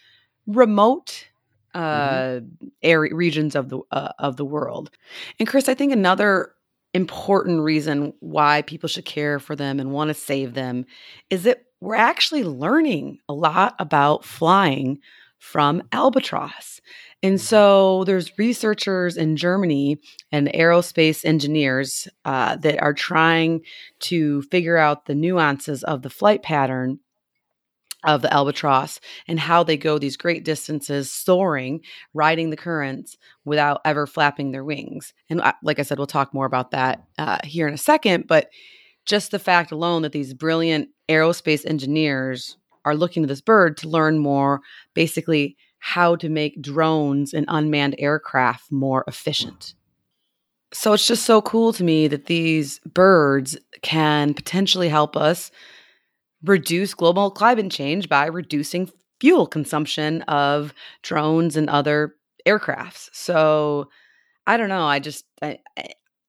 remote 0.48 1.28
mm-hmm. 1.74 1.82
uh 1.82 2.42
mm-hmm. 2.42 2.68
area 2.84 3.16
regions 3.16 3.56
of 3.56 3.70
the 3.70 3.80
uh, 3.92 4.12
of 4.20 4.36
the 4.36 4.44
world. 4.44 4.92
And 5.40 5.48
Chris, 5.48 5.70
I 5.70 5.74
think 5.74 5.94
another 5.94 6.52
important 6.94 7.62
reason 7.62 8.14
why 8.20 8.64
people 8.64 8.90
should 8.90 9.06
care 9.06 9.40
for 9.40 9.56
them 9.56 9.80
and 9.80 9.94
want 9.94 10.10
to 10.10 10.14
save 10.14 10.54
them 10.54 10.86
is 11.30 11.44
that 11.44 11.64
we're 11.82 11.96
actually 11.96 12.44
learning 12.44 13.20
a 13.28 13.34
lot 13.34 13.76
about 13.80 14.24
flying 14.24 15.00
from 15.40 15.82
albatross. 15.92 16.80
And 17.24 17.36
mm-hmm. 17.36 17.44
so 17.44 18.04
there's 18.06 18.38
researchers 18.38 19.18
in 19.18 19.36
Germany 19.36 19.98
and 20.32 20.48
aerospace 20.48 21.26
engineers 21.26 22.08
uh, 22.24 22.56
that 22.58 22.80
are 22.80 22.94
trying 22.94 23.62
to 24.02 24.44
figure 24.44 24.78
out 24.78 25.06
the 25.06 25.16
nuances 25.16 25.84
of 25.84 26.04
the 26.04 26.10
flight 26.10 26.44
pattern 26.44 27.00
of 28.04 28.22
the 28.22 28.34
albatross 28.34 29.00
and 29.28 29.40
how 29.40 29.64
they 29.64 29.78
go 29.78 29.98
these 30.00 30.18
great 30.18 30.44
distances 30.44 31.12
soaring 31.12 31.82
riding 32.14 32.50
the 32.50 32.58
currents 32.58 33.16
without 33.46 33.80
ever 33.86 34.08
flapping 34.08 34.52
their 34.52 34.64
wings 34.64 35.14
and 35.30 35.40
like 35.62 35.78
i 35.78 35.84
said 35.84 36.00
we'll 36.00 36.08
talk 36.08 36.34
more 36.34 36.48
about 36.48 36.72
that 36.72 37.04
uh, 37.20 37.38
here 37.44 37.68
in 37.68 37.76
a 37.76 37.78
second 37.78 38.26
but 38.26 38.50
just 39.06 39.30
the 39.30 39.38
fact 39.38 39.72
alone 39.72 40.02
that 40.02 40.12
these 40.12 40.34
brilliant 40.34 40.90
aerospace 41.12 41.66
engineers 41.66 42.58
are 42.86 42.96
looking 42.96 43.24
to 43.24 43.28
this 43.28 43.42
bird 43.42 43.78
to 43.78 43.90
learn 43.90 44.18
more 44.18 44.62
basically 44.94 45.58
how 45.80 46.16
to 46.16 46.30
make 46.30 46.62
drones 46.62 47.34
and 47.34 47.46
unmanned 47.48 47.96
aircraft 47.98 48.72
more 48.72 49.04
efficient. 49.08 49.74
So 50.74 50.94
it's 50.94 51.08
just 51.08 51.26
so 51.26 51.42
cool 51.42 51.74
to 51.74 51.84
me 51.84 52.08
that 52.08 52.28
these 52.28 52.80
birds 52.80 53.58
can 53.82 54.34
potentially 54.34 54.90
help 54.90 55.18
us 55.18 55.52
reduce 56.44 56.94
global 56.94 57.30
climate 57.30 57.72
change 57.72 58.08
by 58.08 58.26
reducing 58.26 58.90
fuel 59.20 59.46
consumption 59.46 60.22
of 60.24 60.74
drones 61.04 61.58
and 61.58 61.70
other 61.70 62.16
aircrafts. 62.48 63.10
So 63.12 63.90
I 64.48 64.58
don't 64.58 64.70
know. 64.70 64.86
I 64.86 65.00
just 65.00 65.26
I, 65.42 65.60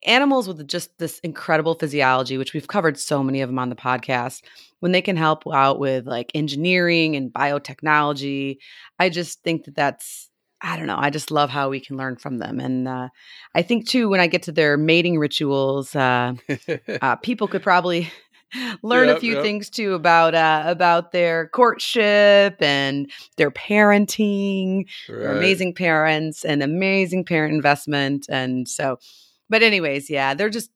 animals 0.04 0.48
with 0.48 0.66
just 0.68 0.98
this 0.98 1.18
incredible 1.20 1.74
physiology, 1.74 2.38
which 2.38 2.54
we've 2.54 2.68
covered 2.68 2.98
so 2.98 3.22
many 3.22 3.40
of 3.40 3.48
them 3.48 3.58
on 3.58 3.68
the 3.68 3.76
podcast, 3.76 4.42
when 4.80 4.92
they 4.92 5.02
can 5.02 5.16
help 5.16 5.44
out 5.52 5.78
with 5.78 6.06
like 6.06 6.32
engineering 6.34 7.14
and 7.14 7.32
biotechnology, 7.32 8.58
I 8.98 9.10
just 9.10 9.42
think 9.42 9.64
that 9.64 9.76
that's 9.76 10.28
I 10.62 10.76
don't 10.76 10.86
know. 10.86 10.98
I 10.98 11.10
just 11.10 11.30
love 11.32 11.50
how 11.50 11.70
we 11.70 11.80
can 11.80 11.96
learn 11.96 12.16
from 12.16 12.38
them, 12.38 12.60
and 12.60 12.86
uh, 12.86 13.08
I 13.54 13.62
think 13.62 13.88
too 13.88 14.08
when 14.08 14.20
I 14.20 14.28
get 14.28 14.44
to 14.44 14.52
their 14.52 14.76
mating 14.76 15.18
rituals, 15.18 15.94
uh, 15.96 16.34
uh, 17.02 17.16
people 17.16 17.48
could 17.48 17.62
probably 17.62 18.12
learn 18.82 19.08
yep, 19.08 19.16
a 19.16 19.20
few 19.20 19.34
yep. 19.34 19.42
things 19.42 19.68
too 19.68 19.94
about 19.94 20.34
uh, 20.34 20.62
about 20.66 21.10
their 21.10 21.48
courtship 21.48 22.56
and 22.60 23.10
their 23.36 23.50
parenting. 23.50 24.86
Right. 25.08 25.18
They're 25.18 25.36
amazing 25.36 25.74
parents 25.74 26.44
and 26.44 26.62
amazing 26.62 27.24
parent 27.24 27.54
investment, 27.54 28.26
and 28.28 28.68
so. 28.68 28.98
But 29.48 29.62
anyways, 29.62 30.10
yeah, 30.10 30.34
they're 30.34 30.50
just. 30.50 30.70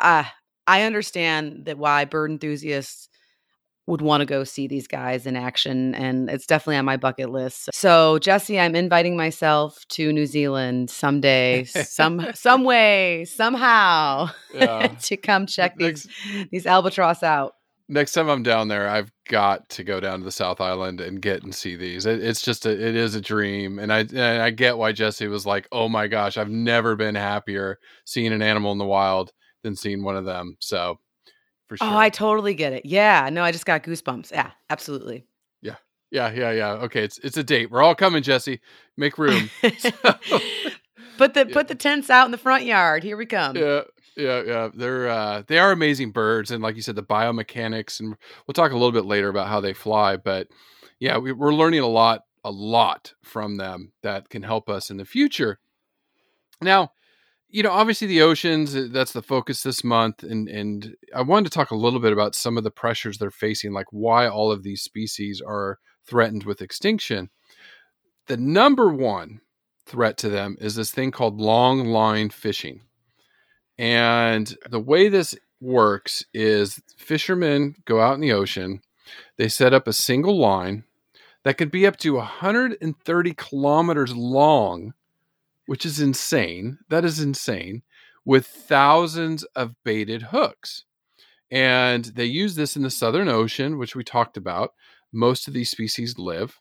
Uh, 0.00 0.24
I 0.66 0.82
understand 0.82 1.64
that 1.64 1.78
why 1.78 2.04
bird 2.04 2.30
enthusiasts 2.30 3.08
would 3.88 4.02
want 4.02 4.20
to 4.20 4.26
go 4.26 4.44
see 4.44 4.68
these 4.68 4.86
guys 4.86 5.26
in 5.26 5.34
action 5.34 5.94
and 5.94 6.28
it's 6.28 6.46
definitely 6.46 6.76
on 6.76 6.84
my 6.84 6.98
bucket 6.98 7.30
list. 7.30 7.70
So, 7.72 8.18
Jesse, 8.18 8.60
I'm 8.60 8.76
inviting 8.76 9.16
myself 9.16 9.82
to 9.90 10.12
New 10.12 10.26
Zealand 10.26 10.90
someday, 10.90 11.64
some 11.64 12.26
some 12.34 12.64
way, 12.64 13.24
somehow 13.24 14.28
yeah. 14.52 14.88
to 15.02 15.16
come 15.16 15.46
check 15.46 15.76
these 15.76 16.06
next, 16.06 16.50
these 16.50 16.66
albatross 16.66 17.22
out. 17.22 17.54
Next 17.90 18.12
time 18.12 18.28
I'm 18.28 18.42
down 18.42 18.68
there, 18.68 18.88
I've 18.88 19.10
got 19.28 19.68
to 19.70 19.84
go 19.84 19.98
down 19.98 20.18
to 20.18 20.24
the 20.24 20.32
South 20.32 20.60
Island 20.60 21.00
and 21.00 21.22
get 21.22 21.42
and 21.42 21.54
see 21.54 21.74
these. 21.74 22.04
It, 22.04 22.22
it's 22.22 22.42
just 22.42 22.66
a, 22.66 22.70
it 22.70 22.94
is 22.94 23.14
a 23.14 23.20
dream, 23.20 23.78
and 23.78 23.90
I 23.92 24.00
and 24.00 24.42
I 24.42 24.50
get 24.50 24.76
why 24.76 24.92
Jesse 24.92 25.26
was 25.26 25.46
like, 25.46 25.66
"Oh 25.72 25.88
my 25.88 26.06
gosh, 26.06 26.36
I've 26.36 26.50
never 26.50 26.96
been 26.96 27.14
happier 27.14 27.78
seeing 28.04 28.32
an 28.32 28.42
animal 28.42 28.72
in 28.72 28.78
the 28.78 28.84
wild 28.84 29.32
than 29.62 29.74
seeing 29.74 30.02
one 30.02 30.16
of 30.16 30.26
them." 30.26 30.56
So 30.60 30.98
for 31.68 31.76
oh, 31.80 31.86
sure. 31.86 31.94
Oh, 31.94 31.98
I 31.98 32.10
totally 32.10 32.54
get 32.54 32.72
it. 32.72 32.84
Yeah. 32.86 33.28
No, 33.30 33.44
I 33.44 33.52
just 33.52 33.66
got 33.66 33.82
goosebumps. 33.82 34.32
Yeah, 34.32 34.50
absolutely. 34.70 35.26
Yeah. 35.62 35.76
Yeah, 36.10 36.32
yeah, 36.32 36.50
yeah. 36.52 36.70
Okay, 36.72 37.04
it's 37.04 37.18
it's 37.18 37.36
a 37.36 37.44
date. 37.44 37.70
We're 37.70 37.82
all 37.82 37.94
coming, 37.94 38.22
Jesse. 38.22 38.60
Make 38.96 39.18
room. 39.18 39.50
so, 39.78 39.90
put 41.18 41.34
the 41.34 41.46
yeah. 41.46 41.52
put 41.52 41.68
the 41.68 41.74
tents 41.74 42.10
out 42.10 42.24
in 42.24 42.32
the 42.32 42.38
front 42.38 42.64
yard. 42.64 43.04
Here 43.04 43.16
we 43.16 43.26
come. 43.26 43.56
Yeah. 43.56 43.82
Yeah, 44.18 44.42
yeah, 44.42 44.68
they're 44.74 45.08
uh, 45.08 45.42
they 45.46 45.58
are 45.58 45.70
amazing 45.70 46.10
birds, 46.10 46.50
and 46.50 46.60
like 46.60 46.74
you 46.74 46.82
said, 46.82 46.96
the 46.96 47.04
biomechanics, 47.04 48.00
and 48.00 48.16
we'll 48.46 48.52
talk 48.52 48.72
a 48.72 48.76
little 48.76 48.90
bit 48.90 49.04
later 49.04 49.28
about 49.28 49.46
how 49.46 49.60
they 49.60 49.72
fly. 49.72 50.16
But 50.16 50.48
yeah, 50.98 51.18
we, 51.18 51.30
we're 51.30 51.54
learning 51.54 51.80
a 51.80 51.86
lot, 51.86 52.22
a 52.42 52.50
lot 52.50 53.14
from 53.22 53.58
them 53.58 53.92
that 54.02 54.28
can 54.28 54.42
help 54.42 54.68
us 54.68 54.90
in 54.90 54.96
the 54.96 55.04
future. 55.04 55.60
Now, 56.60 56.90
you 57.48 57.62
know, 57.62 57.70
obviously 57.70 58.08
the 58.08 58.22
oceans, 58.22 58.74
uh, 58.74 58.88
that's 58.90 59.12
the 59.12 59.22
focus 59.22 59.62
this 59.62 59.84
month. 59.84 60.24
And, 60.24 60.48
and 60.48 60.96
I 61.14 61.22
wanted 61.22 61.50
to 61.52 61.54
talk 61.56 61.70
a 61.70 61.76
little 61.76 62.00
bit 62.00 62.12
about 62.12 62.34
some 62.34 62.58
of 62.58 62.64
the 62.64 62.72
pressures 62.72 63.18
they're 63.18 63.30
facing, 63.30 63.72
like 63.72 63.86
why 63.92 64.26
all 64.28 64.50
of 64.50 64.64
these 64.64 64.82
species 64.82 65.40
are 65.46 65.78
threatened 66.04 66.42
with 66.42 66.60
extinction. 66.60 67.30
The 68.26 68.36
number 68.36 68.88
one 68.88 69.40
threat 69.86 70.18
to 70.18 70.28
them 70.28 70.56
is 70.60 70.74
this 70.74 70.90
thing 70.90 71.12
called 71.12 71.40
long 71.40 71.86
line 71.86 72.30
fishing. 72.30 72.82
And 73.78 74.54
the 74.68 74.80
way 74.80 75.08
this 75.08 75.34
works 75.60 76.24
is 76.34 76.80
fishermen 76.96 77.76
go 77.84 78.00
out 78.00 78.14
in 78.14 78.20
the 78.20 78.32
ocean, 78.32 78.80
they 79.36 79.48
set 79.48 79.72
up 79.72 79.86
a 79.86 79.92
single 79.92 80.38
line 80.38 80.84
that 81.44 81.56
could 81.56 81.70
be 81.70 81.86
up 81.86 81.96
to 81.98 82.14
130 82.14 83.34
kilometers 83.34 84.14
long 84.14 84.94
which 85.68 85.84
is 85.84 86.00
insane. 86.00 86.78
That 86.88 87.04
is 87.04 87.20
insane. 87.20 87.82
With 88.24 88.46
thousands 88.46 89.44
of 89.54 89.74
baited 89.84 90.22
hooks. 90.22 90.84
And 91.50 92.06
they 92.06 92.24
use 92.24 92.54
this 92.54 92.74
in 92.74 92.82
the 92.82 92.90
Southern 92.90 93.28
Ocean, 93.28 93.76
which 93.76 93.94
we 93.94 94.02
talked 94.02 94.38
about. 94.38 94.72
Most 95.12 95.46
of 95.46 95.52
these 95.52 95.70
species 95.70 96.18
live. 96.18 96.58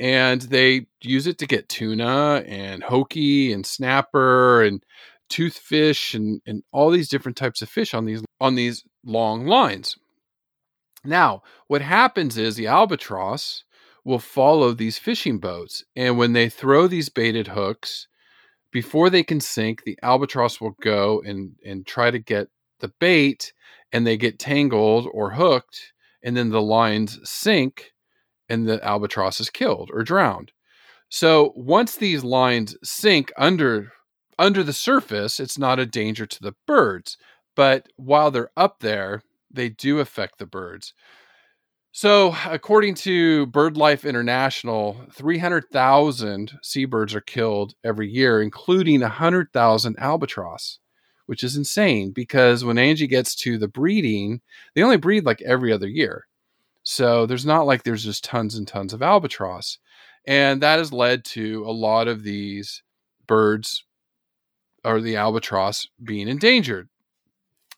And 0.00 0.42
they 0.42 0.86
use 1.00 1.28
it 1.28 1.38
to 1.38 1.46
get 1.46 1.68
tuna 1.68 2.42
and 2.44 2.82
hoki 2.82 3.52
and 3.52 3.64
snapper 3.64 4.64
and 4.64 4.84
toothfish 5.32 6.14
and, 6.14 6.40
and 6.46 6.62
all 6.72 6.90
these 6.90 7.08
different 7.08 7.36
types 7.36 7.62
of 7.62 7.68
fish 7.68 7.94
on 7.94 8.04
these 8.04 8.22
on 8.40 8.54
these 8.54 8.84
long 9.04 9.46
lines. 9.46 9.96
Now, 11.04 11.42
what 11.66 11.82
happens 11.82 12.38
is 12.38 12.54
the 12.54 12.68
albatross 12.68 13.64
will 14.04 14.18
follow 14.18 14.72
these 14.72 14.98
fishing 14.98 15.38
boats. 15.38 15.84
And 15.96 16.18
when 16.18 16.32
they 16.32 16.48
throw 16.48 16.86
these 16.86 17.08
baited 17.08 17.48
hooks, 17.48 18.08
before 18.72 19.10
they 19.10 19.22
can 19.22 19.40
sink, 19.40 19.84
the 19.84 19.98
albatross 20.02 20.60
will 20.60 20.76
go 20.80 21.22
and 21.24 21.54
and 21.64 21.86
try 21.86 22.10
to 22.10 22.18
get 22.18 22.48
the 22.80 22.92
bait, 23.00 23.52
and 23.92 24.06
they 24.06 24.16
get 24.16 24.38
tangled 24.38 25.06
or 25.12 25.30
hooked, 25.30 25.92
and 26.22 26.36
then 26.36 26.50
the 26.50 26.62
lines 26.62 27.18
sink, 27.24 27.92
and 28.48 28.68
the 28.68 28.84
albatross 28.84 29.40
is 29.40 29.50
killed 29.50 29.90
or 29.92 30.02
drowned. 30.02 30.52
So 31.08 31.52
once 31.54 31.96
these 31.96 32.24
lines 32.24 32.76
sink 32.82 33.30
under 33.36 33.92
under 34.42 34.64
the 34.64 34.72
surface, 34.72 35.38
it's 35.38 35.56
not 35.56 35.78
a 35.78 35.86
danger 35.86 36.26
to 36.26 36.42
the 36.42 36.54
birds, 36.66 37.16
but 37.54 37.86
while 37.96 38.32
they're 38.32 38.50
up 38.56 38.80
there, 38.80 39.22
they 39.48 39.68
do 39.68 40.00
affect 40.00 40.38
the 40.38 40.46
birds. 40.46 40.94
So, 41.92 42.34
according 42.46 42.94
to 42.96 43.46
BirdLife 43.46 44.08
International, 44.08 44.96
300,000 45.12 46.58
seabirds 46.60 47.14
are 47.14 47.20
killed 47.20 47.74
every 47.84 48.10
year, 48.10 48.42
including 48.42 49.02
100,000 49.02 49.96
albatross, 49.98 50.80
which 51.26 51.44
is 51.44 51.56
insane 51.56 52.10
because 52.10 52.64
when 52.64 52.78
Angie 52.78 53.06
gets 53.06 53.36
to 53.36 53.58
the 53.58 53.68
breeding, 53.68 54.40
they 54.74 54.82
only 54.82 54.96
breed 54.96 55.24
like 55.24 55.40
every 55.42 55.72
other 55.72 55.88
year. 55.88 56.26
So, 56.82 57.26
there's 57.26 57.46
not 57.46 57.66
like 57.66 57.84
there's 57.84 58.04
just 58.04 58.24
tons 58.24 58.56
and 58.56 58.66
tons 58.66 58.92
of 58.92 59.02
albatross. 59.02 59.78
And 60.26 60.60
that 60.62 60.78
has 60.78 60.92
led 60.92 61.24
to 61.26 61.64
a 61.64 61.70
lot 61.70 62.08
of 62.08 62.24
these 62.24 62.82
birds 63.28 63.84
or 64.84 65.00
the 65.00 65.16
albatross 65.16 65.88
being 66.02 66.28
endangered. 66.28 66.88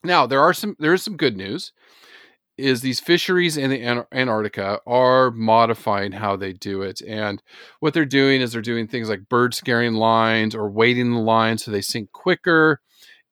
Now, 0.03 0.27
there 0.27 0.41
are 0.41 0.53
some 0.53 0.77
there 0.79 0.95
is 0.95 1.03
some 1.03 1.17
good 1.17 1.37
news 1.37 1.73
is 2.57 2.81
these 2.81 3.01
fisheries 3.01 3.57
in 3.57 3.71
the 3.71 4.07
Antarctica 4.13 4.79
are 4.87 5.31
modifying 5.33 6.13
how 6.13 6.37
they 6.37 6.53
do 6.53 6.83
it. 6.83 7.01
And 7.03 7.43
what 7.81 7.95
they're 7.95 8.05
doing 8.05 8.41
is 8.41 8.53
they're 8.53 8.63
doing 8.63 8.87
things 8.87 9.09
like 9.09 9.29
bird 9.29 9.55
scaring 9.55 9.95
lines 9.95 10.55
or 10.55 10.71
weighting 10.71 11.13
the 11.13 11.21
lines 11.21 11.65
so 11.65 11.71
they 11.71 11.81
sink 11.81 12.13
quicker. 12.13 12.81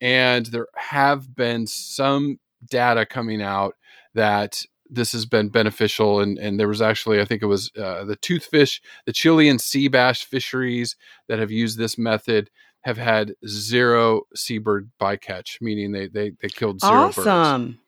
And 0.01 0.47
there 0.47 0.67
have 0.75 1.37
been 1.37 1.69
some 1.69 2.41
data 2.69 3.07
coming 3.07 3.41
out 3.41 3.77
that 4.15 4.63
this 4.91 5.13
has 5.13 5.25
been 5.25 5.49
beneficial. 5.49 6.21
And, 6.21 6.37
and 6.39 6.59
there 6.59 6.69
was 6.69 6.83
actually, 6.83 7.21
I 7.21 7.25
think 7.25 7.43
it 7.43 7.47
was 7.47 7.71
uh, 7.79 8.05
the 8.05 8.17
toothfish, 8.17 8.81
the 9.07 9.13
Chilean 9.13 9.59
sea 9.61 9.87
bass 9.87 10.21
fisheries 10.21 10.97
that 11.29 11.39
have 11.39 11.53
used 11.53 11.79
this 11.79 11.97
method 11.97 12.51
have 12.83 12.99
had 12.99 13.35
zero 13.47 14.23
seabird 14.35 14.91
bycatch, 15.01 15.61
meaning 15.61 15.93
they, 15.93 16.09
they, 16.09 16.33
they 16.43 16.49
killed 16.49 16.81
zero 16.81 16.93
awesome. 16.93 17.67
birds. 17.67 17.79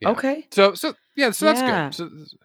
Yeah. 0.00 0.10
Okay. 0.10 0.46
So 0.50 0.74
so 0.74 0.94
yeah, 1.16 1.30
so 1.30 1.46
that's 1.46 1.60
yeah. 1.60 1.86
good. 1.86 1.94
So 1.94 2.36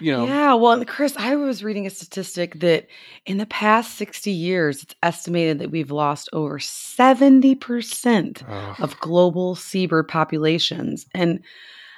you 0.00 0.12
know. 0.12 0.26
Yeah, 0.26 0.54
well, 0.54 0.82
Chris, 0.86 1.14
I 1.18 1.36
was 1.36 1.62
reading 1.62 1.86
a 1.86 1.90
statistic 1.90 2.60
that 2.60 2.86
in 3.26 3.36
the 3.36 3.46
past 3.46 3.96
60 3.96 4.30
years, 4.30 4.82
it's 4.82 4.94
estimated 5.02 5.58
that 5.58 5.70
we've 5.70 5.90
lost 5.90 6.30
over 6.32 6.58
70% 6.58 8.80
of 8.80 8.98
global 9.00 9.54
seabird 9.54 10.08
populations. 10.08 11.06
And 11.14 11.40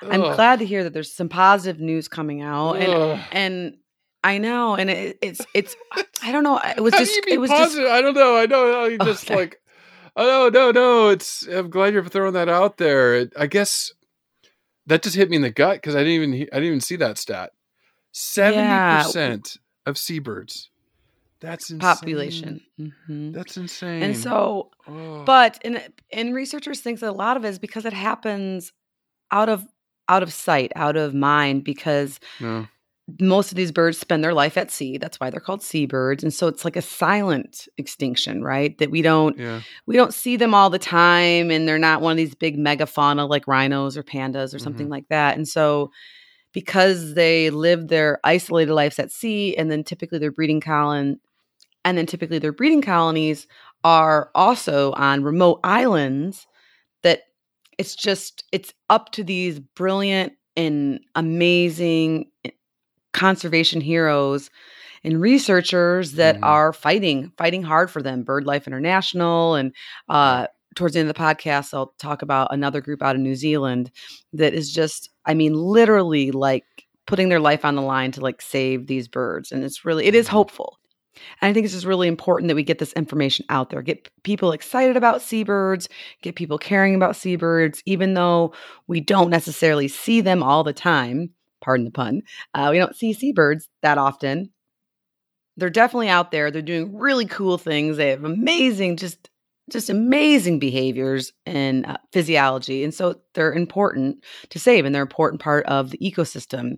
I'm 0.03 0.21
glad 0.21 0.59
to 0.59 0.67
hear 0.67 0.83
that 0.83 0.93
there's 0.93 1.13
some 1.13 1.29
positive 1.29 1.81
news 1.81 2.09
coming 2.09 2.43
out. 2.43 2.75
And 2.75 3.21
and 3.31 3.77
I 4.25 4.39
know, 4.39 4.77
and 4.77 4.89
it, 4.91 5.19
it's 5.21 5.41
it's 5.55 5.77
I 6.23 6.33
don't 6.33 6.45
know. 6.45 6.61
It 6.77 6.81
was 6.81 6.93
just 6.93 7.21
it 7.27 7.41
was 7.41 7.51
positive? 7.51 7.85
just 7.85 7.93
I 7.93 8.01
don't 8.01 8.15
know. 8.15 8.37
I 8.37 8.47
know. 8.47 8.85
You 8.85 8.99
just 8.99 9.25
okay. 9.31 9.35
like 9.35 9.61
oh 10.17 10.51
no 10.53 10.71
no. 10.71 10.71
no! 10.71 11.09
It's 11.09 11.47
I'm 11.47 11.71
glad 11.71 11.93
you're 11.93 12.05
throwing 12.05 12.35
that 12.35 12.49
out 12.49 12.77
there. 12.77 13.15
It, 13.15 13.33
I 13.37 13.47
guess 13.47 13.93
that 14.87 15.03
just 15.03 15.17
hit 15.17 15.31
me 15.31 15.37
in 15.37 15.43
the 15.43 15.51
gut 15.51 15.77
because 15.77 15.97
I 15.97 16.05
didn't 16.05 16.13
even 16.13 16.35
I 16.53 16.57
didn't 16.57 16.65
even 16.65 16.81
see 16.81 16.97
that 16.97 17.19
stat. 17.19 17.53
Seventy 18.13 18.63
yeah. 18.63 19.03
percent 19.03 19.57
of 19.87 19.99
seabirds. 19.99 20.69
That's 21.41 21.71
insane. 21.71 21.81
population. 21.81 22.61
Mm-hmm. 22.79 23.33
That's 23.33 23.57
insane. 23.57 24.05
And 24.05 24.17
so, 24.17 24.71
oh. 24.87 25.25
but 25.25 25.59
and 25.65 25.83
and 26.13 26.33
researchers 26.33 26.81
think 26.81 27.01
that 27.01 27.11
a 27.11 27.13
lot 27.13 27.37
of 27.37 27.45
it 27.45 27.49
is 27.49 27.59
because 27.59 27.85
it 27.85 27.93
happens 27.93 28.73
out 29.33 29.49
of 29.49 29.67
out 30.09 30.23
of 30.23 30.33
sight, 30.33 30.71
out 30.77 30.97
of 30.97 31.15
mind, 31.15 31.65
because 31.65 32.21
no 32.39 32.69
most 33.21 33.51
of 33.51 33.57
these 33.57 33.73
birds 33.73 33.99
spend 33.99 34.23
their 34.23 34.35
life 34.35 34.57
at 34.57 34.71
sea 34.71 34.97
that's 34.97 35.19
why 35.19 35.29
they're 35.29 35.41
called 35.41 35.63
seabirds 35.63 36.23
and 36.23 36.33
so 36.33 36.47
it's 36.47 36.65
like 36.65 36.77
a 36.77 36.83
silent 36.83 37.67
extinction 37.77 38.43
right 38.43 38.79
that 38.79 38.91
we 38.91 39.03
don't 39.03 39.37
yeah. 39.39 39.61
we 39.87 39.97
don't 39.97 40.15
see 40.15 40.37
them 40.37 40.55
all 40.55 40.71
the 40.71 40.79
time 40.79 41.51
and 41.51 41.67
they're 41.67 41.79
not 41.79 42.01
one 42.01 42.13
of 42.13 42.17
these 42.17 42.35
big 42.35 42.57
megafauna 42.57 43.29
like 43.29 43.49
rhinos 43.49 43.97
or 43.97 44.03
pandas 44.03 44.55
or 44.55 44.59
something 44.59 44.87
mm-hmm. 44.87 44.93
like 44.93 45.09
that 45.09 45.37
and 45.37 45.49
so 45.49 45.91
because 46.53 47.15
they 47.15 47.51
live 47.51 47.89
their 47.89 48.21
isolated 48.25 48.73
lives 48.73 48.99
at 48.99 49.11
sea 49.11 49.57
and 49.57 49.71
then 49.71 49.83
typically 49.83 50.19
their 50.19 50.33
breeding 50.33 50.61
colony 50.61 51.17
and 51.85 51.99
then 51.99 52.07
typically 52.07 52.39
their 52.39 52.53
breeding 52.53 52.83
colonies 52.83 53.47
are 53.85 54.31
also 54.35 54.93
on 54.93 55.25
remote 55.25 55.59
islands 55.65 56.47
that 57.03 57.23
it's 57.79 57.95
just 57.95 58.45
it's 58.53 58.73
up 58.91 59.11
to 59.13 59.25
these 59.25 59.59
brilliant 59.59 60.35
and 60.57 61.01
amazing 61.15 62.27
eh, 62.45 62.51
conservation 63.13 63.81
heroes 63.81 64.51
and 65.05 65.21
researchers 65.21 66.13
that 66.13 66.37
Mhm. 66.37 66.45
are 66.45 66.73
fighting 66.73 67.33
fighting 67.37 67.63
hard 67.63 67.91
for 67.91 68.03
them 68.03 68.25
birdlife 68.25 68.67
international 68.67 69.55
and 69.55 69.73
uh 70.09 70.47
towards 70.75 70.95
the 70.95 71.01
end 71.01 71.09
of 71.11 71.15
the 71.15 71.21
podcast 71.21 71.75
i'll 71.75 71.93
talk 71.99 72.23
about 72.23 72.53
another 72.53 72.81
group 72.81 73.03
out 73.03 73.15
of 73.17 73.21
new 73.21 73.35
zealand 73.35 73.91
that 74.33 74.55
is 74.55 74.73
just 74.73 75.11
i 75.27 75.35
mean 75.35 75.55
literally 75.55 76.31
like 76.31 76.65
putting 77.07 77.29
their 77.29 77.41
life 77.41 77.65
on 77.65 77.75
the 77.75 77.83
line 77.83 78.13
to 78.13 78.21
like 78.21 78.41
save 78.41 78.87
these 78.87 79.09
birds 79.09 79.53
and 79.53 79.65
it's 79.65 79.85
really 79.85 80.07
it 80.07 80.15
is 80.15 80.27
Mhm. 80.29 80.31
hopeful 80.31 80.79
and 81.41 81.51
i 81.51 81.53
think 81.53 81.65
it's 81.65 81.75
just 81.75 81.85
really 81.85 82.09
important 82.09 82.49
that 82.49 82.55
we 82.55 82.63
get 82.63 82.79
this 82.79 82.93
information 82.95 83.45
out 83.51 83.69
there 83.71 83.83
get 83.83 84.09
people 84.23 84.53
excited 84.53 84.97
about 84.97 85.21
seabirds 85.21 85.89
get 86.23 86.37
people 86.37 86.57
caring 86.59 86.95
about 86.95 87.17
seabirds 87.17 87.83
even 87.85 88.15
though 88.15 88.55
we 88.87 89.01
don't 89.01 89.29
necessarily 89.31 89.89
see 89.89 90.21
them 90.23 90.43
all 90.43 90.65
the 90.65 90.73
time 90.73 91.29
pardon 91.63 91.85
the 91.85 91.91
pun 91.91 92.23
uh, 92.55 92.69
we 92.73 92.79
don't 92.79 92.97
see 92.97 93.13
seabirds 93.13 93.69
that 93.83 93.99
often. 93.99 94.51
They're 95.57 95.71
definitely 95.71 96.09
out 96.09 96.31
there 96.31 96.51
they're 96.51 96.63
doing 96.63 96.97
really 96.97 97.27
cool 97.27 97.59
things 97.59 97.97
they 97.97 98.09
have 98.11 98.25
amazing 98.25 98.97
just 98.97 99.29
just 99.73 99.91
amazing 99.91 100.59
behaviors 100.59 101.33
and 101.47 101.87
uh, 101.87 101.97
physiology 102.13 102.85
and 102.85 102.95
so 102.95 103.15
they're 103.35 103.53
important 103.53 104.23
to 104.51 104.59
save 104.59 104.85
and 104.85 104.95
they're 104.95 105.03
an 105.03 105.09
important 105.09 105.41
part 105.41 105.65
of 105.67 105.91
the 105.91 105.99
ecosystem 105.99 106.77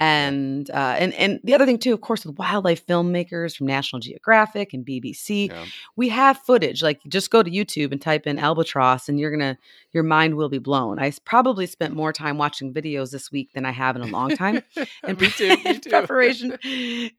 and 0.00 0.70
uh, 0.70 0.96
and 0.98 1.14
and 1.14 1.38
the 1.44 1.54
other 1.54 1.64
thing 1.64 1.78
too 1.78 1.94
of 1.94 2.00
course 2.00 2.26
with 2.26 2.36
wildlife 2.36 2.84
filmmakers 2.84 3.56
from 3.56 3.68
national 3.68 4.00
geographic 4.00 4.74
and 4.74 4.84
bbc 4.84 5.50
Yeah. 5.50 5.64
we 5.94 6.08
have 6.08 6.36
footage 6.38 6.82
like 6.82 7.00
just 7.06 7.30
go 7.30 7.42
to 7.44 7.50
youtube 7.50 7.92
and 7.92 8.02
type 8.02 8.26
in 8.26 8.38
albatross 8.38 9.08
and 9.08 9.20
you're 9.20 9.30
gonna 9.30 9.56
your 9.92 10.02
mind 10.02 10.34
will 10.34 10.48
be 10.48 10.58
blown 10.58 10.98
I 10.98 11.12
probably 11.24 11.66
spent 11.66 11.94
more 11.94 12.12
time 12.12 12.38
watching 12.38 12.74
videos 12.74 13.12
this 13.12 13.30
week 13.30 13.52
than 13.54 13.64
i 13.64 13.70
have 13.70 13.94
in 13.94 14.02
a 14.02 14.06
long 14.06 14.36
time 14.36 14.62
in, 15.06 15.16
me 15.16 15.28
too. 15.30 15.48
Me 15.48 15.62
in 15.66 15.80
preparation 15.80 16.58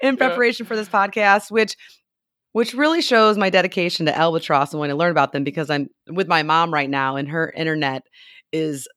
in 0.02 0.18
preparation 0.18 0.66
for 0.66 0.76
this 0.76 0.90
podcast 0.90 1.50
which 1.52 1.78
which 2.56 2.74
really 2.74 3.02
shows 3.02 3.38
my 3.38 3.50
dedication 3.50 4.06
to 4.06 4.18
albatross 4.18 4.72
and 4.72 4.80
want 4.80 4.90
to 4.90 4.96
learn 4.96 5.12
about 5.12 5.34
them 5.34 5.44
because 5.44 5.70
i'm 5.70 5.90
with 6.08 6.28
my 6.28 6.42
mom 6.42 6.74
right 6.74 6.90
now 6.90 7.18
and 7.18 7.28
her 7.28 7.52
internet 7.52 8.04
is 8.54 8.88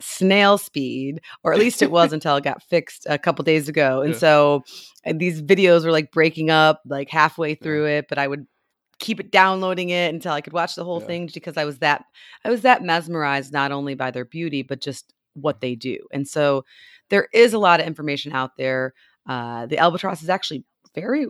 snail 0.00 0.56
speed 0.56 1.20
or 1.42 1.52
at 1.52 1.58
least 1.58 1.82
it 1.82 1.90
was 1.90 2.12
until 2.16 2.36
it 2.36 2.44
got 2.44 2.62
fixed 2.62 3.04
a 3.10 3.18
couple 3.18 3.42
days 3.42 3.68
ago. 3.68 4.00
And 4.02 4.12
Yeah. 4.12 4.18
so 4.20 4.62
and 5.04 5.18
these 5.18 5.42
videos 5.42 5.84
were 5.84 5.90
like 5.90 6.12
breaking 6.12 6.50
up 6.50 6.80
like 6.86 7.10
halfway 7.10 7.56
through 7.56 7.86
it 7.86 8.06
but 8.08 8.18
i 8.18 8.28
would 8.28 8.46
keep 9.00 9.18
it 9.18 9.32
downloading 9.32 9.90
it 9.90 10.14
until 10.14 10.32
i 10.32 10.40
could 10.40 10.52
watch 10.52 10.76
the 10.76 10.84
whole 10.84 11.00
Yeah. 11.00 11.06
thing 11.08 11.30
because 11.34 11.56
i 11.56 11.64
was 11.64 11.78
that 11.80 12.04
i 12.44 12.50
was 12.50 12.62
that 12.62 12.84
mesmerized 12.84 13.52
not 13.52 13.72
only 13.72 13.96
by 13.96 14.12
their 14.12 14.24
beauty 14.24 14.62
but 14.62 14.80
just 14.80 15.12
what 15.34 15.60
they 15.60 15.74
do. 15.74 15.98
And 16.12 16.26
so 16.28 16.64
there 17.10 17.26
is 17.32 17.52
a 17.52 17.58
lot 17.58 17.80
of 17.80 17.86
information 17.86 18.32
out 18.32 18.56
there. 18.56 18.92
Uh, 19.28 19.66
the 19.66 19.78
albatross 19.78 20.22
is 20.22 20.28
actually 20.28 20.64
very 20.94 21.26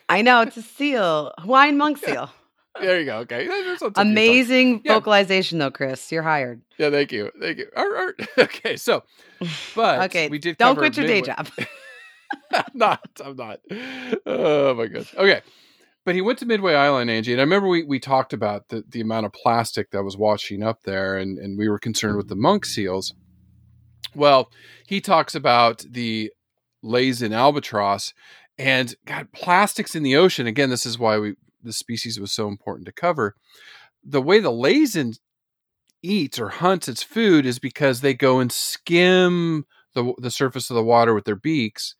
I 0.08 0.20
know 0.22 0.42
it's 0.42 0.56
a 0.56 0.62
seal. 0.62 1.32
Hawaiian 1.38 1.76
monk 1.78 2.00
Yeah. 2.02 2.08
seal. 2.08 2.30
There 2.80 3.00
you 3.00 3.06
go. 3.06 3.16
Okay, 3.20 3.46
There's 3.46 3.82
on 3.82 3.92
tip 3.92 3.96
of 3.96 3.96
your 3.96 4.04
tongue. 4.04 4.12
Amazing 4.12 4.80
Yeah. 4.84 4.94
vocalization 4.94 5.58
though, 5.58 5.70
Chris. 5.70 6.12
You're 6.12 6.22
hired. 6.22 6.60
Yeah, 6.76 6.90
thank 6.90 7.10
you, 7.10 7.30
thank 7.40 7.58
you. 7.58 7.66
Arr, 7.76 7.96
arr. 7.96 8.14
Okay, 8.38 8.76
so 8.76 9.02
but 9.74 10.02
okay. 10.06 10.28
we 10.28 10.38
did 10.38 10.58
Don't 10.58 10.76
quit 10.76 10.96
your 10.96 11.06
day 11.06 11.22
job. 11.22 11.48
I'm 12.52 12.64
not. 12.74 13.00
I'm 13.24 13.36
not. 13.36 13.60
Oh 14.26 14.74
my 14.74 14.84
goodness. 14.86 15.14
Okay. 15.16 15.40
But 16.08 16.14
he 16.14 16.22
went 16.22 16.38
to 16.38 16.46
Midway 16.46 16.72
Island, 16.72 17.10
Angie, 17.10 17.32
and 17.32 17.40
I 17.42 17.44
remember 17.44 17.68
we, 17.68 17.82
we 17.82 18.00
talked 18.00 18.32
about 18.32 18.70
the, 18.70 18.82
the 18.88 19.02
amount 19.02 19.26
of 19.26 19.32
plastic 19.34 19.90
that 19.90 20.04
was 20.04 20.16
washing 20.16 20.62
up 20.62 20.84
there, 20.84 21.18
and, 21.18 21.36
and 21.36 21.58
we 21.58 21.68
were 21.68 21.78
concerned 21.78 22.16
with 22.16 22.28
the 22.28 22.34
monk 22.34 22.64
seals. 22.64 23.12
Well, 24.14 24.50
he 24.86 25.02
talks 25.02 25.34
about 25.34 25.84
the 25.86 26.32
Laysan 26.82 27.34
albatross 27.34 28.14
and 28.56 28.94
God, 29.04 29.30
plastics 29.32 29.94
in 29.94 30.02
the 30.02 30.16
ocean. 30.16 30.46
Again, 30.46 30.70
this 30.70 30.86
is 30.86 30.98
why 30.98 31.18
we 31.18 31.34
the 31.62 31.74
species 31.74 32.18
was 32.18 32.32
so 32.32 32.48
important 32.48 32.86
to 32.86 32.92
cover. 32.92 33.34
The 34.02 34.22
way 34.22 34.40
the 34.40 34.50
Laysan 34.50 35.18
eats 36.02 36.38
or 36.38 36.48
hunts 36.48 36.88
its 36.88 37.02
food 37.02 37.44
is 37.44 37.58
because 37.58 38.00
they 38.00 38.14
go 38.14 38.40
and 38.40 38.50
skim 38.50 39.66
the 39.92 40.14
the 40.16 40.30
surface 40.30 40.70
of 40.70 40.74
the 40.74 40.82
water 40.82 41.12
with 41.12 41.26
their 41.26 41.36
beaks, 41.36 41.96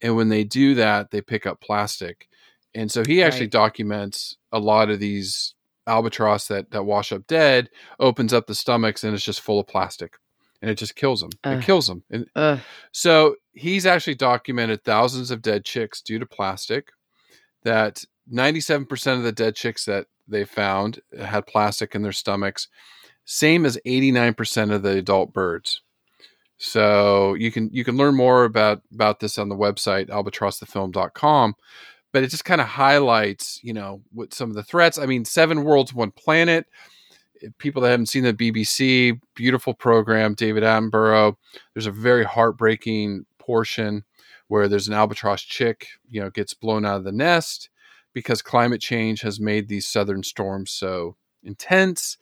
and 0.00 0.14
when 0.14 0.28
they 0.28 0.44
do 0.44 0.76
that, 0.76 1.10
they 1.10 1.20
pick 1.20 1.44
up 1.44 1.60
plastic. 1.60 2.28
And 2.74 2.90
so 2.90 3.02
he 3.04 3.22
actually 3.22 3.46
Right. 3.46 3.50
documents 3.50 4.36
a 4.52 4.58
lot 4.58 4.90
of 4.90 5.00
these 5.00 5.54
albatross 5.86 6.48
that 6.48 6.70
that 6.70 6.84
wash 6.84 7.12
up 7.12 7.26
dead, 7.26 7.70
opens 7.98 8.32
up 8.32 8.46
the 8.46 8.54
stomachs, 8.54 9.04
and 9.04 9.14
it's 9.14 9.24
just 9.24 9.40
full 9.40 9.58
of 9.58 9.66
plastic, 9.66 10.14
and 10.60 10.70
it 10.70 10.74
just 10.76 10.94
kills 10.96 11.20
them. 11.20 11.30
Ugh. 11.44 11.58
It 11.58 11.64
kills 11.64 11.86
them. 11.86 12.04
And 12.10 12.26
Ugh. 12.36 12.60
so 12.92 13.36
he's 13.52 13.86
actually 13.86 14.14
documented 14.16 14.84
thousands 14.84 15.30
of 15.30 15.42
dead 15.42 15.64
chicks 15.64 16.02
due 16.02 16.18
to 16.18 16.26
plastic. 16.26 16.90
That 17.64 18.04
97% 18.32 19.16
of 19.16 19.22
the 19.24 19.32
dead 19.32 19.56
chicks 19.56 19.84
that 19.86 20.06
they 20.28 20.44
found 20.44 21.00
had 21.18 21.46
plastic 21.46 21.94
in 21.94 22.02
their 22.02 22.12
stomachs, 22.12 22.68
same 23.24 23.64
as 23.64 23.78
89% 23.86 24.70
of 24.70 24.82
the 24.82 24.90
adult 24.98 25.32
birds. 25.32 25.80
So 26.58 27.34
you 27.34 27.50
can 27.52 27.70
you 27.72 27.84
can 27.84 27.96
learn 27.96 28.14
more 28.16 28.44
about 28.44 28.82
about 28.92 29.20
this 29.20 29.38
on 29.38 29.48
the 29.48 29.56
website 29.56 30.08
albatrossthefilm.com, 30.08 31.54
but 32.12 32.22
it 32.22 32.30
just 32.30 32.44
kind 32.44 32.60
of 32.60 32.66
highlights, 32.66 33.60
you 33.62 33.72
know, 33.72 34.02
what 34.12 34.34
some 34.34 34.50
of 34.50 34.56
the 34.56 34.62
threats. 34.62 34.98
I 34.98 35.06
mean, 35.06 35.24
seven 35.24 35.64
worlds, 35.64 35.94
one 35.94 36.10
planet. 36.10 36.66
People 37.58 37.82
that 37.82 37.90
haven't 37.90 38.06
seen 38.06 38.24
the 38.24 38.34
BBC, 38.34 39.20
beautiful 39.34 39.72
program, 39.72 40.34
David 40.34 40.64
Attenborough. 40.64 41.36
There's 41.72 41.86
a 41.86 41.92
very 41.92 42.24
heartbreaking 42.24 43.26
portion 43.38 44.04
where 44.48 44.66
there's 44.66 44.88
an 44.88 44.94
albatross 44.94 45.42
chick, 45.42 45.86
you 46.08 46.20
know, 46.20 46.30
gets 46.30 46.54
blown 46.54 46.84
out 46.84 46.96
of 46.96 47.04
the 47.04 47.12
nest 47.12 47.70
because 48.12 48.42
climate 48.42 48.80
change 48.80 49.20
has 49.20 49.38
made 49.38 49.68
these 49.68 49.86
southern 49.86 50.24
storms 50.24 50.72
so 50.72 51.16
intense. 51.44 52.18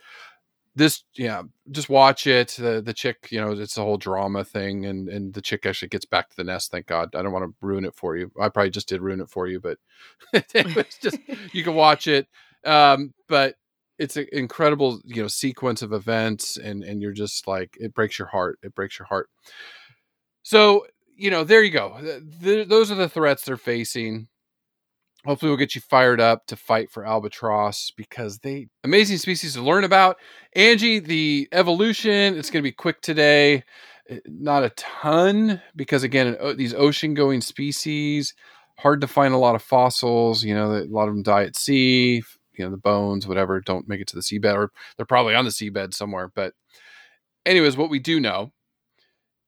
This, 0.77 1.05
yeah, 1.17 1.43
just 1.71 1.89
watch 1.89 2.27
it. 2.27 2.49
The 2.59 2.83
the 2.83 2.93
chick, 2.93 3.29
you 3.31 3.41
know, 3.41 3.53
it's 3.53 3.79
a 3.79 3.83
whole 3.83 3.97
drama 3.97 4.45
thing, 4.45 4.85
and 4.85 5.09
and 5.09 5.33
the 5.33 5.41
chick 5.41 5.65
actually 5.65 5.89
gets 5.89 6.05
back 6.05 6.29
to 6.29 6.37
the 6.37 6.45
nest. 6.45 6.71
Thank 6.71 6.87
God. 6.87 7.15
I 7.15 7.23
don't 7.23 7.33
want 7.33 7.47
to 7.47 7.55
ruin 7.67 7.87
it 7.87 7.95
for 7.97 8.15
you. 8.17 8.31
I 8.41 8.51
probably 8.51 8.71
just 8.71 8.89
did 8.89 9.01
ruin 9.01 9.23
it 9.23 9.31
for 9.31 9.47
you, 9.49 9.59
but 9.59 9.79
it's 10.35 10.99
just 10.99 11.19
you 11.55 11.65
can 11.65 11.75
watch 11.75 12.07
it. 12.09 12.29
Um, 12.65 13.15
but 13.29 13.55
it's 13.99 14.19
an 14.19 14.27
incredible, 14.33 15.01
you 15.05 15.23
know, 15.23 15.29
sequence 15.29 15.81
of 15.83 15.95
events, 15.95 16.59
and 16.59 16.85
and 16.85 17.01
you're 17.01 17.13
just 17.13 17.47
like 17.49 17.77
it 17.81 17.95
breaks 17.95 18.19
your 18.19 18.29
heart. 18.29 18.59
It 18.63 18.75
breaks 18.75 18.99
your 18.99 19.07
heart. 19.07 19.31
So 20.43 20.87
you 21.17 21.31
know, 21.31 21.45
there 21.45 21.63
you 21.63 21.71
go. 21.71 21.97
Th- 22.01 22.23
th- 22.43 22.69
those 22.69 22.91
are 22.91 22.95
the 22.95 23.09
threats 23.09 23.45
they're 23.45 23.57
facing. 23.57 24.29
Hopefully, 25.27 25.51
we'll 25.51 25.59
get 25.59 25.75
you 25.75 25.81
fired 25.81 26.21
up 26.21 26.47
to 26.47 26.57
fight 26.57 26.91
for 26.91 27.05
albatross 27.05 27.91
because 27.97 28.39
they 28.39 28.69
amazing 28.85 29.19
species 29.19 29.55
to 29.55 29.63
learn 29.63 29.83
about. 29.83 30.19
Angie, 30.55 31.01
the 31.01 31.49
evolution. 31.51 32.39
It's 32.39 32.49
going 32.49 32.63
to 32.63 32.69
be 32.69 32.73
quick 32.73 33.01
today. 33.03 33.65
Eh, 34.09 34.21
Not 34.27 34.63
a 34.63 34.71
ton 34.71 35.61
because 35.75 36.05
again, 36.05 36.37
these 36.57 36.75
ocean-going 36.75 37.41
species 37.41 38.35
hard 38.79 39.01
to 39.01 39.09
find 39.09 39.35
a 39.35 39.39
lot 39.39 39.57
of 39.57 39.63
fossils. 39.63 40.45
You 40.45 40.55
know, 40.55 40.73
a 40.73 40.85
lot 40.85 41.09
of 41.09 41.15
them 41.15 41.25
die 41.25 41.43
at 41.43 41.57
sea. 41.57 42.23
You 42.53 42.65
know, 42.65 42.71
the 42.71 42.77
bones, 42.77 43.27
whatever, 43.27 43.61
don't 43.61 43.89
make 43.89 44.01
it 44.01 44.07
to 44.09 44.17
the 44.17 44.23
seabed, 44.23 44.55
or 44.55 44.71
they're 44.97 45.07
probably 45.07 45.35
on 45.35 45.45
the 45.45 45.51
seabed 45.51 45.93
somewhere. 45.93 46.31
But, 46.35 46.55
anyways, 47.45 47.77
what 47.77 47.91
we 47.91 47.99
do 47.99 48.21
know 48.21 48.53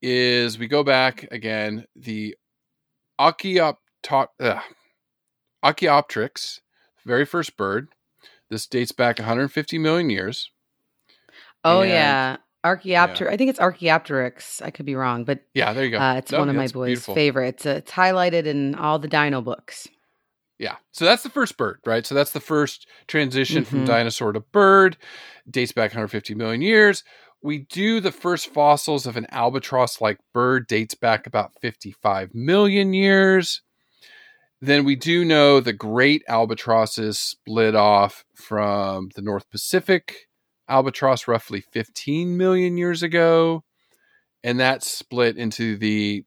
is 0.02 0.58
we 0.58 0.66
go 0.66 0.82
back 0.82 1.26
again. 1.30 1.86
The 1.96 2.36
uh, 3.18 3.32
Archaeopteryx, 5.62 6.60
very 7.04 7.24
first 7.24 7.56
bird. 7.56 7.88
This 8.50 8.66
dates 8.66 8.92
back 8.92 9.18
150 9.18 9.78
million 9.78 10.10
years. 10.10 10.50
Oh 11.64 11.80
And- 11.82 11.90
yeah, 11.90 12.36
Archaeopter. 12.64 13.30
I 13.30 13.36
think 13.36 13.50
it's 13.50 13.60
Archaeopteryx. 13.60 14.62
I 14.62 14.70
could 14.70 14.86
be 14.86 14.94
wrong, 14.94 15.24
but 15.24 15.40
Yeah, 15.54 15.72
there 15.72 15.84
you 15.84 15.90
go. 15.90 15.98
uh, 15.98 16.14
it's 16.14 16.32
No, 16.32 16.38
one 16.40 16.48
of 16.48 16.56
my 16.56 16.66
boys' 16.68 16.88
beautiful. 16.88 17.14
favorites. 17.14 17.66
Uh, 17.66 17.70
it's 17.78 17.92
highlighted 17.92 18.46
in 18.46 18.74
all 18.74 18.98
the 18.98 19.08
Dino 19.08 19.40
books. 19.40 19.88
Yeah. 20.58 20.76
So 20.92 21.04
that's 21.04 21.22
the 21.22 21.30
first 21.30 21.56
bird, 21.56 21.78
right? 21.86 22.04
So 22.04 22.14
that's 22.16 22.32
the 22.32 22.40
first 22.40 22.88
transition 23.06 23.64
from 23.64 23.82
Mhm. 23.84 23.86
dinosaur 23.86 24.32
to 24.32 24.40
bird. 24.40 24.96
Dates 25.48 25.70
back 25.72 25.92
150 25.92 26.34
million 26.34 26.62
years. 26.62 27.04
We 27.40 27.58
do 27.58 28.00
the 28.00 28.10
first 28.10 28.48
fossils 28.48 29.06
of 29.06 29.16
an 29.16 29.26
albatross 29.30 30.00
like 30.00 30.18
bird, 30.34 30.66
dates 30.66 30.94
back 30.96 31.26
about 31.28 31.52
55 31.60 32.34
million 32.34 32.92
years. 32.92 33.62
Then 34.60 34.84
we 34.84 34.96
do 34.96 35.24
know 35.24 35.60
the 35.60 35.72
great 35.72 36.22
albatrosses 36.28 37.18
split 37.18 37.74
off 37.74 38.24
from 38.34 39.10
the 39.14 39.22
North 39.22 39.48
Pacific 39.50 40.28
albatross 40.68 41.26
roughly 41.26 41.60
15 41.60 42.36
million 42.36 42.76
years 42.76 43.02
ago. 43.02 43.64
And 44.44 44.60
that 44.60 44.82
split 44.82 45.36
into 45.36 45.76
the 45.76 46.24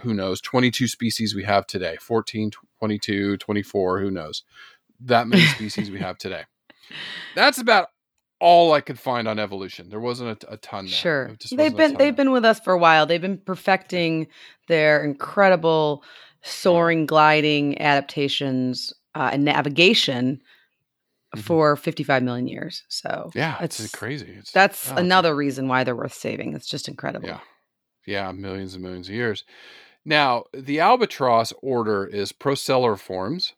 who 0.00 0.12
knows 0.12 0.40
22 0.40 0.88
species 0.88 1.34
we 1.34 1.44
have 1.44 1.66
today 1.66 1.96
14 2.00 2.50
22 2.78 3.36
24 3.38 4.00
who 4.00 4.10
knows 4.10 4.42
that 5.00 5.26
many 5.26 5.42
species 5.46 5.90
we 5.90 5.98
have 5.98 6.18
today 6.18 6.42
that's 7.34 7.58
about 7.58 7.88
all 8.38 8.74
i 8.74 8.80
could 8.82 8.98
find 8.98 9.26
on 9.26 9.38
evolution 9.38 9.88
there 9.88 10.00
wasn't 10.00 10.44
a, 10.44 10.52
a 10.52 10.56
ton 10.58 10.84
there. 10.84 10.92
Sure, 10.92 11.36
they've 11.52 11.74
been 11.74 11.94
they've 11.94 11.98
there. 11.98 12.12
been 12.12 12.30
with 12.30 12.44
us 12.44 12.60
for 12.60 12.74
a 12.74 12.78
while. 12.78 13.06
They've 13.06 13.22
been 13.22 13.38
perfecting 13.38 14.26
their 14.68 15.02
incredible 15.02 16.04
soaring, 16.46 17.06
gliding 17.06 17.80
adaptations 17.80 18.92
uh, 19.14 19.30
and 19.32 19.44
navigation 19.44 20.40
Mhm. 21.34 21.40
for 21.40 21.76
55 21.76 22.22
million 22.22 22.46
years. 22.48 22.84
So 22.88 23.30
yeah 23.34 23.56
it's, 23.60 23.80
it's- 23.80 23.92
crazy 23.94 24.36
it's, 24.38 24.52
that's 24.52 24.88
oh, 24.88 24.92
it's- 24.92 25.04
another 25.04 25.34
reason 25.34 25.66
why 25.68 25.82
they're 25.84 25.96
worth 25.96 26.14
saving. 26.14 26.54
It's 26.54 26.68
just 26.68 26.88
incredible. 26.88 27.28
yeah 27.28 27.40
yeah 28.06 28.30
millions 28.32 28.74
and 28.74 28.82
millions 28.84 29.08
of 29.08 29.14
years 29.14 29.42
now 30.04 30.44
the 30.54 30.78
albatross 30.78 31.52
order 31.60 32.06
is 32.06 32.32
Procellariiformes 32.32 33.52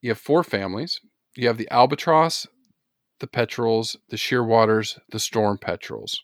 you 0.00 0.10
have 0.10 0.18
four 0.18 0.44
families 0.44 1.00
you 1.34 1.48
have 1.48 1.58
the 1.58 1.68
albatross 1.70 2.46
the 3.18 3.26
petrels 3.26 3.96
the 4.10 4.16
shearwaters 4.16 4.98
the 5.10 5.18
storm 5.18 5.58
petrels 5.58 6.22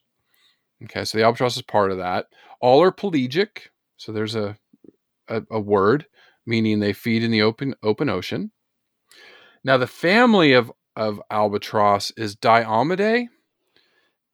okay 0.84 1.04
so 1.04 1.18
the 1.18 1.24
albatross 1.24 1.56
is 1.56 1.62
part 1.62 1.90
of 1.90 1.98
that 1.98 2.26
all 2.60 2.80
are 2.80 2.92
pelagic 2.92 3.70
so 3.96 4.12
there's 4.12 4.36
a 4.36 4.56
a, 5.28 5.42
a 5.50 5.60
word 5.60 6.06
meaning 6.46 6.78
they 6.80 6.92
feed 6.92 7.22
in 7.22 7.30
the 7.30 7.42
open 7.42 7.74
open 7.82 8.08
ocean 8.08 8.50
now 9.64 9.76
the 9.76 9.86
family 9.86 10.52
of 10.52 10.70
of 10.96 11.20
albatross 11.30 12.12
is 12.16 12.36
Diomedeidae. 12.36 13.26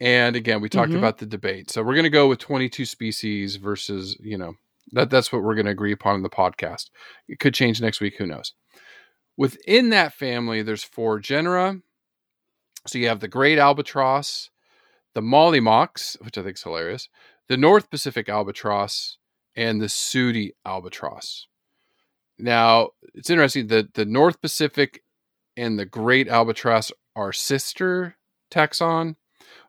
And 0.01 0.37
again, 0.37 0.61
we 0.61 0.69
talked 0.69 0.93
Mhm. 0.93 0.99
about 0.99 1.19
the 1.19 1.27
debate. 1.27 1.71
So 1.71 1.83
we're 1.83 1.95
going 1.95 2.05
to 2.05 2.11
go 2.11 2.29
with 2.29 2.39
22 2.39 2.85
species 2.85 3.57
versus, 3.57 4.17
you 4.21 4.37
know, 4.39 4.55
that 4.93 5.11
that's 5.11 5.33
what 5.33 5.43
we're 5.43 5.55
going 5.55 5.67
to 5.67 5.73
agree 5.73 5.93
upon 5.93 6.17
in 6.17 6.23
the 6.23 6.31
podcast. 6.31 6.91
It 7.29 7.39
could 7.39 7.55
change 7.55 7.81
next 7.81 8.01
week, 8.01 8.17
who 8.17 8.27
knows. 8.27 8.55
Within 9.37 9.91
that 9.91 10.13
family, 10.15 10.63
there's 10.63 10.85
four 10.85 11.19
genera. 11.19 11.81
So 12.87 12.99
you 12.99 13.09
have 13.09 13.21
the 13.21 13.29
great 13.29 13.59
albatross, 13.59 14.51
the 15.15 15.21
mollymawks, 15.21 16.21
which 16.23 16.37
I 16.39 16.43
think 16.43 16.57
is 16.57 16.63
hilarious, 16.63 17.09
the 17.49 17.57
North 17.57 17.91
Pacific 17.91 18.29
albatross, 18.29 19.19
and 19.57 19.81
the 19.81 19.89
sooty 19.89 20.53
albatross. 20.65 21.47
Now, 22.39 22.91
it's 23.15 23.31
interesting 23.31 23.67
that 23.69 23.95
the 23.95 24.05
North 24.05 24.41
Pacific 24.41 25.03
and 25.57 25.79
the 25.79 25.85
great 25.85 26.29
albatross 26.29 26.91
are 27.15 27.33
sister 27.33 28.17
taxon, 28.51 29.17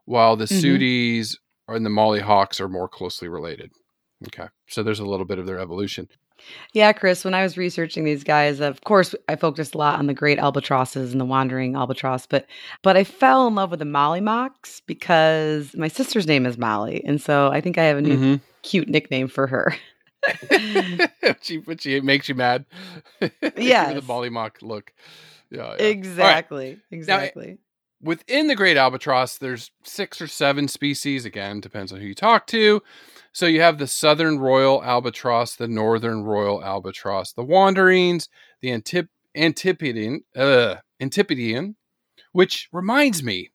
while 0.06 0.36
the 0.36 0.46
Mhm. 0.46 0.62
sooties 0.62 1.38
and 1.68 1.86
the 1.86 1.90
mollyhawks 1.90 2.60
are 2.62 2.70
more 2.70 2.88
closely 2.88 3.28
related. 3.28 3.72
Okay. 4.28 4.48
So 4.68 4.84
there's 4.84 5.00
a 5.00 5.06
little 5.06 5.26
bit 5.26 5.40
of 5.40 5.46
their 5.46 5.60
evolution. 5.60 6.08
Yeah, 6.74 6.92
Chris, 6.92 7.24
when 7.24 7.36
I 7.36 7.44
was 7.44 7.56
researching 7.56 8.04
these 8.04 8.24
guys, 8.24 8.62
of 8.62 8.82
course, 8.82 9.14
I 9.30 9.36
focused 9.36 9.76
a 9.76 9.78
lot 9.78 10.00
on 10.00 10.08
the 10.08 10.14
great 10.14 10.40
albatrosses 10.40 11.12
and 11.12 11.22
the 11.22 11.26
wandering 11.26 11.76
albatross, 11.76 12.26
but 12.26 12.48
but 12.82 12.98
I 12.98 13.04
fell 13.04 13.48
in 13.48 13.54
love 13.56 13.70
with 13.70 13.80
the 13.80 13.86
Mollymawks 13.86 14.82
because 14.88 15.76
my 15.76 15.88
sister's 15.88 16.26
name 16.26 16.48
is 16.48 16.58
Molly, 16.58 17.04
and 17.06 17.22
so 17.22 17.50
I 17.52 17.62
think 17.62 17.78
I 17.78 17.84
have 17.84 17.98
a 17.98 18.02
new 18.02 18.18
Mm-hmm. 18.18 18.36
Cute 18.64 18.88
nickname 18.90 19.28
for 19.28 19.48
her. 19.48 19.76
she, 21.42 21.58
but 21.58 21.82
she 21.82 22.00
makes 22.02 22.30
you 22.30 22.36
mad. 22.36 22.66
yeah, 23.58 23.94
the 23.94 24.02
mollymawk 24.02 24.62
look. 24.62 24.94
Yeah. 25.50 25.58
yeah. 25.58 25.64
All 25.64 25.70
right. 25.72 25.82
exactly. 25.82 26.80
Exactly. 26.92 27.58
within 28.02 28.48
the 28.48 28.56
great 28.56 28.78
albatross 28.78 29.38
there's 29.38 29.72
six 29.84 30.22
or 30.22 30.28
seven 30.28 30.68
species 30.68 31.26
again 31.26 31.60
depends 31.60 31.92
on 31.92 32.00
who 32.00 32.08
you 32.08 32.16
talk 32.16 32.48
to 32.48 32.82
so 33.34 33.46
you 33.46 33.62
have 33.62 33.78
the 33.78 33.88
southern 33.88 34.40
royal 34.40 34.84
albatross 34.84 35.56
the 35.56 35.68
northern 35.68 36.24
royal 36.24 36.64
albatross 36.64 37.34
the 37.34 37.44
wanderings 37.44 38.28
the 38.62 38.72
Antip- 38.72 39.10
antipodean 39.36 40.24
uh, 40.36 40.76
antipodean 41.00 41.76
which 42.32 42.70
reminds 42.72 43.22
me 43.22 43.52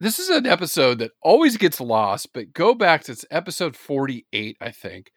this 0.00 0.18
is 0.18 0.28
an 0.28 0.46
episode 0.46 0.98
that 0.98 1.12
always 1.22 1.56
gets 1.56 1.80
lost 1.80 2.32
but 2.32 2.52
go 2.52 2.74
back 2.74 3.04
to 3.04 3.16
episode 3.30 3.76
48 3.76 4.56
i 4.60 4.70
think 4.70 5.12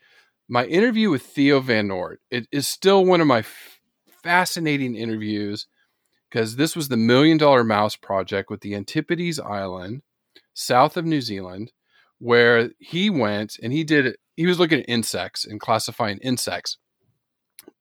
my 0.50 0.66
interview 0.66 1.10
with 1.10 1.22
theo 1.24 1.60
van 1.60 1.88
noort 1.88 2.18
it 2.30 2.48
is 2.52 2.68
still 2.68 3.06
one 3.06 3.22
of 3.22 3.28
my 3.28 3.40
f- 3.40 3.80
fascinating 4.24 4.96
interviews 4.96 5.68
because 6.32 6.56
this 6.56 6.76
was 6.76 6.88
the 6.88 6.98
Million 6.98 7.38
Dollar 7.38 7.64
Mouse 7.64 7.96
Project 7.96 8.50
with 8.50 8.62
the 8.62 8.74
Antipodes 8.74 9.40
Island, 9.40 10.02
south 10.54 10.96
of 10.96 11.06
New 11.06 11.22
Zealand, 11.22 11.74
where 12.20 12.72
he 12.80 13.10
went 13.10 13.58
and 13.62 13.74
he 13.74 13.84
did 13.84 14.16
he 14.38 14.46
was 14.46 14.60
looking 14.60 14.80
at 14.80 14.90
insects 14.90 15.46
and 15.46 15.60
classifying 15.60 16.20
insects. 16.20 16.78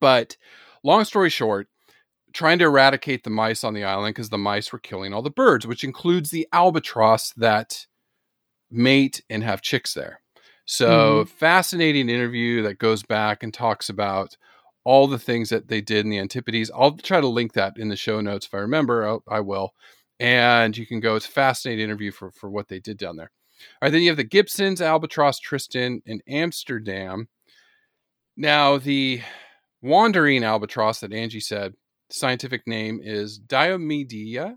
But 0.01 0.37
long 0.83 1.05
story 1.05 1.31
short, 1.31 1.69
trying 2.33 2.59
to 2.59 2.67
eradicate 2.67 3.25
the 3.25 3.31
mice 3.31 3.65
on 3.65 3.75
the 3.75 3.85
island 3.85 4.15
because 4.15 4.31
the 4.31 4.39
mice 4.39 4.73
were 4.73 4.79
killing 4.79 5.13
all 5.13 5.23
the 5.23 5.31
birds, 5.31 5.67
which 5.67 5.85
includes 5.85 6.31
the 6.31 6.47
albatross 6.53 7.33
that 7.35 7.87
mate 8.71 9.23
and 9.31 9.43
have 9.43 9.63
chicks 9.63 9.95
there. 9.95 10.21
So 10.65 11.25
mm-hmm. 11.25 11.31
fascinating 11.31 12.09
interview 12.09 12.63
that 12.63 12.79
goes 12.79 13.03
back 13.03 13.43
and 13.43 13.53
talks 13.53 13.89
about 13.89 14.37
all 14.85 15.07
the 15.07 15.19
things 15.19 15.49
that 15.51 15.69
they 15.69 15.81
did 15.81 16.05
in 16.05 16.11
the 16.11 16.19
Antipodes. 16.19 16.71
I'll 16.75 16.97
try 16.97 17.21
to 17.21 17.27
link 17.27 17.53
that 17.55 17.77
in 17.77 17.89
the 17.89 17.97
show 17.97 18.21
notes 18.21 18.47
if 18.47 18.55
I 18.55 18.59
remember. 18.59 19.07
I'll, 19.07 19.25
I 19.29 19.41
will. 19.41 19.75
And 20.21 20.77
you 20.77 20.87
can 20.87 21.01
go. 21.01 21.17
It's 21.17 21.27
a 21.27 21.31
fascinating 21.31 21.85
interview 21.85 22.13
for, 22.13 22.31
for 22.31 22.51
what 22.51 22.69
they 22.69 22.79
did 22.79 22.99
down 22.99 23.17
there. 23.17 23.31
All 23.61 23.87
right, 23.87 23.93
then 23.93 24.03
you 24.03 24.09
have 24.09 24.17
the 24.17 24.25
Gibsons, 24.25 24.81
Albatross, 24.81 25.39
Tristan, 25.39 26.03
and 26.07 26.23
Amsterdam. 26.29 27.29
Now, 28.37 28.79
the 28.79 29.21
wandering 29.83 30.45
albatross 30.45 31.01
that 31.01 31.13
Angie 31.13 31.41
said, 31.41 31.75
scientific 32.11 32.67
name 32.67 33.01
is 33.03 33.39
Diomedea 33.39 34.57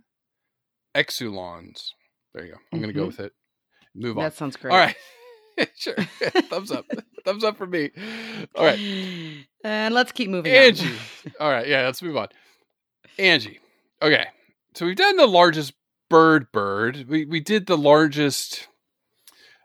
exulans. 0.95 1.91
There 2.33 2.45
you 2.45 2.51
go. 2.53 2.57
I'm 2.71 2.79
going 2.79 2.93
to 2.93 2.99
go 2.99 3.05
with 3.05 3.19
it. 3.19 3.31
Move 3.95 4.17
on. 4.17 4.23
That 4.23 4.35
sounds 4.35 4.55
great. 4.55 4.71
All 4.71 4.77
right. 4.77 4.95
sure. 5.75 5.95
Thumbs 6.49 6.71
up. 6.71 6.85
Thumbs 7.25 7.43
up 7.43 7.57
for 7.57 7.67
me. 7.67 7.91
All 8.55 8.65
right. 8.65 8.79
And 9.63 9.93
let's 9.93 10.11
keep 10.11 10.29
moving 10.29 10.51
on. 10.51 10.57
Angie. 10.57 10.95
All 11.39 11.49
right, 11.49 11.67
yeah, 11.67 11.83
let's 11.83 12.01
move 12.01 12.17
on. 12.17 12.27
Angie. 13.17 13.59
Okay. 14.01 14.25
So 14.73 14.85
we've 14.85 14.95
done 14.95 15.15
the 15.17 15.27
largest 15.27 15.73
bird 16.09 16.51
bird. 16.51 17.05
We 17.07 17.25
we 17.25 17.39
did 17.39 17.67
the 17.67 17.77
largest 17.77 18.67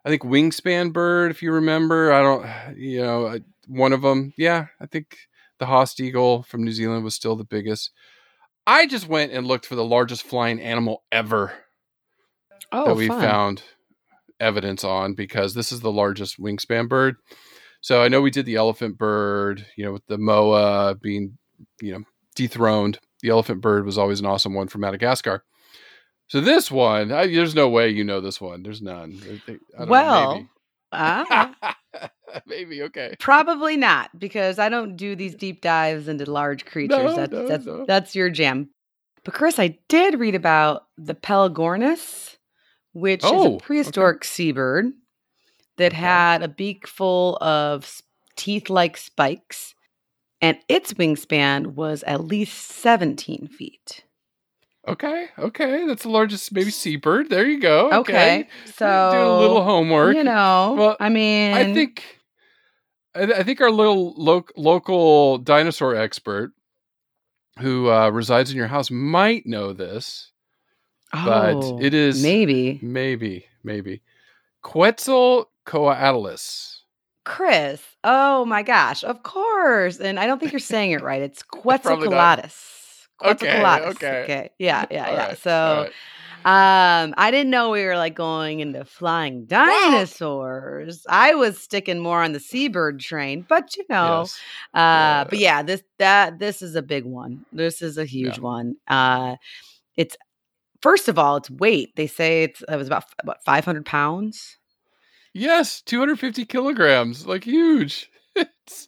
I 0.05 0.11
think 0.11 0.22
wingspan 0.22 0.92
bird 0.92 1.31
if 1.31 1.42
you 1.42 1.53
remember. 1.53 2.13
I 2.13 2.23
don't 2.23 2.77
you 2.79 3.00
know, 3.00 3.27
uh, 3.27 3.38
one 3.67 3.92
of 3.92 4.02
them. 4.02 4.33
Yeah, 4.37 4.67
I 4.81 4.87
think 4.87 5.17
the 5.59 5.67
Haast 5.67 6.00
eagle 6.00 6.42
from 6.42 6.65
New 6.65 6.73
Zealand 6.73 7.04
was 7.04 7.15
still 7.15 7.37
the 7.37 7.44
biggest. 7.44 7.90
I 8.67 8.87
just 8.87 9.09
went 9.09 9.33
and 9.33 9.46
looked 9.46 9.67
for 9.67 9.75
the 9.77 9.85
largest 9.85 10.25
flying 10.25 10.61
animal 10.61 11.02
ever 11.11 11.52
oh, 12.73 12.87
that 12.87 12.96
we 12.96 13.09
fun. 13.09 13.21
found 13.21 13.63
evidence 14.40 14.85
on 14.85 15.15
because 15.15 15.54
this 15.54 15.73
is 15.73 15.81
the 15.81 15.92
largest 15.92 16.40
wingspan 16.40 16.88
bird. 16.88 17.17
So 17.81 18.02
I 18.02 18.09
know 18.09 18.21
we 18.21 18.31
did 18.31 18.46
the 18.46 18.56
elephant 18.56 18.98
bird, 18.98 19.65
you 19.77 19.85
know, 19.85 19.92
with 19.92 20.06
the 20.06 20.19
moa 20.19 20.96
being, 21.00 21.38
you 21.81 21.92
know, 21.92 22.04
dethroned. 22.35 22.98
The 23.23 23.31
elephant 23.31 23.61
bird 23.61 23.85
was 23.85 23.98
always 23.98 24.21
an 24.21 24.27
awesome 24.27 24.54
one 24.54 24.69
from 24.69 24.83
Madagascar. 24.83 25.44
So 26.29 26.40
this 26.40 26.71
one, 26.71 27.11
I, 27.11 27.27
there's 27.27 27.54
no 27.54 27.69
way 27.69 27.88
you 27.88 28.04
know 28.04 28.21
this 28.21 28.40
one. 28.40 28.63
There's 28.63 28.83
none. 28.83 29.19
I 29.25 29.40
don't 29.46 29.61
know, 29.79 29.87
Well, 29.87 30.46
maybe. 32.47 32.83
Okay. 32.83 33.15
Probably 33.19 33.77
not 33.77 34.19
because 34.19 34.59
I 34.59 34.69
don't 34.69 34.97
do 34.97 35.15
these 35.17 35.35
deep 35.45 35.61
dives 35.61 36.09
into 36.09 36.31
large 36.31 36.65
creatures. 36.65 36.99
No, 36.99 37.15
that's 37.15 37.33
no, 37.33 37.47
that's 37.49 37.67
no. 37.67 37.85
that's 37.87 38.15
your 38.17 38.31
jam. 38.31 38.71
But 39.25 39.35
Chris, 39.35 39.59
I 39.59 39.79
did 39.89 40.19
read 40.19 40.35
about 40.35 40.87
the 40.97 41.15
Pelagornis, 41.15 42.37
which 42.93 43.25
is 43.25 43.31
Oh, 43.31 43.45
a 43.55 43.57
okay. 43.57 43.65
prehistoric 43.65 44.25
seabird 44.25 44.87
that 45.77 45.93
Okay. 45.93 46.01
had 46.01 46.43
a 46.43 46.49
beak 46.49 46.87
full 46.87 47.37
of 47.41 48.01
teeth-like 48.37 48.97
spikes, 48.97 49.75
and 50.41 50.57
its 50.69 50.95
wingspan 50.95 51.75
was 51.75 52.03
at 52.05 52.25
least 52.25 52.69
17 52.71 53.49
feet. 53.49 54.05
Okay, 54.93 55.29
okay. 55.39 55.87
That's 55.87 56.03
the 56.03 56.09
largest, 56.09 56.53
maybe 56.53 56.71
seabird. 56.71 57.29
There 57.31 57.47
you 57.49 57.61
go. 57.61 57.91
Okay, 58.01 58.49
so 58.75 59.11
do 59.13 59.19
a 59.19 59.39
little 59.39 59.63
homework. 59.63 60.17
You 60.17 60.25
know, 60.25 60.75
Well, 60.79 60.97
I 60.99 61.09
mean, 61.09 61.53
I 61.55 61.73
think, 61.75 62.03
I, 63.15 63.23
I 63.25 63.43
think 63.43 63.61
our 63.61 63.71
little 63.71 64.15
lo- 64.17 64.47
local 64.57 65.39
dinosaur 65.39 65.95
expert, 65.95 66.53
who 67.59 67.91
uh, 67.91 68.09
resides 68.11 68.51
in 68.51 68.57
your 68.57 68.69
house, 68.69 68.91
might 68.91 69.47
know 69.47 69.73
this. 69.73 70.31
but 71.13 71.55
oh, 71.57 71.79
it 71.81 71.93
is- 71.95 72.23
maybe 72.23 72.79
Maybe, 72.83 73.47
maybe. 73.65 74.03
Quetzalcoatlus. 75.67 76.77
Chris. 77.25 77.83
Oh 78.05 78.45
my 78.47 78.63
gosh, 78.63 79.05
of 79.05 79.23
course. 79.23 79.99
And 79.99 80.19
I 80.19 80.27
don't 80.27 80.39
think 80.39 80.53
you're 80.53 80.59
saying 80.61 80.93
it 80.93 81.03
right. 81.03 81.21
It's. 81.23 81.43
Quetzalcoatlus. 81.53 82.77
Okay, 83.25 83.79
okay. 83.81 84.23
Okay. 84.23 84.50
Yeah, 84.58 84.87
yeah, 84.90 85.06
All 85.08 85.14
yeah. 85.14 85.27
right, 85.29 85.38
So 85.38 85.87
right. 86.44 87.02
um 87.04 87.14
I 87.16 87.31
didn't 87.31 87.50
know 87.50 87.71
we 87.71 87.85
were 87.85 87.96
like 87.96 88.14
going 88.14 88.60
into 88.60 88.85
flying 88.85 89.46
dinosaurs. 89.46 91.04
I 91.08 91.35
was 91.35 91.58
sticking 91.60 91.98
more 91.98 92.23
on 92.23 92.33
the 92.33 92.40
seabird 92.40 93.00
train, 93.00 93.44
but 93.48 93.77
you 93.77 93.85
know, 93.88 94.21
Yes. 94.21 94.40
uh, 94.75 95.25
but 95.25 95.38
Yeah. 95.38 95.58
yeah, 95.58 95.62
this 95.62 95.83
that 95.98 96.38
this 96.38 96.62
is 96.62 96.75
a 96.77 96.83
big 96.83 97.04
one. 97.04 97.44
This 97.52 97.83
is 97.83 97.98
a 97.98 98.04
huge 98.04 98.38
one. 98.38 98.77
Uh, 98.87 99.37
it's 99.96 100.16
first 100.83 101.08
of 101.08 101.19
all, 101.19 101.37
its 101.37 101.50
weight. 101.50 101.94
They 101.96 102.06
say 102.06 102.44
it's 102.44 102.62
it 102.69 102.77
was 102.77 102.88
about 102.88 103.04
what 103.25 103.38
five 103.44 103.64
hundred 103.64 103.87
pounds, 103.87 104.58
Yes, 105.33 105.81
250 105.83 106.44
kilograms, 106.44 107.27
like 107.27 107.44
huge. 107.44 108.10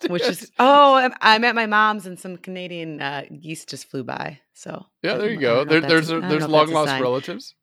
Which 0.09 0.23
is 0.23 0.51
oh, 0.59 1.11
I'm, 1.21 1.45
at 1.45 1.55
my 1.55 1.67
mom's 1.67 2.07
and 2.07 2.19
some 2.19 2.37
Canadian 2.37 3.01
uh, 3.01 3.25
geese 3.41 3.65
just 3.65 3.91
flew 3.91 4.05
by. 4.05 4.41
So 4.53 4.87
yeah. 5.03 5.15
There 5.17 5.31
you 5.31 5.41
go. 5.41 5.65
There, 5.65 5.81
there's 5.81 6.11
a- 6.11 6.15
I 6.15 6.19
a, 6.19 6.21
don't 6.21 6.31
there's 6.31 6.49
long 6.49 6.71
lost 6.71 7.01
relatives. 7.01 7.55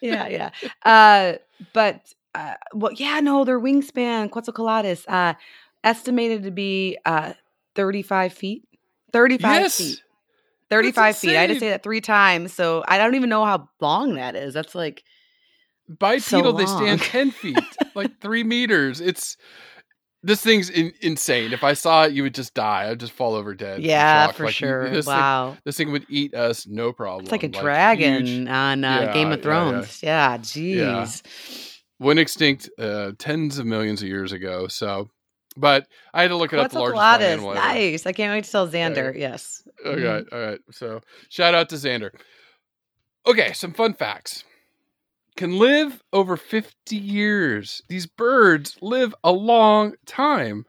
yeah, 0.00 0.28
yeah. 0.28 0.50
Uh, 0.84 1.34
but 1.72 2.12
uh, 2.34 2.54
well, 2.74 2.92
yeah, 2.92 3.20
no, 3.20 3.44
their 3.44 3.58
wingspan, 3.58 4.28
Quetzalcoatlus, 4.30 5.04
uh, 5.08 5.34
estimated 5.82 6.42
to 6.44 6.50
be 6.50 6.98
uh, 7.04 7.32
35 7.74 8.32
feet. 8.32 8.62
35 9.12 9.60
Yes. 9.62 9.76
feet. 9.78 10.02
35 10.68 11.16
feet. 11.16 11.36
I 11.36 11.40
had 11.42 11.50
to 11.50 11.60
say 11.60 11.68
that 11.70 11.82
three 11.82 12.00
times. 12.00 12.52
So 12.52 12.84
I 12.86 12.98
don't 12.98 13.14
even 13.14 13.30
know 13.30 13.44
how 13.44 13.68
long 13.80 14.16
that 14.16 14.34
is. 14.36 14.52
That's 14.52 14.74
like, 14.74 15.04
Bipedal, 15.88 16.52
they 16.54 16.64
long. 16.64 16.82
stand 16.82 17.00
10 17.00 17.30
feet, 17.30 17.58
like 17.94 18.20
three 18.20 18.42
meters. 18.42 19.00
It's 19.00 19.36
this 20.26 20.42
thing's 20.42 20.68
in, 20.68 20.92
insane. 21.00 21.52
If 21.52 21.64
I 21.64 21.72
saw 21.72 22.04
it, 22.04 22.12
you 22.12 22.22
would 22.24 22.34
just 22.34 22.52
die. 22.52 22.90
I'd 22.90 23.00
just 23.00 23.12
fall 23.12 23.34
over 23.34 23.54
dead. 23.54 23.82
yeah, 23.82 24.30
for 24.32 24.44
Like, 24.44 24.54
sure. 24.62 24.90
This, 24.90 25.06
thing, 25.06 25.14
wow. 25.14 25.56
this 25.64 25.76
thing 25.76 25.92
would 25.92 26.04
eat 26.10 26.34
us, 26.34 26.66
no 26.66 26.92
problem. 26.92 27.22
it's 27.22 27.32
like 27.32 27.42
a 27.44 27.48
dragon 27.48 28.26
huge. 28.26 28.48
on 28.48 28.84
uh, 28.84 29.00
Yeah, 29.06 29.12
Game 29.12 29.28
yeah, 29.28 29.34
of 29.34 29.38
yeah. 29.38 29.42
Thrones. 29.42 30.02
Yeah, 30.02 30.38
jeez. 30.38 31.72
Went 31.98 32.18
extinct 32.18 32.68
uh, 32.78 33.12
tens 33.18 33.58
of 33.58 33.64
millions 33.66 34.02
of 34.02 34.08
years 34.08 34.32
ago. 34.32 34.68
So, 34.68 35.08
but 35.56 35.86
I 36.12 36.20
had 36.22 36.28
to 36.28 36.36
look 36.36 36.52
it 36.52 36.58
up. 36.58 36.70
The 36.70 36.78
largest 36.78 36.96
flying 37.00 37.20
Quetzalcoatlus. 37.20 37.32
animal 37.32 37.50
ever. 37.52 37.60
Nice. 37.60 38.06
I 38.06 38.12
can't 38.12 38.32
wait 38.34 38.44
to 38.44 38.50
tell 38.52 38.68
Yeah, 38.68 38.90
Xander. 38.90 39.18
Yes. 39.18 39.62
Okay, 39.84 40.00
Mhm. 40.02 40.26
all 40.32 40.38
right. 40.40 40.58
So 40.72 41.00
shout 41.30 41.54
out 41.54 41.70
to 41.70 41.76
Xander. 41.76 42.10
Okay, 43.26 43.52
some 43.54 43.72
fun 43.72 43.94
facts. 43.94 44.44
Can 45.36 45.58
live 45.58 46.02
over 46.12 46.36
50 46.36 46.96
years. 46.96 47.82
These 47.88 48.06
birds 48.06 48.76
live 48.80 49.14
a 49.22 49.32
long 49.32 49.94
time. 50.06 50.64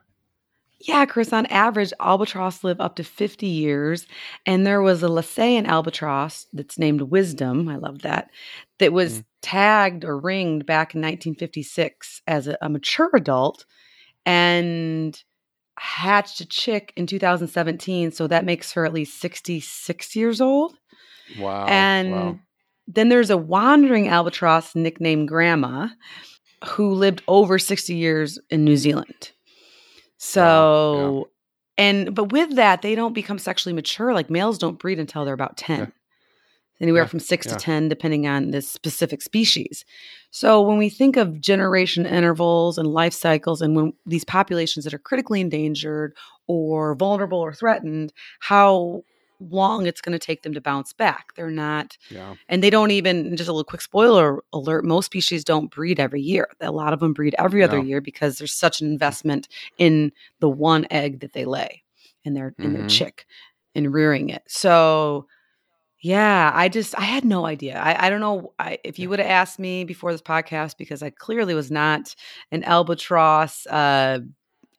Yeah, 0.80 1.06
Chris, 1.06 1.32
on 1.32 1.46
average, 1.46 1.92
albatross 1.98 2.62
live 2.62 2.80
up 2.80 2.96
to 2.96 3.04
50 3.04 3.46
years. 3.46 4.06
And 4.46 4.64
there 4.66 4.80
was 4.82 5.02
a 5.02 5.08
Laysan 5.08 5.66
albatross 5.66 6.46
that's 6.52 6.78
named 6.78 7.02
Wisdom. 7.02 7.68
I 7.68 7.76
love 7.76 8.02
that. 8.02 8.30
That 8.78 8.92
was 8.92 9.20
Mm. 9.20 9.24
tagged 9.42 10.04
or 10.04 10.18
ringed 10.18 10.66
back 10.66 10.94
in 10.94 11.00
1956 11.00 12.22
as 12.28 12.46
a, 12.46 12.56
a 12.62 12.68
mature 12.68 13.10
adult 13.14 13.64
and 14.24 15.20
hatched 15.78 16.40
a 16.40 16.46
chick 16.46 16.92
in 16.96 17.06
2017. 17.06 18.12
So 18.12 18.26
that 18.26 18.44
makes 18.44 18.72
her 18.72 18.84
at 18.84 18.92
least 18.92 19.20
66 19.20 20.14
years 20.14 20.40
old. 20.40 20.76
Wow. 21.38 21.66
and 21.66 22.12
wow. 22.12 22.38
Then 22.88 23.10
there's 23.10 23.30
a 23.30 23.36
wandering 23.36 24.08
albatross 24.08 24.74
nicknamed 24.74 25.28
Grandma 25.28 25.88
who 26.64 26.94
lived 26.94 27.22
over 27.28 27.58
60 27.58 27.94
years 27.94 28.38
in 28.50 28.64
New 28.64 28.76
Zealand. 28.76 29.30
So, 30.16 31.28
and 31.76 32.14
but 32.14 32.32
with 32.32 32.56
that, 32.56 32.82
they 32.82 32.94
don't 32.94 33.12
become 33.12 33.38
sexually 33.38 33.74
mature. 33.74 34.12
Like 34.12 34.30
males 34.30 34.58
don't 34.58 34.78
breed 34.78 34.98
until 34.98 35.24
they're 35.24 35.34
about 35.34 35.56
10. 35.56 35.78
Yeah. 35.78 35.86
Anywhere 36.80 37.02
Yeah, 37.02 37.08
from 37.08 37.20
six 37.20 37.46
yeah. 37.46 37.54
to 37.54 37.58
10, 37.58 37.88
depending 37.88 38.28
on 38.28 38.52
the 38.52 38.62
specific 38.62 39.20
species. 39.20 39.84
So, 40.30 40.62
when 40.62 40.78
we 40.78 40.88
think 40.88 41.16
of 41.16 41.40
generation 41.40 42.06
intervals 42.06 42.78
and 42.78 42.86
life 42.86 43.12
cycles, 43.12 43.60
and 43.60 43.74
when 43.74 43.92
these 44.06 44.24
populations 44.24 44.84
that 44.84 44.94
are 44.94 44.98
critically 44.98 45.40
endangered 45.40 46.14
or 46.46 46.94
vulnerable 46.94 47.38
or 47.40 47.52
threatened, 47.52 48.12
how 48.40 49.02
long 49.40 49.86
it's 49.86 50.00
going 50.00 50.12
to 50.12 50.18
take 50.18 50.42
them 50.42 50.54
to 50.54 50.60
bounce 50.60 50.92
back. 50.92 51.34
They're 51.36 51.50
not, 51.50 51.96
Yeah. 52.10 52.34
and 52.48 52.62
they 52.62 52.70
don't 52.70 52.90
even, 52.90 53.36
just 53.36 53.48
a 53.48 53.52
little 53.52 53.64
quick 53.64 53.80
spoiler 53.80 54.42
alert, 54.52 54.84
most 54.84 55.06
species 55.06 55.44
don't 55.44 55.70
breed 55.70 56.00
every 56.00 56.20
year. 56.20 56.48
A 56.60 56.72
lot 56.72 56.92
of 56.92 57.00
them 57.00 57.12
breed 57.12 57.34
every 57.38 57.62
other 57.62 57.78
No. 57.78 57.84
year 57.84 58.00
because 58.00 58.38
there's 58.38 58.52
such 58.52 58.80
an 58.80 58.90
investment 58.90 59.48
in 59.78 60.12
the 60.40 60.48
one 60.48 60.86
egg 60.90 61.20
that 61.20 61.32
they 61.34 61.44
lay 61.44 61.84
in 62.24 62.34
their 62.34 62.54
in 62.58 62.72
their 62.72 62.88
chick 62.88 63.26
and 63.74 63.92
rearing 63.92 64.28
it. 64.30 64.42
So 64.48 65.26
yeah, 66.00 66.52
I 66.54 66.68
just 66.68 66.96
I 66.98 67.02
had 67.02 67.24
no 67.24 67.46
idea. 67.46 67.76
I, 67.78 68.06
I 68.06 68.10
don't 68.10 68.20
know 68.20 68.52
I, 68.58 68.78
if 68.84 68.98
you 68.98 69.08
would 69.08 69.18
have 69.18 69.28
asked 69.28 69.58
me 69.58 69.84
before 69.84 70.12
this 70.12 70.22
podcast 70.22 70.76
because 70.78 71.02
I 71.02 71.10
clearly 71.10 71.54
was 71.54 71.70
not 71.70 72.14
an 72.52 72.62
albatross 72.64 73.66
uh, 73.66 74.20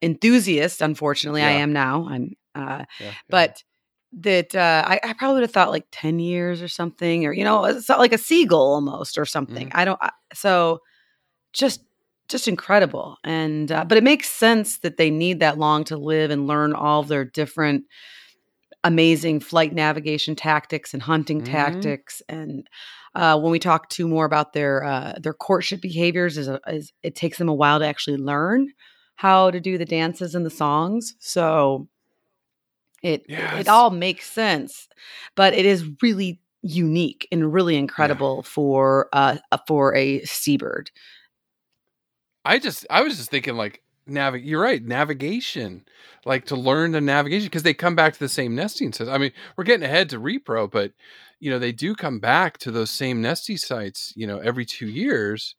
enthusiast. 0.01 0.81
Unfortunately, 0.81 1.41
I 1.41 1.51
am 1.51 1.73
now. 1.73 2.07
I'm 2.09 2.35
uh, 2.55 2.59
yeah, 2.59 2.85
yeah. 2.99 3.11
but 3.29 3.63
that 4.11 4.55
uh, 4.55 4.83
I, 4.87 4.99
I 5.03 5.13
probably 5.13 5.35
would 5.35 5.43
have 5.43 5.51
thought 5.51 5.69
like 5.71 5.85
10 5.91 6.19
years 6.19 6.61
or 6.61 6.67
something 6.67 7.25
or 7.25 7.33
you 7.33 7.43
know 7.43 7.65
it's 7.65 7.89
not 7.89 7.99
like 7.99 8.13
a 8.13 8.17
seagull 8.17 8.73
almost 8.73 9.17
or 9.17 9.25
something 9.25 9.67
Mm-hmm. 9.67 9.79
i 9.79 9.85
don't 9.85 9.99
I, 10.01 10.11
so 10.33 10.79
just 11.53 11.83
just 12.29 12.47
incredible 12.47 13.17
and 13.23 13.71
uh, 13.71 13.85
but 13.85 13.97
it 13.97 14.03
makes 14.03 14.29
sense 14.29 14.79
that 14.79 14.97
they 14.97 15.09
need 15.11 15.39
that 15.39 15.57
long 15.57 15.83
to 15.85 15.97
live 15.97 16.31
and 16.31 16.47
learn 16.47 16.73
all 16.73 17.03
their 17.03 17.25
different 17.25 17.85
amazing 18.83 19.39
flight 19.41 19.73
navigation 19.73 20.35
tactics 20.35 20.93
and 20.93 21.03
hunting 21.03 21.41
Mhm. 21.41 21.45
tactics 21.45 22.21
and 22.29 22.67
uh, 23.15 23.37
when 23.39 23.51
we 23.51 23.59
talk 23.59 23.89
to 23.89 24.07
more 24.07 24.25
about 24.25 24.53
their 24.53 24.83
uh, 24.83 25.13
their 25.19 25.33
courtship 25.33 25.81
behaviors 25.81 26.37
is, 26.37 26.47
a, 26.47 26.59
is 26.67 26.93
it 27.03 27.15
takes 27.15 27.37
them 27.37 27.49
a 27.49 27.53
while 27.53 27.79
to 27.79 27.85
actually 27.85 28.17
learn 28.17 28.69
how 29.15 29.51
to 29.51 29.59
do 29.59 29.77
the 29.77 29.85
dances 29.85 30.35
and 30.35 30.45
the 30.45 30.49
songs 30.49 31.15
so 31.19 31.87
it 33.03 33.25
Yes. 33.27 33.61
it 33.61 33.67
all 33.67 33.89
makes 33.91 34.29
sense 34.29 34.87
but 35.35 35.53
it 35.53 35.65
is 35.65 35.89
really 36.01 36.39
unique 36.61 37.27
and 37.31 37.53
really 37.53 37.77
incredible 37.77 38.43
for 38.43 39.07
uh 39.13 39.37
uh, 39.51 39.57
for 39.67 39.95
a 39.95 40.21
seabird 40.25 40.91
I 42.45 42.59
just 42.59 42.85
I 42.89 43.01
was 43.01 43.17
just 43.17 43.29
thinking 43.29 43.55
like 43.55 43.83
navig 44.09 44.45
you're 44.45 44.61
right, 44.61 44.83
navigation. 44.83 45.85
Like 46.25 46.45
to 46.45 46.55
learn 46.55 46.91
the 46.91 47.01
navigation 47.01 47.45
because 47.45 47.63
they 47.63 47.73
come 47.73 47.95
back 47.95 48.13
to 48.13 48.19
the 48.19 48.29
same 48.29 48.55
nesting 48.55 48.91
sites. 48.91 49.09
I 49.09 49.17
mean, 49.17 49.31
we're 49.55 49.63
getting 49.63 49.85
ahead 49.85 50.09
to 50.09 50.19
repro, 50.19 50.69
but 50.69 50.93
you 51.39 51.49
know, 51.49 51.59
they 51.59 51.71
do 51.71 51.95
come 51.95 52.19
back 52.19 52.57
to 52.59 52.71
those 52.71 52.91
same 52.91 53.21
nesting 53.21 53.57
sites, 53.57 54.13
you 54.15 54.27
know, 54.27 54.39
every 54.39 54.65
2 54.65 54.87
years. 54.87 55.55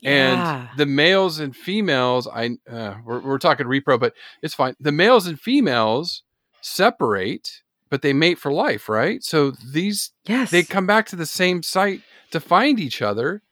Yeah. 0.00 0.70
And 0.70 0.78
the 0.78 0.86
males 0.86 1.40
and 1.40 1.54
females, 1.54 2.26
I 2.26 2.56
uh, 2.70 2.94
we're, 3.04 3.20
we're 3.20 3.38
talking 3.38 3.66
repro, 3.66 4.00
but 4.00 4.14
it's 4.42 4.54
fine. 4.54 4.74
The 4.80 4.92
males 4.92 5.26
and 5.26 5.38
females 5.38 6.22
separate, 6.62 7.62
but 7.90 8.02
they 8.02 8.12
mate 8.12 8.38
for 8.38 8.52
life, 8.52 8.88
right? 8.88 9.22
So 9.22 9.52
these 9.72 10.12
yes 10.26 10.50
they 10.50 10.62
come 10.62 10.86
back 10.86 11.06
to 11.06 11.16
the 11.16 11.26
same 11.26 11.62
site 11.62 12.02
to 12.30 12.40
find 12.40 12.78
each 12.80 13.02
other, 13.02 13.42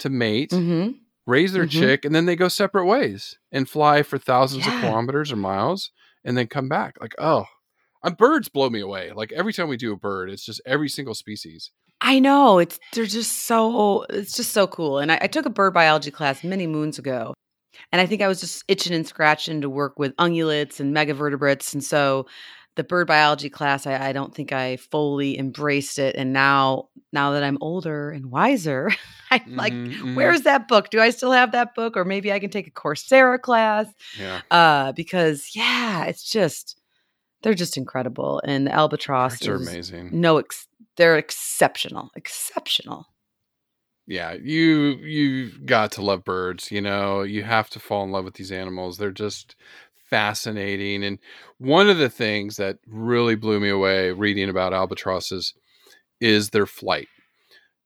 to 0.00 0.08
mate, 0.10 0.52
hmm 0.52 0.90
raise 1.26 1.52
their 1.52 1.66
Mhm. 1.66 1.70
chick, 1.70 2.04
and 2.06 2.14
then 2.14 2.24
they 2.24 2.36
go 2.36 2.48
separate 2.48 2.86
ways 2.86 3.36
and 3.52 3.68
fly 3.68 4.02
for 4.02 4.16
thousands 4.16 4.66
Yeah. 4.66 4.72
of 4.72 4.80
kilometers 4.80 5.30
or 5.30 5.36
miles, 5.36 5.90
and 6.24 6.38
then 6.38 6.46
come 6.46 6.70
back. 6.70 6.96
Like, 7.02 7.14
oh, 7.18 7.44
uh, 8.02 8.10
birds 8.10 8.48
blow 8.48 8.70
me 8.70 8.80
away. 8.80 9.12
Like 9.12 9.30
every 9.32 9.52
time 9.52 9.68
we 9.68 9.76
do 9.76 9.92
a 9.92 9.96
bird, 9.96 10.30
it's 10.30 10.44
just 10.46 10.62
every 10.64 10.88
single 10.88 11.14
species. 11.14 11.70
I 12.00 12.18
know 12.20 12.58
it's 12.60 12.78
they're 12.92 13.04
just 13.04 13.40
so 13.44 14.06
it's 14.08 14.36
just 14.36 14.52
so 14.52 14.66
cool. 14.66 15.00
And 15.00 15.12
I, 15.12 15.18
I 15.22 15.26
took 15.26 15.44
a 15.44 15.50
bird 15.50 15.74
biology 15.74 16.10
class 16.10 16.42
many 16.44 16.66
moons 16.66 16.98
ago, 16.98 17.34
and 17.92 18.00
I 18.00 18.06
think 18.06 18.22
I 18.22 18.28
was 18.28 18.40
just 18.40 18.64
itching 18.68 18.94
and 18.94 19.06
scratching 19.06 19.60
to 19.60 19.68
work 19.68 19.98
with 19.98 20.16
ungulates 20.16 20.80
and 20.80 20.96
megavertebrates. 20.96 21.74
And 21.74 21.84
so 21.84 22.26
the 22.78 22.84
bird 22.84 23.08
biology 23.08 23.50
class, 23.50 23.86
I, 23.86 24.08
I 24.08 24.12
don't 24.12 24.34
think 24.34 24.52
I 24.52 24.76
fully 24.76 25.38
embraced 25.38 25.98
it. 25.98 26.14
And 26.16 26.32
now, 26.32 26.88
now 27.12 27.32
that 27.32 27.42
I'm 27.42 27.58
older 27.60 28.10
and 28.10 28.30
wiser, 28.30 28.90
I'm 29.30 29.40
mm-hmm, 29.40 29.56
like, 29.58 29.72
mm-hmm. 29.74 30.14
where's 30.14 30.42
that 30.42 30.68
book? 30.68 30.88
Do 30.88 31.00
I 31.00 31.10
still 31.10 31.32
have 31.32 31.52
that 31.52 31.74
book? 31.74 31.96
Or 31.96 32.04
maybe 32.04 32.32
I 32.32 32.38
can 32.38 32.50
take 32.50 32.68
a 32.68 32.70
Coursera 32.70 33.38
class. 33.38 33.86
Yeah. 34.18 34.40
Uh, 34.50 34.92
because 34.92 35.50
yeah, 35.54 36.04
it's 36.04 36.22
just 36.22 36.80
they're 37.42 37.52
just 37.52 37.76
incredible. 37.76 38.40
And 38.44 38.68
the 38.68 38.72
albatross 38.72 39.46
are 39.46 39.56
amazing. 39.56 40.10
No, 40.12 40.38
ex- 40.38 40.68
they're 40.96 41.18
exceptional, 41.18 42.10
exceptional 42.14 43.06
yeah 44.08 44.32
you 44.32 44.96
you 45.02 45.50
got 45.66 45.92
to 45.92 46.02
love 46.02 46.24
birds 46.24 46.72
you 46.72 46.80
know 46.80 47.22
you 47.22 47.42
have 47.42 47.68
to 47.68 47.78
fall 47.78 48.02
in 48.04 48.10
love 48.10 48.24
with 48.24 48.34
these 48.34 48.50
animals 48.50 48.96
they're 48.96 49.10
just 49.10 49.54
fascinating 50.08 51.04
and 51.04 51.18
one 51.58 51.88
of 51.88 51.98
the 51.98 52.08
things 52.08 52.56
that 52.56 52.78
really 52.86 53.34
blew 53.34 53.60
me 53.60 53.68
away 53.68 54.10
reading 54.12 54.48
about 54.48 54.72
albatrosses 54.72 55.54
is 56.20 56.50
their 56.50 56.66
flight. 56.66 57.08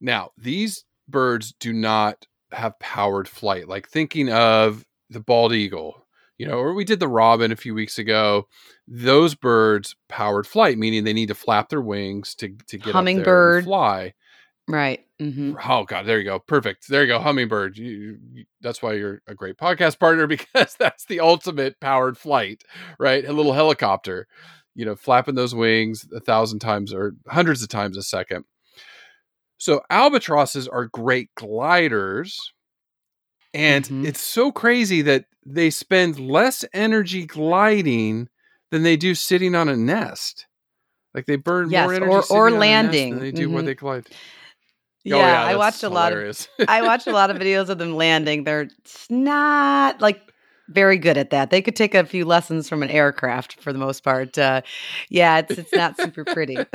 Now 0.00 0.30
these 0.38 0.84
birds 1.08 1.54
do 1.58 1.72
not 1.72 2.26
have 2.52 2.78
powered 2.78 3.28
flight 3.28 3.66
like 3.68 3.88
thinking 3.88 4.30
of 4.30 4.84
the 5.08 5.20
bald 5.20 5.52
eagle 5.52 6.06
you 6.38 6.46
know 6.46 6.58
or 6.58 6.74
we 6.74 6.84
did 6.84 7.00
the 7.00 7.08
robin 7.08 7.50
a 7.50 7.56
few 7.56 7.74
weeks 7.74 7.98
ago. 7.98 8.46
Those 8.86 9.34
birds 9.34 9.96
powered 10.08 10.46
flight 10.46 10.78
meaning 10.78 11.04
they 11.04 11.12
need 11.12 11.28
to 11.28 11.34
flap 11.34 11.68
their 11.68 11.80
wings 11.80 12.34
to 12.36 12.54
to 12.68 12.78
get 12.78 12.92
hummingbird. 12.92 13.64
fly. 13.64 14.14
Right. 14.68 15.04
Mm-hmm. 15.22 15.54
Oh 15.70 15.84
God, 15.84 16.06
there 16.06 16.18
you 16.18 16.24
go. 16.24 16.40
Perfect. 16.40 16.88
There 16.88 17.02
you 17.02 17.08
go. 17.08 17.20
Hummingbird. 17.20 17.78
You, 17.78 18.18
you, 18.32 18.44
that's 18.60 18.82
why 18.82 18.94
you're 18.94 19.22
a 19.28 19.34
great 19.34 19.56
podcast 19.56 19.98
partner 19.98 20.26
because 20.26 20.74
that's 20.78 21.04
the 21.04 21.20
ultimate 21.20 21.78
powered 21.80 22.18
flight, 22.18 22.62
right? 22.98 23.24
A 23.24 23.32
little 23.32 23.52
helicopter, 23.52 24.26
you 24.74 24.84
know, 24.84 24.96
flapping 24.96 25.36
those 25.36 25.54
wings 25.54 26.06
a 26.12 26.20
thousand 26.20 26.58
times 26.58 26.92
or 26.92 27.12
hundreds 27.28 27.62
of 27.62 27.68
times 27.68 27.96
a 27.96 28.02
second. 28.02 28.44
So 29.58 29.82
albatrosses 29.90 30.66
are 30.66 30.86
great 30.86 31.28
gliders, 31.36 32.52
and 33.54 33.84
mm-hmm. 33.84 34.06
it's 34.06 34.20
so 34.20 34.50
crazy 34.50 35.02
that 35.02 35.26
they 35.46 35.70
spend 35.70 36.18
less 36.18 36.64
energy 36.74 37.26
gliding 37.26 38.28
than 38.72 38.82
they 38.82 38.96
do 38.96 39.14
sitting 39.14 39.54
on 39.54 39.68
a 39.68 39.76
nest. 39.76 40.46
Like 41.14 41.26
they 41.26 41.36
burn 41.36 41.70
yes, 41.70 41.84
more 41.84 41.94
energy 41.94 42.26
or, 42.30 42.48
or 42.48 42.50
landing 42.50 43.10
than 43.10 43.20
they 43.20 43.30
do 43.30 43.46
mm-hmm. 43.46 43.54
when 43.54 43.64
they 43.66 43.74
glide. 43.74 44.08
Yeah, 45.04 45.16
oh, 45.16 45.18
yeah 45.18 45.42
I 45.42 45.56
watched 45.56 45.82
a 45.82 45.88
hilarious. 45.88 46.48
lot 46.58 46.64
of 46.64 46.68
I 46.74 46.82
watched 46.82 47.06
a 47.06 47.12
lot 47.12 47.30
of 47.30 47.36
videos 47.42 47.68
of 47.68 47.78
them 47.78 47.94
landing. 47.94 48.44
They're 48.44 48.68
not 49.10 50.00
like 50.00 50.20
very 50.68 50.96
good 50.96 51.18
at 51.18 51.30
that. 51.30 51.50
They 51.50 51.60
could 51.60 51.76
take 51.76 51.94
a 51.94 52.04
few 52.04 52.24
lessons 52.24 52.68
from 52.68 52.82
an 52.82 52.90
aircraft 52.90 53.60
for 53.60 53.72
the 53.72 53.78
most 53.78 54.04
part. 54.04 54.38
Uh, 54.38 54.62
yeah, 55.08 55.38
it's 55.38 55.58
it's 55.58 55.72
not 55.72 55.96
super 56.00 56.24
pretty. 56.24 56.54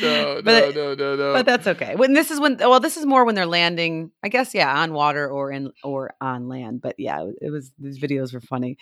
no, 0.00 0.42
but, 0.42 0.44
no, 0.44 0.70
no, 0.70 0.94
no, 0.94 1.16
no. 1.16 1.32
But 1.32 1.46
that's 1.46 1.66
okay. 1.66 1.94
When 1.94 2.12
this 2.12 2.30
is 2.30 2.40
when 2.40 2.56
well, 2.58 2.80
this 2.80 2.96
is 2.96 3.06
more 3.06 3.24
when 3.24 3.34
they're 3.34 3.46
landing. 3.46 4.10
I 4.22 4.28
guess 4.28 4.54
yeah, 4.54 4.76
on 4.80 4.92
water 4.92 5.28
or 5.28 5.50
in 5.52 5.72
or 5.84 6.14
on 6.20 6.48
land. 6.48 6.80
But 6.82 6.96
yeah, 6.98 7.24
it 7.40 7.50
was 7.50 7.70
these 7.78 7.98
videos 7.98 8.34
were 8.34 8.40
funny. 8.40 8.78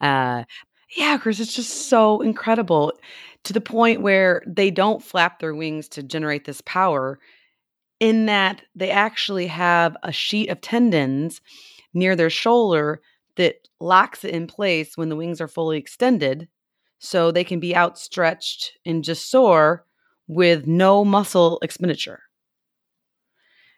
Uh, 0.00 0.44
yeah, 0.96 1.18
Chris, 1.18 1.40
it's 1.40 1.54
just 1.54 1.88
so 1.88 2.20
incredible 2.22 2.92
to 3.44 3.52
the 3.52 3.60
point 3.60 4.00
where 4.00 4.42
they 4.46 4.70
don't 4.70 5.02
flap 5.02 5.38
their 5.38 5.54
wings 5.54 5.88
to 5.88 6.02
generate 6.02 6.44
this 6.44 6.62
power 6.62 7.18
in 8.00 8.26
that 8.26 8.62
they 8.74 8.90
actually 8.90 9.46
have 9.46 9.96
a 10.02 10.12
sheet 10.12 10.48
of 10.48 10.60
tendons 10.60 11.40
near 11.94 12.14
their 12.14 12.30
shoulder 12.30 13.00
that 13.36 13.68
locks 13.80 14.24
it 14.24 14.34
in 14.34 14.46
place 14.46 14.96
when 14.96 15.08
the 15.08 15.16
wings 15.16 15.40
are 15.40 15.48
fully 15.48 15.78
extended 15.78 16.48
so 16.98 17.30
they 17.30 17.44
can 17.44 17.60
be 17.60 17.76
outstretched 17.76 18.72
and 18.84 19.04
just 19.04 19.30
soar 19.30 19.84
with 20.26 20.66
no 20.66 21.04
muscle 21.04 21.58
expenditure 21.62 22.20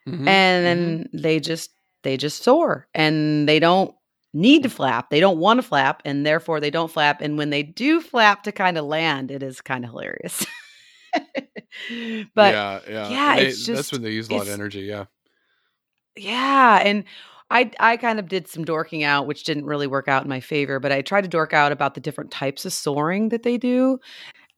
mm-hmm. 0.09 0.27
and 0.27 0.67
then 0.67 0.99
mm-hmm. 1.05 1.19
they 1.19 1.39
just 1.39 1.71
they 2.03 2.17
just 2.17 2.43
soar 2.43 2.89
and 2.95 3.49
they 3.49 3.59
don't 3.59 3.95
need 4.33 4.63
to 4.63 4.71
flap 4.71 5.11
they 5.11 5.21
don't 5.21 5.39
want 5.39 5.59
to 5.59 5.63
flap 5.63 6.03
and 6.05 6.25
therefore 6.25 6.61
they 6.61 6.71
don't 6.71 6.91
flap 6.91 7.21
and 7.21 7.37
when 7.37 7.51
they 7.51 7.63
do 7.63 8.01
flap 8.01 8.43
to 8.43 8.53
kind 8.53 8.79
of 8.79 8.85
land 8.85 9.31
it 9.31 9.43
is 9.43 9.61
kind 9.61 9.85
of 9.85 9.91
hilarious 9.91 10.47
but 12.35 12.55
yeah, 12.55 12.81
yeah, 12.89 13.09
yeah 13.09 13.37
they, 13.37 13.47
it's 13.47 13.65
just 13.65 13.77
that's 13.77 13.93
when 13.93 14.03
they 14.03 14.13
use 14.13 14.29
a 14.29 14.35
lot 14.35 14.43
of 14.43 14.49
energy. 14.49 14.81
Yeah, 14.81 15.07
yeah, 16.17 16.81
and 16.85 17.05
I 17.51 17.71
I 17.81 17.97
kind 17.97 18.19
of 18.19 18.29
did 18.29 18.49
some 18.49 18.65
dorking 18.65 19.05
out, 19.05 19.27
which 19.27 19.45
didn't 19.45 19.67
really 19.67 19.87
work 19.87 20.09
out 20.09 20.23
in 20.23 20.29
my 20.29 20.41
favor. 20.41 20.81
But 20.81 20.93
I 20.93 21.03
tried 21.03 21.23
to 21.23 21.29
dork 21.29 21.53
out 21.53 21.73
about 21.73 21.95
the 21.95 22.01
different 22.01 22.31
types 22.31 22.65
of 22.65 22.73
soaring 22.73 23.31
that 23.31 23.43
they 23.43 23.57
do, 23.57 23.99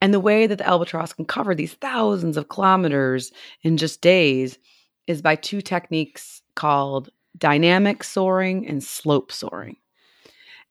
and 0.00 0.12
the 0.12 0.20
way 0.20 0.46
that 0.46 0.58
the 0.58 0.66
albatross 0.66 1.12
can 1.12 1.24
cover 1.24 1.54
these 1.54 1.74
thousands 1.74 2.36
of 2.36 2.48
kilometers 2.48 3.32
in 3.62 3.76
just 3.76 4.00
days 4.00 4.58
is 5.06 5.22
by 5.22 5.36
two 5.36 5.60
techniques 5.60 6.42
called 6.54 7.10
dynamic 7.38 8.04
soaring 8.04 8.66
and 8.66 8.82
slope 8.82 9.32
soaring. 9.32 9.76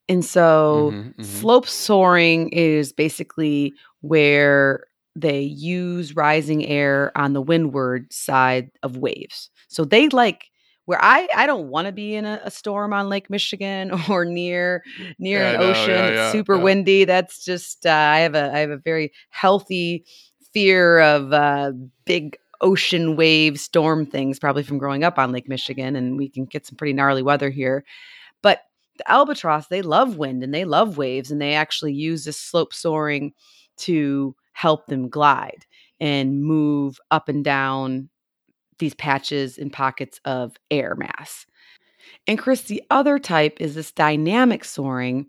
And 0.09 0.25
so, 0.25 0.91
mm-hmm, 0.93 1.09
mm-hmm. 1.09 1.23
slope 1.23 1.67
soaring 1.67 2.49
is 2.49 2.91
basically 2.91 3.73
where 4.01 4.85
they 5.15 5.41
use 5.41 6.15
rising 6.15 6.65
air 6.65 7.11
on 7.15 7.33
the 7.33 7.41
windward 7.41 8.11
side 8.11 8.71
of 8.83 8.97
waves. 8.97 9.49
So 9.67 9.83
they 9.83 10.09
like 10.09 10.51
where 10.85 10.99
I 11.01 11.27
I 11.35 11.45
don't 11.45 11.69
want 11.69 11.85
to 11.87 11.91
be 11.91 12.15
in 12.15 12.25
a, 12.25 12.41
a, 12.43 12.51
storm 12.51 12.93
on 12.93 13.09
Lake 13.09 13.29
Michigan 13.29 13.91
or 14.09 14.25
near 14.25 14.83
near 15.19 15.39
yeah, 15.39 15.51
an 15.51 15.61
ocean. 15.61 15.89
Yeah, 15.89 16.09
yeah, 16.09 16.23
it's 16.25 16.31
super 16.31 16.57
windy. 16.57 17.05
That's 17.05 17.43
just 17.43 17.85
uh, 17.85 17.89
I 17.89 18.19
have 18.19 18.35
a 18.35 18.53
I 18.53 18.59
have 18.59 18.71
a 18.71 18.77
very 18.77 19.11
healthy 19.29 20.05
fear 20.53 20.99
of 20.99 21.33
uh, 21.33 21.71
big 22.05 22.37
ocean 22.61 23.15
wave 23.15 23.59
storm 23.59 24.05
things, 24.05 24.39
probably 24.39 24.63
from 24.63 24.77
growing 24.77 25.03
up 25.03 25.17
on 25.17 25.31
Lake 25.31 25.49
Michigan, 25.49 25.95
and 25.95 26.17
we 26.17 26.29
can 26.29 26.45
get 26.45 26.65
some 26.65 26.75
pretty 26.75 26.93
gnarly 26.93 27.23
weather 27.23 27.49
here. 27.49 27.83
But 28.41 28.61
the 28.97 29.09
albatross, 29.09 29.67
they 29.67 29.81
love 29.81 30.17
wind 30.17 30.43
and 30.43 30.53
they 30.53 30.65
love 30.65 30.97
waves, 30.97 31.31
and 31.31 31.41
they 31.41 31.53
actually 31.53 31.93
use 31.93 32.25
this 32.25 32.37
slope 32.37 32.73
soaring 32.73 33.33
to 33.77 34.35
help 34.61 34.85
them 34.85 35.09
glide 35.09 35.65
and 35.99 36.43
move 36.43 36.99
up 37.09 37.29
and 37.29 37.43
down 37.43 38.09
these 38.77 38.93
patches 38.93 39.57
and 39.57 39.73
pockets 39.73 40.19
of 40.23 40.55
air 40.69 40.93
mass. 40.95 41.47
And 42.27 42.37
Chris, 42.37 42.61
the 42.63 42.83
other 42.91 43.17
type 43.17 43.59
is 43.59 43.73
this 43.73 43.91
dynamic 43.91 44.63
soaring, 44.63 45.25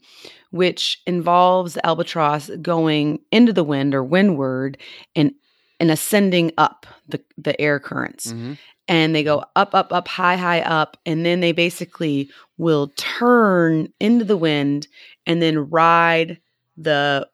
which 0.51 1.01
involves 1.07 1.73
the 1.73 1.87
albatross 1.87 2.51
going 2.61 3.21
into 3.31 3.55
the 3.55 3.65
wind 3.65 3.95
or 3.95 4.05
windward 4.05 4.77
and, 5.17 5.33
and 5.81 5.91
ascending 5.91 6.53
up 6.59 6.87
the, 7.09 7.23
the 7.39 7.59
air 7.59 7.81
currents. 7.81 8.35
Mm-hmm. 8.35 8.55
And 8.87 9.15
they 9.15 9.25
go 9.25 9.45
up, 9.57 9.75
up, 9.75 9.95
up, 9.95 10.09
high, 10.09 10.37
high 10.37 10.61
up. 10.61 10.99
And 11.07 11.25
then 11.25 11.41
they 11.41 11.53
basically 11.53 12.29
will 12.59 12.93
turn 12.97 13.91
into 13.99 14.27
the 14.27 14.37
wind 14.37 14.89
and 15.27 15.41
then 15.41 15.71
ride 15.71 16.39
the 16.77 17.29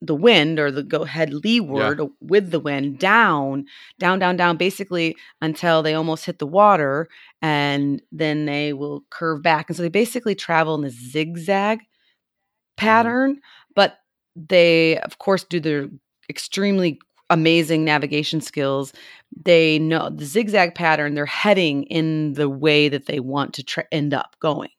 the 0.00 0.14
wind 0.14 0.58
or 0.58 0.70
the 0.70 0.82
go 0.82 1.04
head 1.04 1.32
leeward 1.32 1.98
yeah. 1.98 2.06
with 2.20 2.50
the 2.50 2.60
wind 2.60 2.98
down, 2.98 3.66
down, 3.98 4.18
down, 4.18 4.36
down, 4.36 4.56
basically 4.56 5.16
until 5.40 5.82
they 5.82 5.94
almost 5.94 6.24
hit 6.26 6.38
the 6.38 6.46
water 6.46 7.08
and 7.40 8.02
then 8.12 8.44
they 8.46 8.72
will 8.72 9.04
curve 9.10 9.42
back. 9.42 9.68
And 9.68 9.76
so 9.76 9.82
they 9.82 9.88
basically 9.88 10.34
travel 10.34 10.74
in 10.74 10.84
a 10.84 10.90
zigzag 10.90 11.78
mm-hmm. 11.78 11.84
pattern, 12.76 13.32
mm-hmm. 13.32 13.72
but 13.74 13.98
they, 14.36 14.98
of 14.98 15.18
course, 15.18 15.44
do 15.44 15.60
their 15.60 15.88
extremely 16.28 16.98
amazing 17.30 17.84
navigation 17.84 18.40
skills. 18.40 18.92
They 19.44 19.78
know 19.78 20.10
the 20.10 20.24
zigzag 20.24 20.74
pattern, 20.74 21.14
they're 21.14 21.26
heading 21.26 21.84
in 21.84 22.34
the 22.34 22.48
way 22.48 22.88
that 22.88 23.06
they 23.06 23.20
want 23.20 23.54
to 23.54 23.62
tra- 23.62 23.86
end 23.90 24.12
up 24.12 24.36
going. 24.40 24.70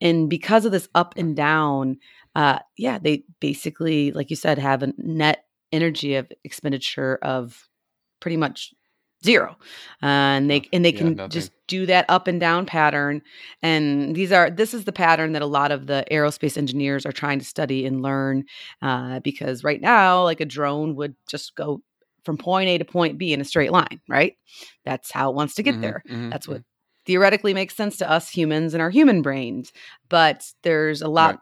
And 0.00 0.28
because 0.28 0.64
of 0.64 0.72
this 0.72 0.88
up 0.94 1.14
and 1.16 1.36
down, 1.36 1.98
uh, 2.34 2.58
yeah, 2.76 2.98
they 2.98 3.24
basically, 3.40 4.12
like 4.12 4.30
you 4.30 4.36
said, 4.36 4.58
have 4.58 4.82
a 4.82 4.92
net 4.96 5.44
energy 5.70 6.14
of 6.16 6.30
expenditure 6.44 7.18
of 7.22 7.68
pretty 8.20 8.36
much 8.36 8.74
zero 9.24 9.56
uh, 10.02 10.06
and 10.06 10.50
they 10.50 10.68
and 10.72 10.84
they 10.84 10.92
can 10.92 11.16
yeah, 11.16 11.28
just 11.28 11.52
do 11.68 11.86
that 11.86 12.04
up 12.08 12.26
and 12.26 12.40
down 12.40 12.66
pattern 12.66 13.22
and 13.62 14.16
these 14.16 14.32
are 14.32 14.50
this 14.50 14.74
is 14.74 14.84
the 14.84 14.92
pattern 14.92 15.32
that 15.32 15.42
a 15.42 15.46
lot 15.46 15.70
of 15.70 15.86
the 15.86 16.04
aerospace 16.10 16.58
engineers 16.58 17.06
are 17.06 17.12
trying 17.12 17.38
to 17.38 17.44
study 17.44 17.86
and 17.86 18.02
learn 18.02 18.44
uh, 18.82 19.20
because 19.20 19.62
right 19.62 19.80
now 19.80 20.24
like 20.24 20.40
a 20.40 20.44
drone 20.44 20.96
would 20.96 21.14
just 21.28 21.54
go 21.54 21.80
from 22.24 22.36
point 22.36 22.68
a 22.68 22.78
to 22.78 22.84
point 22.84 23.16
b 23.16 23.32
in 23.32 23.40
a 23.40 23.44
straight 23.44 23.72
line 23.72 24.00
right? 24.08 24.34
That's 24.84 25.12
how 25.12 25.30
it 25.30 25.36
wants 25.36 25.54
to 25.54 25.62
get 25.62 25.74
mm-hmm, 25.74 25.82
there. 25.82 26.02
mm-hmm, 26.08 26.30
that's 26.30 26.48
what 26.48 26.58
mm-hmm. 26.58 27.06
theoretically 27.06 27.54
makes 27.54 27.76
sense 27.76 27.98
to 27.98 28.10
us 28.10 28.28
humans 28.28 28.74
and 28.74 28.82
our 28.82 28.90
human 28.90 29.22
brains 29.22 29.72
but 30.08 30.44
there's 30.62 31.00
a 31.00 31.08
lot 31.08 31.34
right 31.34 31.38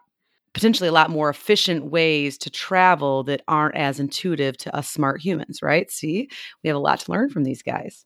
potentially 0.53 0.89
a 0.89 0.91
lot 0.93 1.09
more 1.09 1.29
efficient 1.29 1.85
ways 1.85 2.37
to 2.39 2.49
travel 2.49 3.23
that 3.23 3.41
aren't 3.47 3.75
as 3.75 3.99
intuitive 3.99 4.57
to 4.57 4.75
us 4.75 4.89
smart 4.89 5.21
humans, 5.21 5.61
right? 5.61 5.89
See, 5.91 6.29
we 6.63 6.67
have 6.67 6.77
a 6.77 6.79
lot 6.79 6.99
to 7.01 7.11
learn 7.11 7.29
from 7.29 7.43
these 7.43 7.61
guys. 7.63 8.05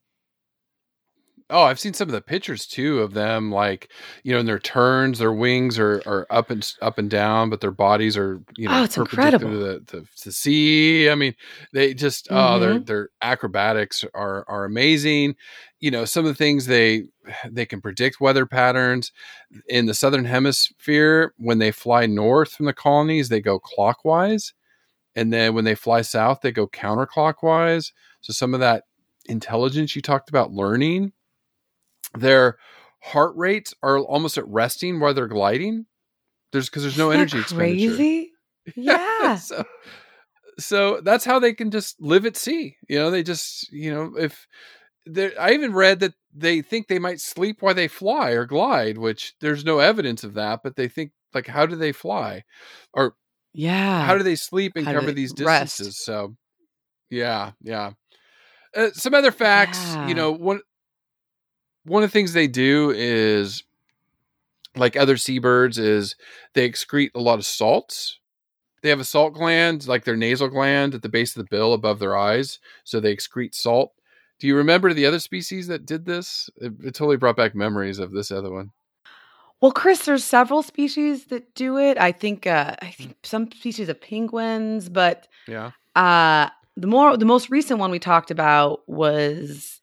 Oh, 1.49 1.63
I've 1.63 1.79
seen 1.79 1.93
some 1.93 2.07
of 2.09 2.13
the 2.13 2.21
pictures 2.21 2.65
too 2.65 2.99
of 3.01 3.13
them, 3.13 3.51
like 3.51 3.89
you 4.23 4.33
know, 4.33 4.39
in 4.39 4.45
their 4.45 4.59
turns, 4.59 5.19
their 5.19 5.31
wings 5.33 5.77
are, 5.77 6.01
are 6.05 6.25
up 6.29 6.49
and 6.49 6.71
up 6.81 6.97
and 6.97 7.09
down, 7.09 7.49
but 7.49 7.61
their 7.61 7.71
bodies 7.71 8.17
are 8.17 8.41
you 8.57 8.67
know 8.67 8.75
Oh, 8.81 8.83
it's 8.83 8.97
incredible. 8.97 9.49
to 9.49 9.79
the, 9.85 10.05
to 10.21 10.31
sea. 10.31 11.09
I 11.09 11.15
mean, 11.15 11.35
they 11.73 11.93
just 11.93 12.27
oh, 12.31 12.59
their 12.59 12.75
Mhm. 12.79 12.85
their 12.87 13.09
acrobatics 13.21 14.03
are 14.13 14.45
are 14.47 14.65
amazing. 14.65 15.35
You 15.79 15.91
know, 15.91 16.05
some 16.05 16.25
of 16.25 16.29
the 16.29 16.35
things 16.35 16.65
they 16.65 17.03
they 17.49 17.65
can 17.65 17.81
predict 17.81 18.19
weather 18.19 18.45
patterns 18.45 19.11
in 19.69 19.85
the 19.85 19.93
southern 19.93 20.25
hemisphere 20.25 21.33
when 21.37 21.59
they 21.59 21.71
fly 21.71 22.05
north 22.05 22.53
from 22.53 22.65
the 22.65 22.73
colonies, 22.73 23.29
they 23.29 23.41
go 23.41 23.59
clockwise, 23.59 24.53
and 25.15 25.31
then 25.33 25.53
when 25.55 25.65
they 25.65 25.75
fly 25.75 26.01
south, 26.01 26.41
they 26.41 26.51
go 26.51 26.67
counterclockwise. 26.67 27.91
So 28.21 28.33
some 28.33 28.53
of 28.53 28.59
that 28.61 28.83
intelligence 29.27 29.95
you 29.95 30.01
talked 30.01 30.29
about 30.29 30.51
learning 30.51 31.11
their 32.17 32.57
heart 33.01 33.35
rates 33.35 33.73
are 33.83 33.99
almost 33.99 34.37
at 34.37 34.47
resting 34.47 34.99
while 34.99 35.13
they're 35.13 35.27
gliding. 35.27 35.85
There's 36.51 36.69
because 36.69 36.83
there's 36.83 36.97
no 36.97 37.09
Isn't 37.09 37.21
energy 37.21 37.39
expenditure. 37.39 37.91
Crazy. 37.91 38.31
Yeah. 38.75 39.35
so, 39.35 39.63
so 40.57 41.01
that's 41.01 41.25
how 41.25 41.39
they 41.39 41.53
can 41.53 41.69
just 41.71 42.01
live 42.01 42.25
at 42.25 42.37
sea. 42.37 42.77
You 42.89 42.97
know, 42.99 43.11
they 43.11 43.23
just 43.23 43.71
you 43.71 43.93
know 43.93 44.13
if. 44.17 44.47
I 45.39 45.51
even 45.53 45.73
read 45.73 45.99
that 45.99 46.15
they 46.33 46.63
think 46.63 46.87
they 46.87 46.97
might 46.97 47.19
sleep 47.19 47.61
while 47.61 47.75
they 47.75 47.87
fly 47.87 48.31
or 48.31 48.45
glide, 48.45 48.97
which 48.97 49.35
there's 49.39 49.63
no 49.63 49.77
evidence 49.77 50.23
of 50.23 50.33
that. 50.33 50.61
But 50.63 50.75
they 50.77 50.87
think 50.87 51.11
like, 51.31 51.45
how 51.45 51.67
do 51.67 51.75
they 51.75 51.91
fly, 51.91 52.43
or 52.91 53.15
Yeah. 53.53 54.03
how 54.07 54.17
do 54.17 54.23
they 54.23 54.35
sleep 54.35 54.73
and 54.75 54.83
How 54.85 54.93
cover 54.93 55.11
these 55.11 55.31
rest? 55.37 55.77
distances? 55.77 56.03
So, 56.03 56.35
yeah, 57.11 57.51
yeah. 57.61 57.91
Uh, 58.75 58.89
some 58.93 59.13
other 59.13 59.31
facts, 59.31 59.95
Yeah. 59.95 60.07
you 60.09 60.15
know, 60.15 60.31
one 60.31 60.61
one 61.85 62.03
of 62.03 62.09
the 62.09 62.13
things 62.13 62.33
they 62.33 62.47
do 62.47 62.91
is 62.95 63.63
like 64.75 64.95
other 64.95 65.17
seabirds 65.17 65.77
is 65.77 66.15
they 66.53 66.69
excrete 66.69 67.11
a 67.15 67.19
lot 67.19 67.39
of 67.39 67.45
salts. 67.45 68.19
They 68.81 68.89
have 68.89 68.99
a 68.99 69.05
salt 69.05 69.33
gland, 69.33 69.87
like 69.87 70.03
their 70.03 70.17
nasal 70.17 70.47
gland 70.49 70.93
at 70.93 71.01
the 71.01 71.09
base 71.09 71.35
of 71.35 71.43
the 71.43 71.49
bill 71.49 71.73
above 71.73 71.99
their 71.99 72.15
eyes, 72.15 72.59
so 72.83 72.99
they 72.99 73.15
excrete 73.15 73.55
salt. 73.55 73.93
Do 74.39 74.47
you 74.47 74.57
remember 74.57 74.93
the 74.93 75.05
other 75.05 75.19
species 75.19 75.67
that 75.67 75.85
did 75.85 76.05
this? 76.05 76.49
It, 76.57 76.73
it 76.83 76.93
totally 76.93 77.17
brought 77.17 77.37
back 77.37 77.55
memories 77.55 77.99
of 77.99 78.11
this 78.11 78.31
other 78.31 78.51
one. 78.51 78.71
Well, 79.61 79.71
Chris, 79.71 80.05
there's 80.05 80.23
several 80.25 80.61
species 80.61 81.25
that 81.27 81.55
do 81.55 81.77
it. 81.77 81.97
I 81.97 82.11
think 82.11 82.45
uh, 82.45 82.75
I 82.81 82.91
think 82.91 83.15
some 83.23 83.49
species 83.51 83.87
of 83.89 83.99
penguins, 84.01 84.89
but 84.89 85.27
Yeah. 85.47 85.71
uh, 85.95 86.49
the 86.75 86.87
more 86.87 87.15
the 87.15 87.25
most 87.25 87.49
recent 87.49 87.79
one 87.79 87.89
we 87.89 87.97
talked 87.99 88.29
about 88.29 88.87
was 88.87 89.81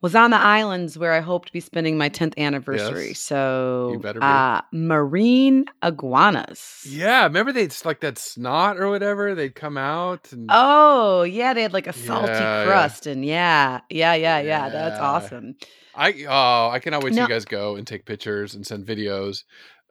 was 0.00 0.14
on 0.14 0.30
the 0.30 0.36
islands 0.38 0.98
where 0.98 1.12
I 1.12 1.20
hope 1.20 1.46
to 1.46 1.52
be 1.52 1.60
spending 1.60 1.98
my 1.98 2.08
10th 2.08 2.36
anniversary. 2.38 3.08
Yes. 3.08 3.20
So, 3.20 4.00
uh, 4.20 4.60
marine 4.72 5.64
iguanas. 5.82 6.86
Yeah, 6.88 7.24
remember 7.24 7.52
they'd 7.52 7.74
like 7.84 8.00
that 8.00 8.18
snot 8.18 8.78
or 8.78 8.90
whatever? 8.90 9.34
They'd 9.34 9.54
come 9.54 9.76
out 9.76 10.32
and 10.32 10.48
Oh, 10.52 11.22
yeah, 11.22 11.54
they 11.54 11.62
had 11.62 11.72
like 11.72 11.86
a 11.86 11.92
salty 11.92 12.32
Yeah, 12.32 12.60
yeah. 12.60 12.66
crust 12.66 13.06
and 13.06 13.24
yeah, 13.24 13.80
yeah, 13.90 14.14
yeah, 14.14 14.40
yeah. 14.40 14.68
That's 14.68 14.98
awesome. 15.00 15.56
I 15.94 16.24
oh, 16.28 16.70
I 16.70 16.78
cannot 16.78 17.02
wait 17.02 17.14
till 17.14 17.24
you 17.24 17.28
guys 17.28 17.44
go 17.44 17.74
and 17.74 17.84
take 17.86 18.04
pictures 18.04 18.54
and 18.54 18.64
send 18.64 18.86
videos 18.86 19.42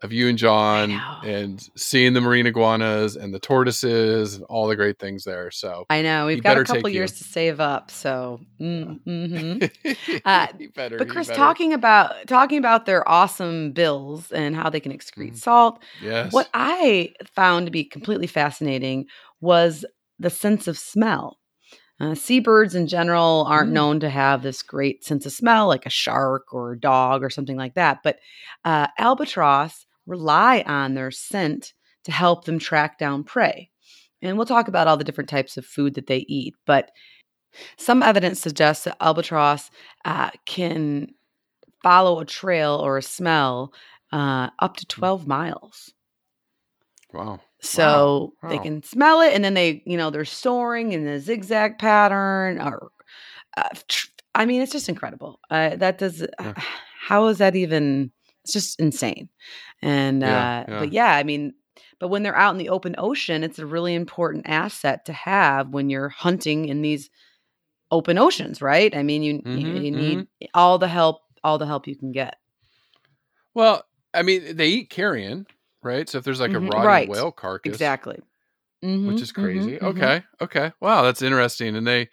of 0.03 0.13
you 0.13 0.27
and 0.27 0.37
John 0.37 1.01
and 1.23 1.59
seeing 1.75 2.13
the 2.13 2.21
marine 2.21 2.45
iguanas 2.45 3.15
and 3.15 3.33
the 3.33 3.39
tortoises 3.39 4.35
and 4.35 4.43
all 4.45 4.67
the 4.67 4.75
great 4.75 4.99
things 4.99 5.23
there. 5.23 5.49
So 5.49 5.85
I 5.89 6.01
know. 6.03 6.27
We've 6.27 6.43
got 6.43 6.57
a 6.57 6.63
couple 6.63 6.83
take 6.83 6.93
you. 6.93 6.99
years 6.99 7.13
to 7.13 7.23
save 7.23 7.59
up, 7.59 7.89
so 7.89 8.39
mm, 8.61 8.99
mhm. 9.07 10.21
Uh, 10.23 10.47
better, 10.75 10.97
But 10.99 11.09
Chris, 11.09 11.27
talking 11.27 11.73
about 11.73 12.27
talking 12.27 12.59
about 12.59 12.85
their 12.85 13.07
awesome 13.09 13.71
bills 13.71 14.31
and 14.31 14.55
how 14.55 14.69
they 14.69 14.79
can 14.79 14.91
excrete 14.91 15.31
Mhm. 15.31 15.37
salt, 15.37 15.83
yes, 16.03 16.31
what 16.31 16.47
I 16.53 17.13
found 17.35 17.65
to 17.65 17.71
be 17.71 17.83
completely 17.83 18.27
fascinating 18.27 19.05
was 19.41 19.83
the 20.19 20.29
sense 20.29 20.67
of 20.67 20.77
smell. 20.77 21.39
Uh, 21.99 22.13
seabirds 22.13 22.75
in 22.75 22.85
general 22.85 23.47
aren't 23.49 23.71
Mm. 23.71 23.73
known 23.73 23.99
to 24.01 24.09
have 24.09 24.43
this 24.43 24.61
great 24.61 25.03
sense 25.03 25.25
of 25.25 25.31
smell, 25.31 25.67
like 25.67 25.87
a 25.87 25.89
shark 25.89 26.53
or 26.53 26.73
a 26.73 26.79
dog 26.79 27.23
or 27.23 27.29
something 27.31 27.57
like 27.57 27.73
that. 27.73 28.03
But 28.03 28.19
uh, 28.63 28.85
albatross 28.99 29.86
rely 30.07 30.63
on 30.65 30.93
their 30.95 31.11
scent 31.11 31.73
to 32.05 32.11
help 32.11 32.45
them 32.45 32.57
track 32.57 32.97
down 32.97 33.23
prey. 33.23 33.69
And 34.21 34.37
we'll 34.37 34.47
talk 34.47 34.67
about 34.67 34.87
all 34.87 34.97
the 34.97 35.03
different 35.03 35.29
types 35.29 35.57
of 35.57 35.65
food 35.65 35.93
that 35.95 36.07
they 36.07 36.25
eat. 36.27 36.55
But 36.65 36.89
some 37.77 38.01
evidence 38.01 38.39
suggests 38.39 38.85
that 38.85 38.97
albatross 39.01 39.69
uh, 40.05 40.31
can 40.45 41.09
follow 41.83 42.19
a 42.19 42.25
trail 42.25 42.75
or 42.75 42.97
a 42.97 43.03
smell 43.03 43.73
uh, 44.11 44.49
up 44.59 44.77
to 44.77 44.85
12 44.87 45.27
miles. 45.27 45.93
wow, 47.13 47.39
So 47.61 48.33
they 48.47 48.57
wow. 48.57 48.63
can 48.63 48.83
smell 48.83 49.21
it, 49.21 49.33
and 49.33 49.43
then 49.43 49.53
they, 49.53 49.81
you 49.85 49.97
know, 49.97 50.09
they're 50.09 50.25
soaring 50.25 50.93
in 50.93 51.07
a 51.07 51.19
zigzag 51.19 51.77
pattern. 51.79 52.59
Or, 52.61 52.89
uh, 53.55 53.69
tr- 53.87 54.07
I 54.35 54.45
mean, 54.45 54.61
it's 54.61 54.71
just 54.71 54.89
incredible. 54.89 55.39
Uh, 55.49 55.75
that 55.77 55.97
does. 55.97 56.21
Yeah. 56.39 56.53
how 57.07 57.27
is 57.27 57.37
that 57.39 57.55
even? 57.55 58.11
It's 58.47 58.53
just 58.53 58.79
insane. 58.79 59.29
And 59.81 60.23
Yeah, 60.23 60.47
uh, 60.63 60.65
yeah. 60.67 60.73
but 60.77 60.91
yeah, 60.93 61.15
I 61.15 61.23
mean, 61.23 61.53
but 61.99 62.07
when 62.07 62.23
they're 62.23 62.35
out 62.37 62.53
in 62.53 62.57
the 62.57 62.69
open 62.69 62.95
ocean, 62.97 63.43
it's 63.43 63.59
a 63.59 63.65
really 63.65 63.93
important 63.93 64.47
asset 64.47 65.05
to 65.05 65.13
have 65.13 65.69
when 65.69 65.89
you're 65.89 66.09
hunting 66.09 66.69
in 66.69 66.81
these 66.81 67.09
open 67.91 68.17
oceans, 68.17 68.61
right? 68.61 68.95
I 68.95 69.03
mean, 69.03 69.23
you 69.23 69.43
you, 69.53 69.65
Mhm, 69.65 69.83
you 69.85 69.91
need 69.91 70.27
all 70.53 70.79
the 70.79 70.87
help, 70.89 71.21
all 71.43 71.57
the 71.57 71.67
help 71.67 71.87
you 71.87 71.95
can 71.97 72.11
get. 72.13 72.37
Well, 73.53 73.83
I 74.13 74.21
mean, 74.23 74.55
they 74.55 74.67
eat 74.69 74.89
carrion, 74.89 75.47
right? 75.83 76.07
So 76.07 76.17
if 76.17 76.23
there's 76.23 76.39
like 76.39 76.53
Mhm, 76.53 76.53
a 76.53 76.59
rotting 76.59 77.05
right. 77.05 77.05
whale 77.05 77.31
carcass, 77.31 77.91
Exactly. 77.91 78.19
which 79.03 79.21
Mhm, 79.21 79.21
is 79.21 79.31
mhm, 79.37 79.39
crazy. 79.43 79.79
mhm. 79.81 79.81
Okay, 79.81 80.23
okay, 80.41 80.71
wow, 80.81 81.03
that's 81.03 81.21
interesting. 81.21 81.75
And 81.75 81.87
they, 81.87 82.09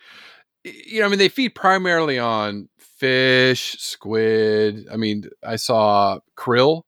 you 0.64 1.00
know, 1.00 1.06
I 1.06 1.08
mean, 1.10 1.18
they 1.20 1.28
feed 1.30 1.54
primarily 1.54 2.18
on 2.18 2.68
fish, 2.96 3.76
squid. 3.78 4.86
I 4.92 4.96
mean, 4.96 5.24
I 5.42 5.56
saw 5.56 6.18
krill, 6.36 6.82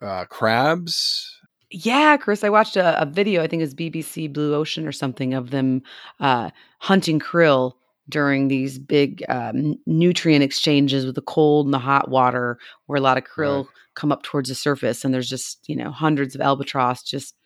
uh, 0.00 0.24
crabs. 0.26 1.36
Yeah, 1.70 2.16
Chris, 2.16 2.42
I 2.42 2.48
watched 2.48 2.76
a, 2.76 3.00
a 3.00 3.06
video, 3.06 3.42
I 3.42 3.46
think 3.46 3.60
it 3.60 3.64
was 3.64 3.74
BBC 3.74 4.32
Blue 4.32 4.54
Ocean 4.54 4.86
or 4.88 4.92
something, 4.92 5.34
of 5.34 5.50
them 5.50 5.82
uh, 6.18 6.50
hunting 6.78 7.20
krill 7.20 7.74
during 8.08 8.48
these 8.48 8.76
big 8.78 9.22
um, 9.28 9.76
nutrient 9.86 10.42
exchanges 10.42 11.06
with 11.06 11.14
the 11.14 11.22
cold 11.22 11.66
and 11.66 11.72
the 11.74 11.78
hot 11.78 12.08
water, 12.10 12.58
where 12.86 12.96
a 12.98 13.00
lot 13.00 13.18
of 13.18 13.24
krill 13.24 13.58
Right. 13.66 13.74
come 13.94 14.10
up 14.10 14.24
towards 14.24 14.48
the 14.48 14.54
surface, 14.56 15.04
and 15.04 15.14
there's 15.14 15.28
just 15.28 15.60
you 15.68 15.76
know 15.76 15.92
hundreds 15.92 16.34
of 16.34 16.40
albatross 16.40 17.04
just 17.04 17.36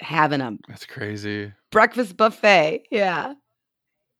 having 0.00 0.38
them. 0.38 0.60
That's 0.68 0.86
crazy. 0.86 1.52
breakfast 1.72 2.16
buffet. 2.16 2.84
Yeah, 2.92 3.34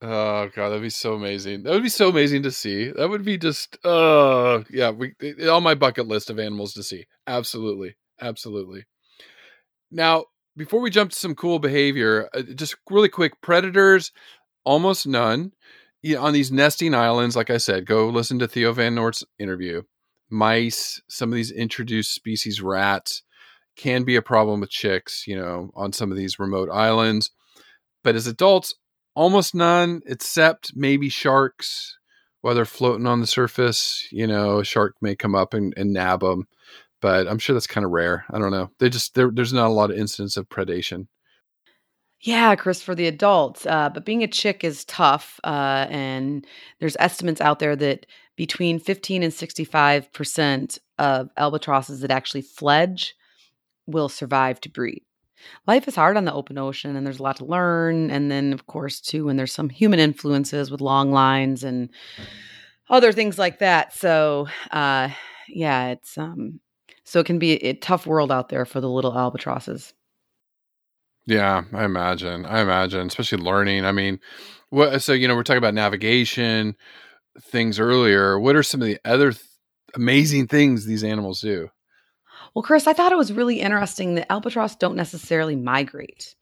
Oh 0.03 0.49
god, 0.55 0.69
that'd 0.71 0.83
be 0.83 0.91
so 0.91 1.15
amazing. 1.15 1.63
That 1.63 1.73
would 1.73 1.83
be 1.83 1.89
so 1.89 2.11
amazing 2.11 2.43
to 2.43 2.51
see. 2.51 2.91
That 2.91 3.09
would 3.09 3.25
be 3.25 3.39
just 3.39 3.79
uh 3.85 4.63
yeah, 4.71 4.91
we 4.91 5.15
it- 5.21 5.49
on 5.49 5.63
my 5.63 5.75
bucket 5.75 6.07
list 6.07 6.29
of 6.31 6.39
animals 6.39 6.75
to 6.75 6.83
see. 6.83 7.07
Absolutely. 7.27 7.97
Absolutely. 8.21 8.85
Now, 9.91 10.25
before 10.57 10.81
we 10.81 10.91
jump 10.91 11.11
to 11.11 11.19
some 11.19 11.35
cool 11.35 11.59
behavior, 11.59 12.29
uh, 12.35 12.43
just 12.43 12.77
really 12.91 13.09
quick, 13.09 13.41
predators 13.41 14.13
almost 14.65 15.07
none. 15.07 15.53
Yeah, 16.03 16.19
on 16.19 16.33
these 16.33 16.53
nesting 16.53 16.95
islands, 16.95 17.37
like 17.37 17.51
I 17.51 17.57
said, 17.57 17.87
go 17.87 18.09
listen 18.09 18.39
to 18.41 18.49
Theo 18.49 18.73
Van 18.73 18.95
Noort's 18.95 19.25
interview. 19.39 19.83
Mice, 20.31 21.01
some 21.09 21.31
of 21.31 21.37
these 21.37 21.51
introduced 21.51 22.15
species 22.15 22.61
rats 22.61 23.23
can 23.77 24.05
be 24.05 24.17
a 24.17 24.23
problem 24.23 24.61
with 24.61 24.71
chicks, 24.71 25.27
you 25.27 25.37
know, 25.37 25.71
on 25.75 25.93
some 25.93 26.11
of 26.11 26.17
these 26.17 26.39
remote 26.39 26.69
islands. 26.71 27.31
But 28.03 28.15
as 28.15 28.27
adults, 28.27 28.75
almost 29.17 29.55
none, 29.55 30.03
except 30.07 30.73
maybe 30.77 31.09
sharks. 31.09 31.99
While 32.43 32.55
they're 32.55 32.65
floating 32.65 33.09
on 33.09 33.21
the 33.21 33.27
surface, 33.27 34.07
you 34.13 34.25
know, 34.25 34.61
a 34.61 34.65
shark 34.65 34.95
may 35.01 35.17
come 35.17 35.35
up 35.35 35.53
and, 35.53 35.75
and 35.77 35.93
nab 35.93 36.21
them. 36.21 36.47
But 37.01 37.27
I'm 37.27 37.39
sure 37.41 37.55
that's 37.55 37.67
kind 37.67 37.85
of 37.85 37.91
rare. 37.91 38.25
I 38.31 38.39
don't 38.39 38.53
know. 38.53 38.71
They 38.79 38.89
just 38.89 39.15
there's 39.15 39.53
not 39.53 39.67
a 39.67 39.73
lot 39.73 39.91
of 39.91 39.99
incidents 39.99 40.37
of 40.37 40.49
predation. 40.49 41.09
yeah, 42.21 42.55
Chris, 42.55 42.83
for 42.83 42.95
the 42.95 43.09
adults. 43.09 43.67
Uh, 43.67 43.89
but 43.89 44.05
being 44.05 44.23
a 44.23 44.29
chick 44.29 44.63
is 44.63 44.85
tough, 44.85 45.41
uh, 45.45 45.87
and 45.91 46.47
there's 46.79 46.97
estimates 47.01 47.41
out 47.41 47.59
there 47.59 47.75
that 47.77 48.07
between 48.37 48.79
15 48.79 49.23
and 49.23 49.35
65 49.35 50.13
percent 50.13 50.79
of 50.99 51.31
albatrosses 51.37 52.01
that 52.01 52.11
actually 52.11 52.43
fledge 52.43 53.15
will 53.87 54.09
survive 54.09 54.61
to 54.61 54.69
breed. 54.69 55.06
Life 55.67 55.89
is 55.89 55.95
hard 55.97 56.17
on 56.17 56.25
the 56.25 56.33
open 56.33 56.59
ocean, 56.59 56.97
and 56.97 57.07
there's 57.07 57.19
a 57.19 57.23
lot 57.23 57.37
to 57.37 57.45
learn. 57.45 58.11
And 58.11 58.31
then, 58.31 58.53
of 58.53 58.67
course, 58.67 59.01
too, 59.01 59.27
when 59.27 59.37
there's 59.37 59.53
some 59.53 59.69
human 59.69 60.01
influences 60.01 60.71
with 60.71 60.81
long 60.81 61.13
lines 61.13 61.65
and 61.65 61.91
other 62.89 63.13
things 63.13 63.39
like 63.39 63.59
that. 63.61 63.95
So, 63.95 64.49
uh, 64.71 65.11
yeah, 65.49 65.89
it's 65.89 66.17
um, 66.19 66.61
so 67.05 67.21
it 67.21 67.27
can 67.27 67.39
be 67.39 67.53
a 67.65 67.75
tough 67.75 68.07
world 68.07 68.33
out 68.33 68.49
there 68.49 68.65
for 68.65 68.81
the 68.81 68.91
little 68.91 69.17
albatrosses. 69.17 69.93
Yeah, 71.27 71.65
I 71.73 71.85
imagine. 71.85 72.47
I 72.47 72.61
imagine, 72.61 73.07
especially 73.09 73.39
learning. 73.43 73.85
I 73.85 73.93
mean, 73.93 74.21
what? 74.71 75.03
So 75.03 75.13
you 75.13 75.27
know, 75.29 75.35
we're 75.35 75.43
talking 75.43 75.59
about 75.59 75.75
navigation. 75.75 76.77
things 77.43 77.79
earlier. 77.81 78.39
What 78.41 78.57
are 78.57 78.63
some 78.63 78.83
of 78.83 78.89
the 78.89 78.99
other 79.05 79.33
th- 79.33 79.45
amazing 79.95 80.49
things 80.49 80.87
these 80.87 81.05
animals 81.05 81.41
do? 81.43 81.71
Well, 82.57 82.63
Chris, 82.63 82.87
I 82.87 82.95
thought 82.95 83.13
it 83.13 83.19
was 83.19 83.35
really 83.35 83.61
interesting 83.61 84.15
that 84.15 84.33
albatross 84.33 84.77
don't 84.77 84.97
necessarily 84.97 85.57
migrate, 85.57 86.35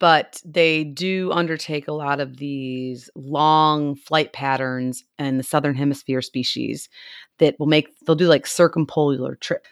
but 0.00 0.42
they 0.44 0.82
do 0.82 1.30
undertake 1.30 1.86
a 1.86 1.92
lot 1.92 2.18
of 2.18 2.38
these 2.38 3.08
long 3.14 3.94
flight 3.94 4.32
patterns 4.32 5.04
in 5.20 5.36
the 5.36 5.44
southern 5.44 5.76
hemisphere 5.76 6.20
species 6.20 6.88
that 7.38 7.54
will 7.60 7.68
make 7.68 7.96
they'll 8.00 8.16
do 8.16 8.26
like 8.26 8.44
circumpolar 8.44 9.36
trip. 9.36 9.68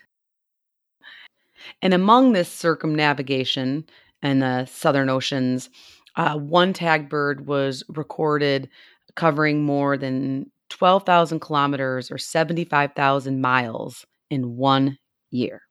And 1.82 1.92
among 1.92 2.34
this 2.34 2.48
circumnavigation 2.48 3.84
in 4.22 4.38
the 4.38 4.66
southern 4.66 5.08
oceans, 5.10 5.70
uh, 6.14 6.38
one 6.38 6.72
tag 6.72 7.08
bird 7.08 7.48
was 7.48 7.82
recorded 7.88 8.68
covering 9.16 9.64
more 9.64 9.96
than 9.96 10.52
12,000 10.68 11.40
kilometers 11.40 12.12
or 12.12 12.18
75,000 12.18 13.40
miles 13.40 14.06
in 14.30 14.56
one 14.56 14.98
year. 15.34 15.62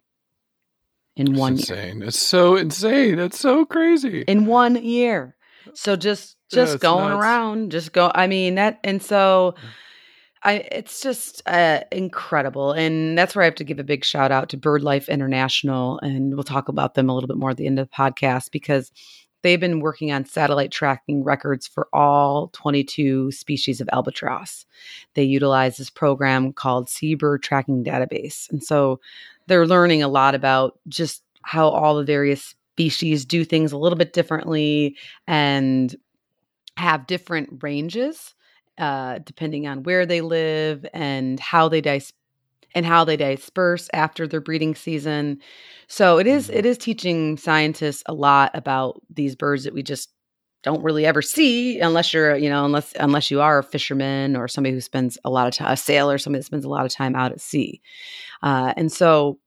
In 1.15 1.29
It's 1.31 1.39
one 1.39 1.53
year. 1.57 1.59
insane. 1.59 2.01
It's 2.03 2.19
so 2.19 2.55
insane. 2.55 3.19
It's 3.19 3.39
so 3.39 3.65
crazy. 3.65 4.21
In 4.27 4.45
one 4.45 4.75
year. 4.83 5.35
So 5.73 5.95
just 5.95 6.37
just 6.51 6.75
it's 6.75 6.81
going 6.81 7.09
nuts. 7.09 7.23
around, 7.23 7.71
just 7.71 7.93
go 7.93 8.11
I 8.13 8.27
mean 8.27 8.55
that 8.55 8.79
and 8.83 9.01
so 9.01 9.55
I 10.43 10.55
it's 10.71 11.01
just 11.01 11.41
uh, 11.45 11.81
incredible 11.91 12.73
and 12.73 13.17
that's 13.17 13.35
where 13.35 13.43
I 13.43 13.45
have 13.45 13.55
to 13.55 13.63
give 13.63 13.79
a 13.79 13.83
big 13.83 14.03
shout 14.03 14.31
out 14.31 14.49
to 14.49 14.57
BirdLife 14.57 15.07
International 15.07 15.99
and 15.99 16.33
we'll 16.33 16.43
talk 16.43 16.67
about 16.67 16.95
them 16.95 17.09
a 17.09 17.13
little 17.13 17.27
bit 17.29 17.37
more 17.37 17.51
at 17.51 17.57
the 17.57 17.65
end 17.67 17.79
of 17.79 17.87
the 17.89 17.95
podcast 17.95 18.51
because 18.51 18.91
they've 19.41 19.59
been 19.59 19.79
working 19.79 20.11
on 20.11 20.25
satellite 20.25 20.71
tracking 20.71 21.23
records 21.23 21.65
for 21.67 21.87
all 21.93 22.49
22 22.53 23.31
species 23.31 23.79
of 23.81 23.89
albatross. 23.93 24.65
They 25.13 25.23
utilize 25.23 25.77
this 25.77 25.89
program 25.89 26.51
called 26.53 26.89
Seabird 26.89 27.41
Tracking 27.43 27.83
Database. 27.83 28.49
And 28.51 28.63
so 28.63 28.99
they're 29.47 29.67
learning 29.67 30.03
a 30.03 30.07
lot 30.07 30.35
about 30.35 30.79
just 30.87 31.23
how 31.43 31.67
all 31.69 31.95
the 31.95 32.03
various 32.05 32.55
species 32.75 33.25
do 33.25 33.43
things 33.45 33.71
a 33.71 33.77
little 33.77 33.97
bit 33.97 34.13
differently 34.13 34.97
and 35.27 35.95
have 36.77 37.07
different 37.07 37.61
ranges 37.61 38.33
uh, 38.79 39.19
depending 39.25 39.67
on 39.67 39.83
where 39.83 40.05
they 40.05 40.21
live 40.21 40.85
and 40.93 41.39
how 41.39 41.69
they 41.69 41.81
dis- 41.81 42.13
and 42.75 42.85
how 42.85 43.03
they 43.05 43.17
disperse 43.17 43.89
after 43.93 44.27
their 44.27 44.41
breeding 44.41 44.75
season. 44.75 45.39
So 45.87 46.19
it 46.19 46.27
is 46.27 46.49
Mhm. 46.49 46.55
it 46.57 46.65
is 46.65 46.77
teaching 46.77 47.37
scientists 47.37 48.03
a 48.07 48.13
lot 48.13 48.51
about 48.55 49.01
these 49.13 49.35
birds 49.35 49.63
that 49.65 49.73
we 49.73 49.83
just 49.83 50.11
don't 50.63 50.83
really 50.83 51.05
ever 51.05 51.21
see 51.21 51.79
unless 51.79 52.13
you're 52.13 52.35
you 52.35 52.49
know 52.49 52.65
unless 52.65 52.93
unless 52.99 53.29
you 53.29 53.41
are 53.41 53.59
a 53.59 53.63
fisherman 53.63 54.35
or 54.35 54.47
somebody 54.47 54.73
who 54.73 54.81
spends 54.81 55.17
a 55.25 55.29
lot 55.29 55.47
of 55.47 55.53
time 55.53 55.71
a 55.71 55.77
sailor 55.77 56.17
somebody 56.17 56.39
that 56.39 56.45
spends 56.45 56.65
a 56.65 56.69
lot 56.69 56.85
of 56.85 56.91
time 56.91 57.15
out 57.15 57.31
at 57.31 57.41
sea 57.41 57.81
uh, 58.41 58.73
and 58.77 58.91
so 58.91 59.39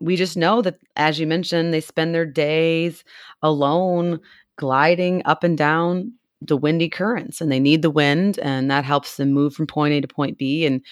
we 0.00 0.16
just 0.16 0.36
know 0.36 0.62
that 0.62 0.78
as 0.96 1.18
you 1.18 1.26
mentioned 1.26 1.72
they 1.72 1.80
spend 1.80 2.14
their 2.14 2.26
days 2.26 3.04
alone 3.42 4.20
gliding 4.56 5.22
up 5.24 5.44
and 5.44 5.58
down 5.58 6.12
the 6.42 6.56
windy 6.56 6.88
currents 6.88 7.40
and 7.40 7.50
they 7.50 7.60
need 7.60 7.82
the 7.82 7.90
wind 7.90 8.38
and 8.40 8.70
that 8.70 8.84
helps 8.84 9.16
them 9.16 9.32
move 9.32 9.54
from 9.54 9.66
point 9.66 9.94
a 9.94 10.00
to 10.00 10.08
point 10.08 10.38
b 10.38 10.66
and 10.66 10.82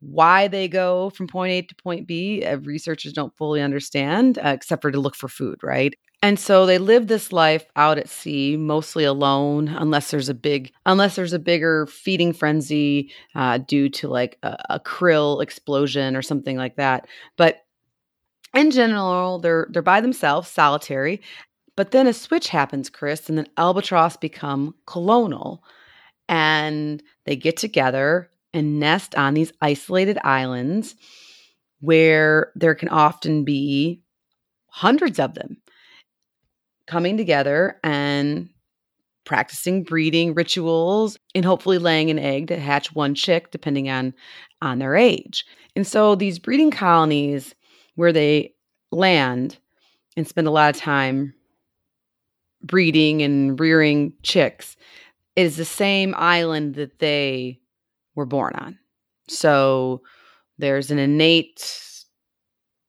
why 0.00 0.48
they 0.48 0.68
go 0.68 1.10
from 1.10 1.26
point 1.26 1.52
A 1.52 1.62
to 1.62 1.74
point 1.76 2.06
B, 2.06 2.44
uh, 2.44 2.58
researchers 2.58 3.12
don't 3.12 3.34
fully 3.36 3.62
understand, 3.62 4.38
uh, 4.38 4.48
except 4.48 4.82
for 4.82 4.90
to 4.90 5.00
look 5.00 5.14
for 5.16 5.28
food, 5.28 5.58
right? 5.62 5.94
And 6.24 6.40
so 6.40 6.64
they 6.64 6.78
live 6.78 7.06
this 7.06 7.34
life 7.34 7.66
out 7.76 7.98
at 7.98 8.08
sea, 8.08 8.56
mostly 8.56 9.04
alone, 9.04 9.68
unless 9.68 10.10
there's 10.10 10.30
a 10.30 10.34
big, 10.34 10.72
unless 10.86 11.16
there's 11.16 11.34
a 11.34 11.38
bigger 11.38 11.84
feeding 11.86 12.32
frenzy 12.32 13.12
uh, 13.34 13.58
due 13.58 13.90
to 13.90 14.08
like 14.08 14.38
a, 14.42 14.56
a 14.70 14.80
krill 14.80 15.42
explosion 15.42 16.16
or 16.16 16.22
something 16.22 16.56
like 16.56 16.76
that. 16.76 17.06
But 17.36 17.66
in 18.54 18.70
general, 18.70 19.38
they're 19.38 19.66
they're 19.68 19.82
by 19.82 20.00
themselves, 20.00 20.48
solitary. 20.48 21.20
But 21.76 21.90
then 21.90 22.06
a 22.06 22.14
switch 22.14 22.48
happens, 22.48 22.88
Chris, 22.88 23.28
and 23.28 23.36
then 23.36 23.48
albatross 23.58 24.16
become 24.16 24.74
colonal, 24.86 25.62
and 26.26 27.02
they 27.26 27.36
get 27.36 27.58
together 27.58 28.30
and 28.54 28.80
nest 28.80 29.14
on 29.14 29.34
these 29.34 29.52
isolated 29.60 30.16
islands 30.24 30.94
where 31.80 32.50
there 32.54 32.74
can 32.74 32.88
often 32.88 33.44
be 33.44 34.00
hundreds 34.68 35.18
of 35.18 35.34
them 35.34 35.58
coming 36.94 37.16
together 37.16 37.76
and 37.82 38.48
practicing 39.24 39.82
breeding 39.82 40.32
rituals 40.32 41.18
and 41.34 41.44
hopefully 41.44 41.76
laying 41.76 42.08
an 42.08 42.20
egg 42.20 42.46
to 42.46 42.56
hatch 42.56 42.94
one 42.94 43.16
chick 43.16 43.50
depending 43.50 43.90
on 43.90 44.14
on 44.62 44.78
their 44.78 44.94
age. 44.94 45.44
And 45.74 45.84
so 45.84 46.14
these 46.14 46.38
breeding 46.38 46.70
colonies 46.70 47.52
where 47.96 48.12
they 48.12 48.54
land 48.92 49.58
and 50.16 50.28
spend 50.28 50.46
a 50.46 50.52
lot 50.52 50.72
of 50.72 50.80
time 50.80 51.34
breeding 52.62 53.22
and 53.22 53.58
rearing 53.58 54.12
chicks 54.22 54.76
is 55.34 55.56
the 55.56 55.64
same 55.64 56.14
island 56.16 56.76
that 56.76 57.00
they 57.00 57.58
were 58.14 58.24
born 58.24 58.54
on. 58.54 58.78
So 59.26 60.02
there's 60.58 60.92
an 60.92 61.00
innate 61.00 61.58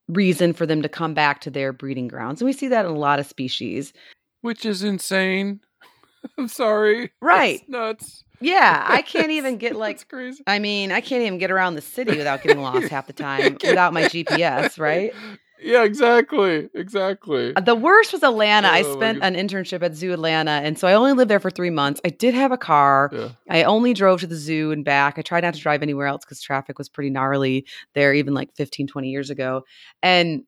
reason 0.07 0.53
for 0.53 0.65
them 0.65 0.81
to 0.81 0.89
come 0.89 1.13
back 1.13 1.41
to 1.41 1.49
their 1.49 1.73
breeding 1.73 2.07
grounds. 2.07 2.41
And 2.41 2.45
we 2.45 2.53
see 2.53 2.67
that 2.67 2.85
in 2.85 2.91
a 2.91 2.97
lot 2.97 3.19
of 3.19 3.25
species. 3.25 3.93
Which 4.41 4.65
is 4.65 4.83
insane. 4.83 5.61
I'm 6.37 6.47
sorry. 6.47 7.11
Right. 7.21 7.59
That's 7.59 7.69
nuts. 7.69 8.23
Yeah, 8.41 8.85
I 8.89 9.01
can't 9.01 9.31
even 9.31 9.57
get 9.57 9.69
That's 9.69 9.79
like 9.79 10.07
crazy. 10.07 10.43
I 10.45 10.59
mean, 10.59 10.91
I 10.91 11.01
can't 11.01 11.23
even 11.23 11.39
get 11.39 11.51
around 11.51 11.75
the 11.75 11.81
city 11.81 12.17
without 12.17 12.43
getting 12.43 12.61
lost 12.61 12.89
half 12.89 13.07
the 13.07 13.13
time 13.13 13.57
without 13.63 13.93
my 13.93 14.03
GPS, 14.03 14.79
right? 14.79 15.13
Yeah, 15.61 15.83
exactly. 15.83 16.69
Exactly. 16.73 17.55
Uh, 17.55 17.61
the 17.61 17.75
worst 17.75 18.13
was 18.13 18.23
Atlanta. 18.23 18.67
I 18.67 18.81
Oh, 18.83 18.89
my 18.89 18.93
spent 18.93 19.23
an 19.23 19.35
internship 19.35 19.81
at 19.83 19.95
Zoo 19.95 20.13
Atlanta, 20.13 20.51
and 20.51 20.77
so 20.77 20.87
I 20.87 20.93
only 20.93 21.13
lived 21.13 21.29
there 21.29 21.39
for 21.39 21.49
three 21.49 21.69
months. 21.69 22.01
I 22.05 22.09
did 22.09 22.33
have 22.33 22.51
a 22.51 22.57
car. 22.57 23.09
Yeah. 23.13 23.29
I 23.49 23.63
only 23.63 23.93
drove 23.93 24.19
to 24.21 24.27
the 24.27 24.35
zoo 24.35 24.71
and 24.71 24.83
back. 24.83 25.17
I 25.17 25.21
tried 25.21 25.43
not 25.43 25.53
to 25.53 25.59
drive 25.59 25.81
anywhere 25.81 26.07
else 26.07 26.25
because 26.25 26.41
traffic 26.41 26.77
was 26.77 26.89
pretty 26.89 27.09
gnarly 27.09 27.65
there, 27.93 28.13
even 28.13 28.33
like 28.33 28.53
15, 28.55 28.87
20 28.87 29.09
years 29.09 29.29
ago. 29.29 29.63
And, 30.03 30.43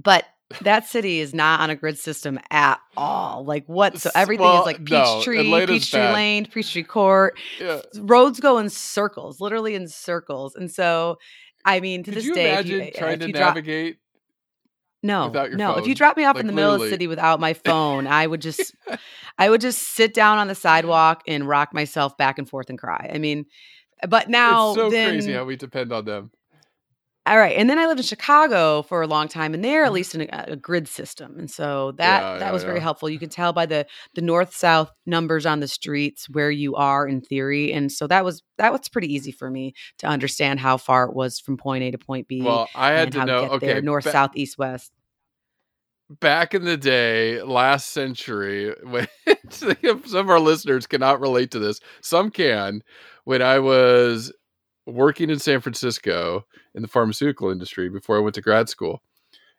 but 0.00 0.24
that 0.60 0.86
city 0.86 1.18
is 1.18 1.34
not 1.34 1.60
on 1.60 1.70
a 1.70 1.74
grid 1.76 1.98
system 1.98 2.38
at 2.50 2.78
all. 2.96 3.44
Like 3.44 3.64
what? 3.66 3.98
So 3.98 4.10
everything 4.14 4.44
well, 4.46 4.60
is 4.60 4.66
like 4.66 4.80
no, 4.80 5.16
Peachtree, 5.16 5.40
Atlanta's 5.40 5.74
Peachtree 5.80 6.00
bad. 6.00 6.14
Lane, 6.14 6.46
Peachtree 6.46 6.82
Court. 6.84 7.36
Yeah. 7.60 7.80
Roads 7.98 8.38
go 8.38 8.58
in 8.58 8.70
circles, 8.70 9.40
literally 9.40 9.74
in 9.74 9.88
circles. 9.88 10.54
And 10.54 10.70
so, 10.70 11.18
I 11.66 11.80
mean, 11.80 12.04
to 12.04 12.10
Could 12.10 12.18
this 12.18 12.24
you 12.24 12.34
day, 12.34 12.52
imagine 12.52 12.80
if 12.80 12.86
you, 12.94 13.00
trying 13.00 13.14
if 13.14 13.20
to 13.20 13.26
you 13.26 13.32
drop, 13.32 13.54
navigate? 13.56 13.98
no, 15.02 15.26
without 15.26 15.50
your 15.50 15.58
no. 15.58 15.74
If 15.74 15.86
you 15.86 15.94
drop 15.94 16.16
me 16.16 16.24
off 16.24 16.36
Like, 16.36 16.42
in 16.42 16.46
the 16.46 16.52
middle 16.52 16.74
of 16.74 16.80
the 16.80 16.88
city 16.88 17.06
without 17.08 17.40
my 17.40 17.54
phone, 17.54 18.06
I 18.06 18.26
would 18.26 18.40
just, 18.50 18.74
I 19.36 19.50
would 19.50 19.60
just 19.60 19.82
sit 19.82 20.14
down 20.14 20.38
on 20.38 20.46
the 20.46 20.54
sidewalk 20.54 21.22
and 21.26 21.46
rock 21.46 21.74
myself 21.74 22.16
back 22.16 22.38
and 22.38 22.48
forth 22.48 22.70
and 22.70 22.78
cry. 22.78 23.10
I 23.12 23.18
mean, 23.18 23.46
but 24.08 24.30
now 24.30 24.68
it's 24.70 24.76
so 24.76 24.90
then, 24.90 25.10
crazy 25.10 25.32
how 25.32 25.44
we 25.44 25.56
depend 25.56 25.92
on 25.92 26.04
them. 26.04 26.30
All 27.26 27.38
right, 27.38 27.56
and 27.56 27.68
then 27.68 27.78
I 27.78 27.86
lived 27.86 28.00
in 28.00 28.06
Chicago 28.06 28.82
for 28.82 29.02
a 29.02 29.06
long 29.06 29.28
time, 29.28 29.52
and 29.54 29.64
they're 29.64 29.84
at 29.84 29.92
Mhm. 29.92 29.92
least 29.92 30.14
in 30.14 30.22
a, 30.22 30.44
a 30.52 30.56
grid 30.56 30.86
system, 30.88 31.36
and 31.38 31.50
so 31.50 31.92
that 31.98 32.26
Yeah, 32.26 32.38
that 32.38 32.52
yeah, 32.52 32.52
was 32.52 32.64
very 32.64 32.80
helpful. 32.80 33.10
You 33.10 33.18
can 33.18 33.28
tell 33.30 33.52
by 33.52 33.66
the 33.66 33.86
the 34.14 34.22
north 34.22 34.54
south 34.54 34.90
numbers 35.06 35.44
on 35.46 35.60
the 35.60 35.68
streets 35.68 36.28
where 36.30 36.50
you 36.50 36.76
are 36.76 37.06
in 37.06 37.20
theory, 37.20 37.72
and 37.72 37.90
so 37.90 38.06
that 38.06 38.24
was 38.24 38.42
that 38.58 38.72
was 38.72 38.88
pretty 38.88 39.12
easy 39.12 39.32
for 39.32 39.50
me 39.50 39.74
to 39.98 40.06
understand 40.06 40.60
how 40.60 40.76
far 40.76 41.04
it 41.06 41.14
was 41.14 41.40
from 41.40 41.56
point 41.56 41.82
A 41.84 41.90
to 41.90 41.98
point 41.98 42.28
B. 42.28 42.40
Well, 42.40 42.70
I 42.74 42.92
had 42.92 43.12
to 43.12 43.22
know. 43.22 43.38
get 43.38 43.52
Okay, 43.56 43.58
there, 43.60 43.82
north, 43.82 44.04
ba- 44.04 44.16
south, 44.16 44.30
east, 44.34 44.58
west. 44.58 44.92
back 46.20 46.54
in 46.54 46.64
the 46.64 46.76
day, 46.76 47.42
last 47.42 47.90
century, 47.90 48.74
when 48.84 49.08
some 49.50 50.20
of 50.20 50.30
our 50.30 50.40
listeners 50.40 50.86
cannot 50.86 51.20
relate 51.20 51.50
to 51.52 51.58
this, 51.58 51.80
some 52.00 52.30
can. 52.30 52.82
When 53.24 53.42
I 53.42 53.58
was 53.58 54.32
working 54.86 55.30
in 55.30 55.38
San 55.38 55.60
Francisco 55.60 56.44
in 56.74 56.82
the 56.82 56.88
pharmaceutical 56.88 57.50
industry 57.50 57.88
before 57.88 58.16
I 58.16 58.20
went 58.20 58.34
to 58.36 58.40
grad 58.42 58.68
school, 58.68 59.02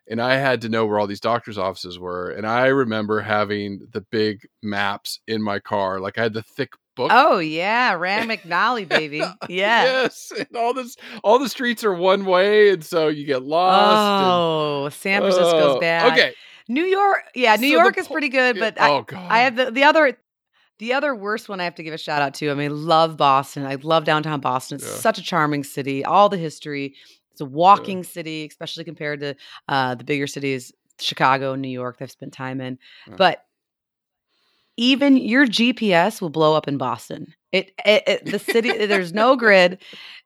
and 0.08 0.20
I 0.22 0.36
had 0.36 0.60
to 0.62 0.68
know 0.68 0.86
where 0.86 0.98
all 0.98 1.06
these 1.06 1.20
doctors' 1.20 1.58
offices 1.58 1.98
were, 1.98 2.30
and 2.30 2.46
I 2.46 2.66
remember 2.66 3.20
having 3.20 3.86
the 3.92 4.00
big 4.00 4.46
maps 4.62 5.20
in 5.26 5.42
my 5.42 5.58
car, 5.58 6.00
like 6.00 6.18
I 6.18 6.22
had 6.22 6.32
the 6.32 6.42
thick 6.42 6.72
book. 6.96 7.10
Oh 7.12 7.38
yeah, 7.38 7.92
Rand 7.92 8.28
McNally, 8.30 8.88
baby. 8.88 9.18
Yeah. 9.48 9.84
Yes, 9.84 10.32
and 10.36 10.48
all 10.56 10.72
this, 10.74 10.96
all 11.22 11.38
the 11.38 11.48
streets 11.48 11.84
are 11.84 11.94
one 11.94 12.24
way, 12.24 12.70
and 12.70 12.84
so 12.84 13.08
you 13.08 13.24
get 13.26 13.42
lost. 13.42 14.22
and- 14.22 14.26
Oh, 14.30 14.88
San 14.90 15.20
Francisco's 15.20 15.76
Oh, 15.76 15.80
bad. 15.80 16.12
Okay, 16.12 16.32
New 16.68 16.84
York, 16.84 17.24
yeah, 17.34 17.56
New 17.56 17.68
So 17.68 17.82
York 17.82 17.98
is 17.98 18.08
pretty 18.08 18.28
good, 18.30 18.58
but 18.58 18.80
I, 18.80 18.90
oh 18.90 19.02
god, 19.02 19.26
I 19.30 19.40
have 19.40 19.56
the, 19.56 19.70
the 19.70 19.84
other 19.84 20.18
the 20.78 20.92
other 20.92 21.14
worst 21.14 21.48
one 21.48 21.60
I 21.60 21.64
have 21.64 21.74
to 21.76 21.82
give 21.82 21.94
a 21.94 21.98
shout 21.98 22.22
out 22.22 22.34
to. 22.34 22.50
I 22.50 22.54
mean, 22.54 22.70
I 22.70 22.74
love 22.74 23.16
Boston. 23.16 23.64
I 23.66 23.74
love 23.76 24.04
downtown 24.04 24.40
Boston. 24.40 24.76
It's 24.76 24.86
Yeah. 24.86 24.94
such 24.94 25.18
a 25.18 25.22
charming 25.22 25.64
city. 25.64 26.04
All 26.04 26.28
the 26.28 26.36
history. 26.36 26.94
It's 27.32 27.40
a 27.40 27.44
walking 27.44 28.02
city, 28.04 28.46
especially 28.46 28.84
compared 28.84 29.20
to 29.20 29.34
uh, 29.68 29.94
the 29.94 30.04
bigger 30.04 30.26
cities, 30.26 30.72
Chicago, 31.00 31.54
New 31.54 31.68
York. 31.68 31.98
That 31.98 32.04
I've 32.06 32.10
spent 32.10 32.32
time 32.32 32.60
in. 32.60 32.78
Yeah. 33.06 33.14
But 33.16 33.44
even 34.78 35.16
your 35.18 35.44
GPS 35.46 36.22
will 36.22 36.30
blow 36.30 36.54
up 36.54 36.66
in 36.68 36.78
Boston. 36.78 37.34
It, 37.52 37.72
it, 37.84 38.02
it 38.06 38.24
the 38.26 38.38
city 38.38 38.86
there's 38.86 39.12
no 39.12 39.36
grid. 39.36 39.82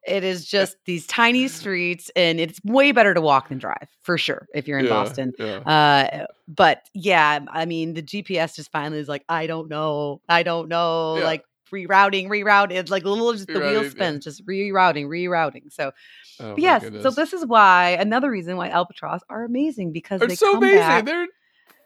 It 0.06 0.24
is 0.24 0.44
just 0.44 0.76
these 0.84 1.06
tiny 1.06 1.48
streets, 1.48 2.10
and 2.16 2.38
it's 2.40 2.60
way 2.64 2.92
better 2.92 3.14
to 3.14 3.20
walk 3.20 3.48
than 3.48 3.58
drive 3.58 3.88
for 4.02 4.18
sure 4.18 4.46
if 4.54 4.68
you're 4.68 4.78
in 4.78 4.84
Yeah, 4.86 4.90
Boston. 4.90 5.32
yeah. 5.38 5.58
Uh, 5.58 6.26
but 6.48 6.82
yeah, 6.94 7.40
I 7.48 7.64
mean, 7.64 7.94
the 7.94 8.02
GPS 8.02 8.54
just 8.56 8.70
finally 8.72 9.00
is 9.00 9.08
like, 9.08 9.24
I 9.28 9.46
don't 9.46 9.68
know, 9.68 10.20
I 10.28 10.42
don't 10.42 10.68
know, 10.68 11.16
Yeah. 11.18 11.24
like 11.24 11.44
rerouting, 11.72 12.28
rerouting. 12.28 12.72
It's 12.72 12.90
like 12.90 13.04
little, 13.04 13.32
just 13.32 13.46
the 13.46 13.60
wheel 13.60 13.82
Rerouting, 13.82 13.90
spins, 13.90 14.24
just 14.24 14.44
rerouting, 14.46 15.06
rerouting. 15.06 15.72
So 15.72 15.92
Oh, 16.40 16.56
yes, 16.58 16.84
so 17.02 17.10
this 17.10 17.32
is 17.32 17.46
why 17.46 17.90
another 18.00 18.30
reason 18.30 18.56
why 18.56 18.68
albatross 18.68 19.20
are 19.30 19.44
amazing 19.44 19.92
because 19.92 20.18
They're 20.18 20.28
they 20.30 20.34
so 20.34 20.52
come 20.52 20.64
amazing. 20.64 20.80
back. 20.80 21.04
They're 21.04 21.26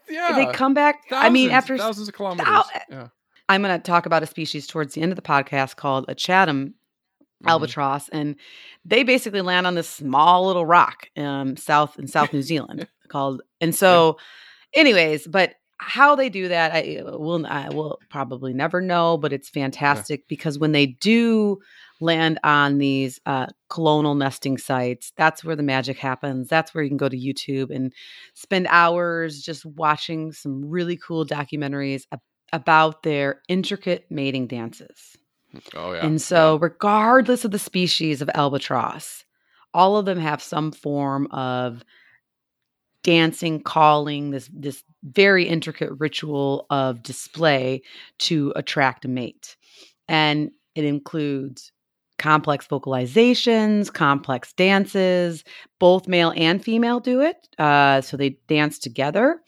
yeah. 0.08 0.32
They 0.34 0.46
come 0.52 0.74
back. 0.74 1.02
I 1.10 1.30
mean, 1.30 1.50
after 1.50 1.76
thousands 1.78 2.08
of 2.08 2.14
kilometers. 2.14 2.46
thou- 2.46 2.64
yeah. 2.90 3.08
I'm 3.48 3.62
going 3.62 3.78
to 3.80 3.82
talk 3.82 4.06
about 4.06 4.22
a 4.22 4.26
species 4.26 4.66
towards 4.66 4.94
the 4.94 5.02
end 5.02 5.12
of 5.12 5.16
the 5.16 5.22
podcast 5.22 5.76
called 5.76 6.04
a 6.08 6.14
Chatham 6.14 6.74
Mhm. 7.44 7.50
albatross, 7.50 8.08
and 8.08 8.36
they 8.84 9.02
basically 9.02 9.42
land 9.42 9.66
on 9.66 9.74
this 9.74 9.88
small 9.90 10.46
little 10.46 10.64
rock 10.64 11.08
um, 11.18 11.56
south 11.58 11.98
in 11.98 12.06
South 12.08 12.32
New 12.32 12.40
Zealand 12.42 12.88
called. 13.08 13.42
And 13.60 13.74
so, 13.74 14.16
anyways, 14.74 15.26
but 15.26 15.54
how 15.78 16.16
they 16.16 16.30
do 16.30 16.48
that, 16.48 16.72
I 16.72 17.02
will 17.04 17.46
I 17.46 17.68
will 17.68 17.98
probably 18.08 18.54
never 18.54 18.80
know, 18.80 19.18
but 19.18 19.34
it's 19.34 19.50
fantastic 19.50 20.26
because 20.28 20.58
when 20.58 20.72
they 20.72 20.86
do 20.86 21.58
land 22.00 22.38
on 22.44 22.78
these 22.78 23.20
uh, 23.26 23.46
colonial 23.68 24.14
nesting 24.14 24.58
sites, 24.58 25.12
that's 25.16 25.44
where 25.44 25.56
the 25.56 25.62
magic 25.62 25.98
happens. 25.98 26.48
That's 26.48 26.74
where 26.74 26.84
you 26.84 26.90
can 26.90 26.96
go 26.96 27.08
to 27.08 27.16
YouTube 27.16 27.74
and 27.74 27.92
spend 28.34 28.66
hours 28.70 29.42
just 29.42 29.64
watching 29.64 30.32
some 30.32 30.68
really 30.68 30.96
cool 30.96 31.24
documentaries 31.24 32.06
ab- 32.12 32.20
about 32.52 33.02
their 33.02 33.42
intricate 33.48 34.06
mating 34.10 34.46
dances. 34.46 35.16
Oh 35.74 35.92
yeah. 35.92 36.04
And 36.04 36.20
so, 36.20 36.56
regardless 36.56 37.44
of 37.44 37.50
the 37.50 37.58
species 37.58 38.20
of 38.20 38.30
albatross, 38.34 39.24
all 39.72 39.96
of 39.96 40.04
them 40.04 40.18
have 40.18 40.42
some 40.42 40.72
form 40.72 41.26
of 41.28 41.84
dancing, 43.02 43.62
calling, 43.62 44.30
this 44.32 44.50
this 44.52 44.82
very 45.02 45.48
intricate 45.48 45.92
ritual 45.98 46.66
of 46.70 47.02
display 47.02 47.82
to 48.18 48.52
attract 48.56 49.04
a 49.04 49.08
mate. 49.08 49.56
And 50.08 50.50
it 50.74 50.84
includes 50.84 51.72
complex 52.18 52.66
vocalizations, 52.66 53.92
complex 53.92 54.52
dances. 54.52 55.44
Both 55.78 56.08
male 56.08 56.32
and 56.36 56.62
female 56.62 57.00
do 57.00 57.20
it. 57.20 57.48
Uh, 57.58 58.00
so 58.00 58.16
they 58.16 58.38
dance 58.48 58.78
together. 58.78 59.40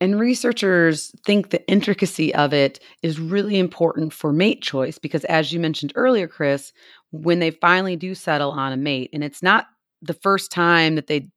And 0.00 0.18
researchers 0.18 1.12
think 1.26 1.50
the 1.50 1.66
intricacy 1.68 2.34
of 2.34 2.54
it 2.54 2.80
is 3.02 3.20
really 3.20 3.58
important 3.58 4.14
for 4.14 4.32
mate 4.32 4.62
choice 4.62 4.98
because, 4.98 5.24
as 5.26 5.52
you 5.52 5.60
mentioned 5.60 5.92
earlier, 5.94 6.26
Chris, 6.26 6.72
when 7.10 7.38
they 7.38 7.50
finally 7.50 7.96
do 7.96 8.14
settle 8.14 8.50
on 8.50 8.72
a 8.72 8.78
mate, 8.78 9.10
and 9.12 9.22
it's 9.22 9.42
not 9.42 9.66
the 10.00 10.14
first 10.14 10.50
time 10.50 10.94
that 10.94 11.06
they 11.06 11.28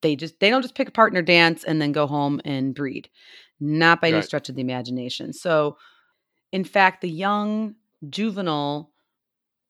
they 0.00 0.16
just 0.16 0.40
they 0.40 0.48
don't 0.48 0.62
just 0.62 0.74
pick 0.74 0.88
a 0.88 0.92
partner, 0.92 1.20
dance, 1.20 1.62
and 1.62 1.80
then 1.80 1.92
go 1.92 2.06
home 2.06 2.40
and 2.44 2.74
breed, 2.74 3.10
not 3.60 4.00
by 4.00 4.08
any 4.08 4.22
stretch 4.22 4.48
of 4.48 4.54
the 4.54 4.62
imagination. 4.62 5.34
So, 5.34 5.76
in 6.52 6.64
fact, 6.64 7.02
the 7.02 7.10
young 7.10 7.74
juvenile 8.08 8.92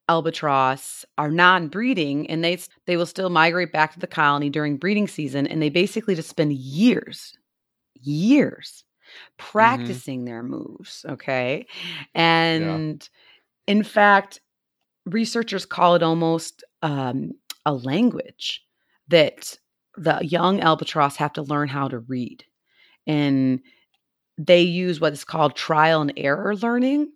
albatross 0.09 1.05
are 1.17 1.31
non-breeding 1.31 2.29
and 2.29 2.43
they 2.43 2.57
they 2.85 2.97
will 2.97 3.05
still 3.05 3.29
migrate 3.29 3.71
back 3.71 3.93
to 3.93 3.99
the 3.99 4.07
colony 4.07 4.49
during 4.49 4.77
breeding 4.77 5.07
season 5.07 5.47
and 5.47 5.61
they 5.61 5.69
basically 5.69 6.15
just 6.15 6.29
spend 6.29 6.53
years 6.53 7.37
years 8.01 8.83
practicing 9.37 10.25
their 10.25 10.43
moves 10.43 11.05
okay? 11.09 11.65
And 12.15 13.07
in 13.67 13.83
fact 13.83 14.41
researchers 15.05 15.65
call 15.65 15.95
it 15.95 16.03
almost 16.03 16.63
um, 16.81 17.31
a 17.65 17.73
language 17.73 18.63
that 19.07 19.57
the 19.97 20.19
young 20.23 20.61
albatross 20.61 21.15
have 21.17 21.33
to 21.33 21.41
learn 21.41 21.67
how 21.69 21.87
to 21.87 21.99
read. 21.99 22.43
And 23.07 23.61
they 24.37 24.61
use 24.61 24.99
what 24.99 25.13
is 25.13 25.23
called 25.23 25.55
trial 25.55 26.01
and 26.01 26.13
error 26.17 26.55
learning 26.55 27.11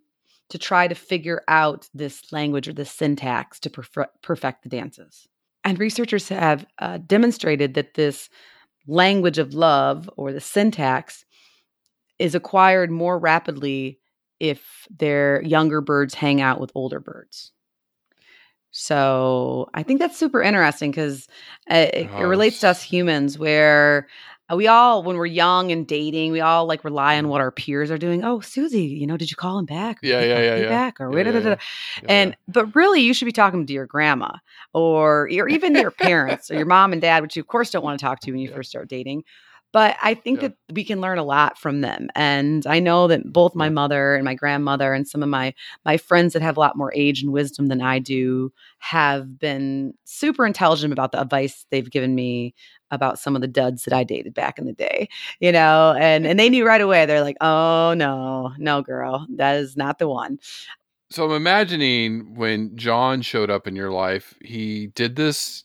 to 0.52 0.58
try 0.58 0.86
to 0.86 0.94
figure 0.94 1.42
out 1.48 1.88
this 1.94 2.30
language 2.30 2.68
or 2.68 2.74
this 2.74 2.90
syntax 2.90 3.58
to 3.58 3.70
perfe- 3.70 4.06
perfect 4.22 4.62
the 4.62 4.68
dances. 4.68 5.26
And 5.64 5.78
researchers 5.80 6.28
have 6.28 6.66
uh, 6.78 6.98
demonstrated 7.06 7.72
that 7.72 7.94
this 7.94 8.28
language 8.86 9.38
of 9.38 9.54
love 9.54 10.10
or 10.18 10.30
the 10.30 10.42
syntax 10.42 11.24
is 12.18 12.34
acquired 12.34 12.90
more 12.90 13.18
rapidly 13.18 13.98
if 14.40 14.86
their 14.90 15.42
younger 15.42 15.80
birds 15.80 16.12
hang 16.12 16.42
out 16.42 16.60
with 16.60 16.70
older 16.74 17.00
birds. 17.00 17.52
So 18.72 19.70
I 19.74 19.82
think 19.82 20.00
that's 20.00 20.18
super 20.18 20.42
interesting 20.42 20.90
because 20.90 21.28
uh, 21.70 21.88
it, 21.94 22.10
it 22.18 22.24
Oh, 22.24 22.24
relates 22.24 22.60
to 22.60 22.68
us 22.68 22.82
humans 22.82 23.38
where 23.38 24.06
Uh, 24.50 24.56
we 24.56 24.66
all, 24.66 25.02
when 25.02 25.16
we're 25.16 25.26
young 25.26 25.70
and 25.70 25.86
dating, 25.86 26.32
we 26.32 26.40
all 26.40 26.66
like 26.66 26.84
rely 26.84 27.16
on 27.16 27.24
mm. 27.24 27.28
what 27.28 27.40
our 27.40 27.50
peers 27.50 27.90
are 27.90 27.98
doing. 27.98 28.24
Oh, 28.24 28.40
Susie, 28.40 28.82
you 28.82 29.06
know, 29.06 29.16
did 29.16 29.30
you 29.30 29.36
call 29.36 29.58
him 29.58 29.66
back? 29.66 29.98
Yeah, 30.02 30.22
yeah, 30.22 30.40
yeah, 30.40 30.56
yeah. 30.56 30.68
Back 30.68 31.00
or 31.00 31.16
Yeah, 31.16 31.24
da- 31.24 31.32
da- 31.32 31.40
da-. 31.40 31.56
Yeah, 32.02 32.08
and 32.08 32.36
but 32.48 32.74
really, 32.74 33.00
you 33.00 33.14
should 33.14 33.26
be 33.26 33.32
talking 33.32 33.66
to 33.66 33.72
your 33.72 33.86
grandma 33.86 34.32
or 34.74 35.28
or 35.32 35.48
even 35.48 35.74
your 35.74 35.90
parents 36.02 36.50
or 36.50 36.54
your 36.54 36.66
mom 36.66 36.92
and 36.92 37.00
dad, 37.00 37.22
which 37.22 37.36
you 37.36 37.40
of 37.40 37.46
course 37.46 37.70
don't 37.70 37.84
want 37.84 37.98
to 37.98 38.04
talk 38.04 38.20
to 38.20 38.30
when 38.32 38.40
you 38.40 38.48
Yeah. 38.48 38.56
first 38.56 38.70
start 38.70 38.88
dating. 38.88 39.24
But 39.72 39.96
I 40.02 40.14
think 40.14 40.42
Yeah. 40.42 40.48
that 40.48 40.56
we 40.74 40.84
can 40.84 41.00
learn 41.00 41.18
a 41.18 41.24
lot 41.24 41.58
from 41.58 41.80
them, 41.80 42.08
and 42.14 42.66
I 42.66 42.78
know 42.78 43.08
that 43.08 43.32
both 43.32 43.54
my 43.54 43.68
mother 43.70 44.14
and 44.14 44.24
my 44.24 44.34
grandmother 44.34 44.92
and 44.92 45.08
some 45.08 45.22
of 45.22 45.28
my 45.28 45.54
my 45.84 45.96
friends 45.96 46.34
that 46.34 46.42
have 46.42 46.56
a 46.56 46.60
lot 46.60 46.76
more 46.76 46.92
age 46.94 47.22
and 47.22 47.32
wisdom 47.32 47.68
than 47.68 47.80
I 47.80 47.98
do 47.98 48.52
have 48.78 49.38
been 49.38 49.94
super 50.04 50.46
intelligent 50.46 50.92
about 50.92 51.12
the 51.12 51.20
advice 51.20 51.66
they've 51.70 51.90
given 51.90 52.14
me 52.14 52.54
about 52.90 53.18
some 53.18 53.34
of 53.34 53.40
the 53.40 53.48
duds 53.48 53.84
that 53.84 53.94
I 53.94 54.04
dated 54.04 54.34
back 54.34 54.58
in 54.58 54.66
the 54.66 54.72
day, 54.74 55.08
you 55.40 55.50
know, 55.52 55.94
and 55.98 56.26
and 56.26 56.38
they 56.38 56.50
knew 56.50 56.66
right 56.66 56.80
away. 56.80 57.06
They're 57.06 57.22
like, 57.22 57.38
"Oh 57.40 57.94
no, 57.96 58.52
no, 58.58 58.82
girl, 58.82 59.26
that 59.36 59.56
is 59.56 59.76
not 59.76 59.98
the 59.98 60.08
one." 60.08 60.38
So 61.10 61.24
I'm 61.26 61.32
imagining 61.32 62.34
when 62.34 62.76
John 62.76 63.20
showed 63.22 63.50
up 63.50 63.66
in 63.66 63.76
your 63.76 63.90
life, 63.90 64.34
he 64.42 64.86
did 64.88 65.16
this 65.16 65.64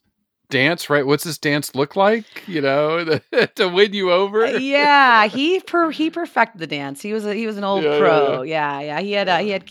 dance, 0.50 0.90
right? 0.90 1.06
What's 1.06 1.24
this 1.24 1.38
dance 1.38 1.76
look 1.76 1.96
like? 1.96 2.44
You 2.48 2.62
know, 2.62 3.20
to 3.56 3.68
win 3.70 3.94
you 3.94 4.12
over. 4.12 4.46
Uh, 4.46 4.50
yeah, 4.50 5.28
he 5.28 5.60
per 5.62 5.90
he 5.92 6.10
perfected 6.10 6.60
the 6.62 6.68
dance. 6.68 7.02
He 7.02 7.14
was 7.14 7.26
a, 7.26 7.34
he 7.34 7.48
was 7.48 7.58
an 7.58 7.64
old 7.64 7.84
Yeah, 7.84 7.92
yeah, 7.98 7.98
pro. 7.98 8.42
Yeah, 8.44 8.80
yeah. 8.82 9.00
He 9.02 9.12
had 9.14 9.28
uh, 9.30 9.40
he 9.40 9.50
had 9.50 9.66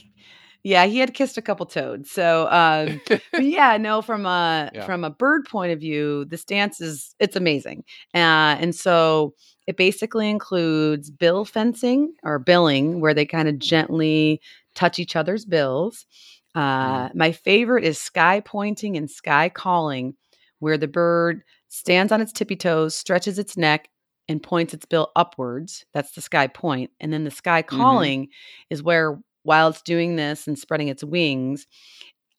yeah 0.63 0.87
he 0.87 0.99
had 0.99 1.15
kissed 1.15 1.39
a 1.39 1.43
couple 1.43 1.67
toads. 1.67 2.11
So 2.11 2.49
um, 2.51 3.01
yeah, 3.39 3.77
no, 3.77 4.03
from 4.03 4.27
a 4.27 4.71
Yeah. 4.75 4.85
from 4.87 5.05
a 5.05 5.11
bird 5.11 5.47
point 5.47 5.73
of 5.73 5.81
view, 5.81 6.25
this 6.27 6.45
dance 6.45 6.81
is 6.81 7.15
it's 7.21 7.37
amazing. 7.37 7.85
Uh, 8.15 8.57
and 8.61 8.75
so 8.75 9.35
it 9.67 9.77
basically 9.77 10.29
includes 10.31 11.11
bill 11.11 11.45
fencing 11.45 12.15
or 12.23 12.39
billing, 12.39 13.01
where 13.01 13.15
they 13.15 13.27
kind 13.27 13.49
of 13.49 13.59
gently 13.59 14.41
touch 14.75 14.99
each 14.99 15.17
other's 15.17 15.45
bills. 15.45 16.07
Uh, 16.55 17.09
My 17.15 17.33
favorite 17.33 17.85
is 17.85 18.01
sky 18.01 18.41
pointing 18.41 18.97
and 18.97 19.11
sky 19.11 19.49
calling, 19.49 20.15
where 20.59 20.79
the 20.79 20.89
bird 20.89 21.43
stands 21.69 22.13
on 22.13 22.21
its 22.21 22.33
tippy 22.33 22.57
toes, 22.57 22.95
stretches 22.95 23.39
its 23.39 23.57
neck, 23.57 23.89
and 24.29 24.43
points 24.43 24.75
its 24.75 24.87
bill 24.87 25.11
upwards. 25.15 25.85
That's 25.95 26.13
the 26.13 26.21
sky 26.21 26.47
point. 26.49 26.91
And 27.01 27.13
then 27.13 27.25
the 27.25 27.31
sky 27.31 27.63
calling 27.63 28.29
is 28.71 28.83
where, 28.83 29.19
while 29.45 29.69
it's 29.69 29.83
doing 29.83 30.17
this 30.17 30.47
and 30.49 30.59
spreading 30.59 30.89
its 30.89 31.05
wings, 31.05 31.67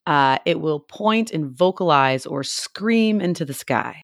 uh, 0.06 0.38
it 0.46 0.60
will 0.60 0.80
point 0.80 1.32
and 1.32 1.50
vocalize 1.52 2.26
or 2.26 2.44
scream 2.44 3.22
into 3.22 3.46
the 3.46 3.54
sky. 3.54 4.02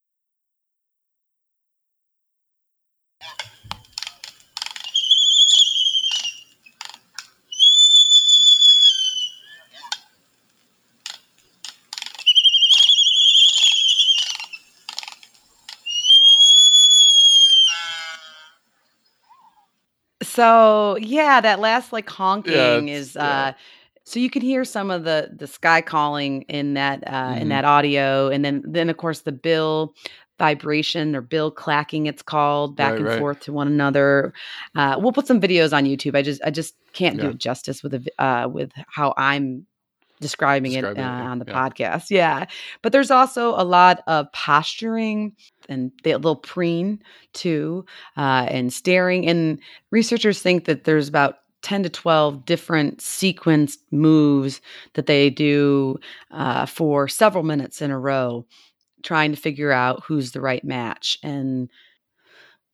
So 20.33 20.97
yeah, 20.99 21.41
that 21.41 21.59
last 21.59 21.93
like 21.93 22.09
honking 22.09 22.53
it's- 22.89 23.09
is 23.09 23.15
yeah. 23.15 23.23
uh 23.23 23.53
so 24.05 24.19
you 24.19 24.29
can 24.29 24.41
hear 24.41 24.65
some 24.65 24.91
of 24.91 25.03
the 25.05 25.29
the 25.33 25.47
sky 25.47 25.81
calling 25.81 26.41
in 26.43 26.73
that 26.73 27.03
uh 27.07 27.35
in 27.39 27.45
Mhm. 27.47 27.49
that 27.49 27.65
audio 27.65 28.29
and 28.29 28.43
then 28.43 28.61
then 28.65 28.89
of 28.89 28.97
course 28.97 29.21
the 29.21 29.31
bill 29.31 29.93
vibration 30.39 31.15
or 31.15 31.21
bill 31.21 31.51
clacking 31.51 32.05
it's 32.07 32.21
called 32.21 32.75
back 32.75 32.91
Right, 32.93 32.99
and 32.99 33.07
right. 33.07 33.19
forth 33.19 33.39
to 33.41 33.53
one 33.53 33.67
another. 33.67 34.33
Uh 34.75 34.95
we'll 34.99 35.13
put 35.13 35.27
some 35.27 35.39
videos 35.39 35.71
on 35.77 35.85
YouTube. 35.85 36.15
I 36.17 36.21
just 36.21 36.41
I 36.43 36.51
just 36.51 36.73
can't 36.93 37.19
do 37.19 37.29
it 37.29 37.37
justice 37.37 37.81
with 37.83 37.93
a 37.93 38.01
uh 38.21 38.47
with 38.49 38.71
how 38.87 39.13
I'm 39.15 39.65
describing, 40.19 40.71
it, 40.73 40.85
uh, 40.85 40.91
it, 40.91 40.99
on 40.99 41.39
the 41.39 41.45
yeah. 41.47 41.53
podcast. 41.69 42.09
Yeah. 42.09 42.45
But 42.81 42.91
there's 42.93 43.11
also 43.11 43.49
a 43.49 43.63
lot 43.65 44.03
of 44.07 44.31
posturing 44.31 45.33
and 45.69 45.91
the 46.03 46.13
little 46.15 46.35
preen 46.35 47.01
too 47.33 47.85
uh, 48.17 48.47
and 48.49 48.71
staring. 48.71 49.27
And 49.27 49.59
researchers 49.91 50.41
think 50.41 50.65
that 50.65 50.83
there's 50.83 51.07
about 51.07 51.39
10 51.63 51.83
to 51.83 51.89
12 51.89 52.45
different 52.45 52.99
sequenced 52.99 53.77
moves 53.91 54.61
that 54.93 55.07
they 55.07 55.29
do 55.29 55.97
uh, 56.31 56.65
for 56.65 57.07
several 57.07 57.43
minutes 57.43 57.81
in 57.81 57.89
a 57.89 57.99
row 57.99 58.45
trying 59.01 59.31
to 59.31 59.37
figure 59.37 59.71
out 59.71 60.03
who's 60.03 60.31
the 60.31 60.41
right 60.41 60.63
match 60.63 61.17
and 61.23 61.69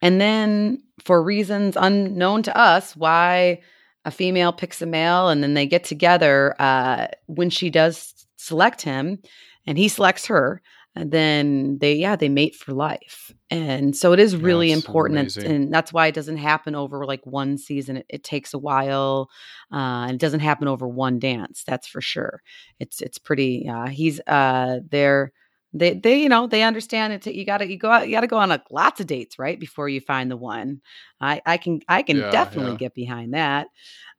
and 0.01 0.21
then 0.21 0.81
for 1.03 1.21
reasons 1.21 1.75
unknown 1.79 2.43
to 2.43 2.55
us 2.55 2.95
why 2.95 3.59
a 4.05 4.11
female 4.11 4.53
picks 4.53 4.81
a 4.81 4.85
male 4.85 5.29
and 5.29 5.43
then 5.43 5.55
they 5.55 5.65
get 5.65 5.83
together 5.83 6.55
uh, 6.59 7.07
when 7.25 7.49
she 7.49 7.69
does 7.69 8.13
select 8.37 8.81
him 8.81 9.19
and 9.65 9.77
he 9.77 9.87
selects 9.87 10.25
her 10.27 10.61
and 10.95 11.11
then 11.11 11.77
they 11.79 11.93
yeah 11.93 12.15
they 12.15 12.29
mate 12.29 12.55
for 12.55 12.73
life. 12.73 13.31
And 13.49 13.95
so 13.95 14.13
it 14.13 14.19
is 14.19 14.35
really 14.35 14.69
that's 14.69 14.85
important 14.85 15.37
and, 15.37 15.45
and, 15.45 15.73
that's 15.73 15.91
why 15.93 16.07
it 16.07 16.15
doesn't 16.15 16.37
happen 16.37 16.75
over 16.75 17.05
like 17.05 17.25
one 17.25 17.57
season. 17.57 17.97
It, 17.97 18.05
it 18.09 18.23
takes 18.23 18.53
a 18.53 18.59
while 18.59 19.29
uh, 19.71 20.05
and 20.05 20.11
it 20.11 20.19
doesn't 20.19 20.41
happen 20.41 20.67
over 20.67 20.87
one 20.87 21.19
dance 21.19 21.63
that's 21.65 21.87
for 21.87 22.01
sure. 22.01 22.41
It's 22.79 23.01
it's 23.01 23.17
pretty 23.17 23.67
uh, 23.67 23.87
he's 23.87 24.19
uh 24.27 24.79
they're 24.89 25.31
they 25.73 25.93
they 25.93 26.21
you 26.21 26.29
know 26.29 26.47
they 26.47 26.63
understand 26.63 27.13
it 27.13 27.25
you 27.27 27.45
gotta 27.45 27.69
you 27.69 27.77
go 27.77 27.91
out 27.91 28.07
you 28.07 28.15
gotta 28.15 28.27
go 28.27 28.37
on 28.37 28.51
a, 28.51 28.63
lots 28.71 28.99
of 28.99 29.07
dates 29.07 29.37
right 29.37 29.59
before 29.59 29.87
you 29.87 30.01
find 30.01 30.31
the 30.31 30.37
one. 30.37 30.81
I 31.21 31.41
i 31.45 31.57
can 31.57 31.81
i 31.87 32.01
can 32.01 32.17
yeah, 32.17 32.31
definitely 32.31 32.73
yeah. 32.73 32.77
get 32.77 32.93
behind 32.95 33.33
that. 33.33 33.67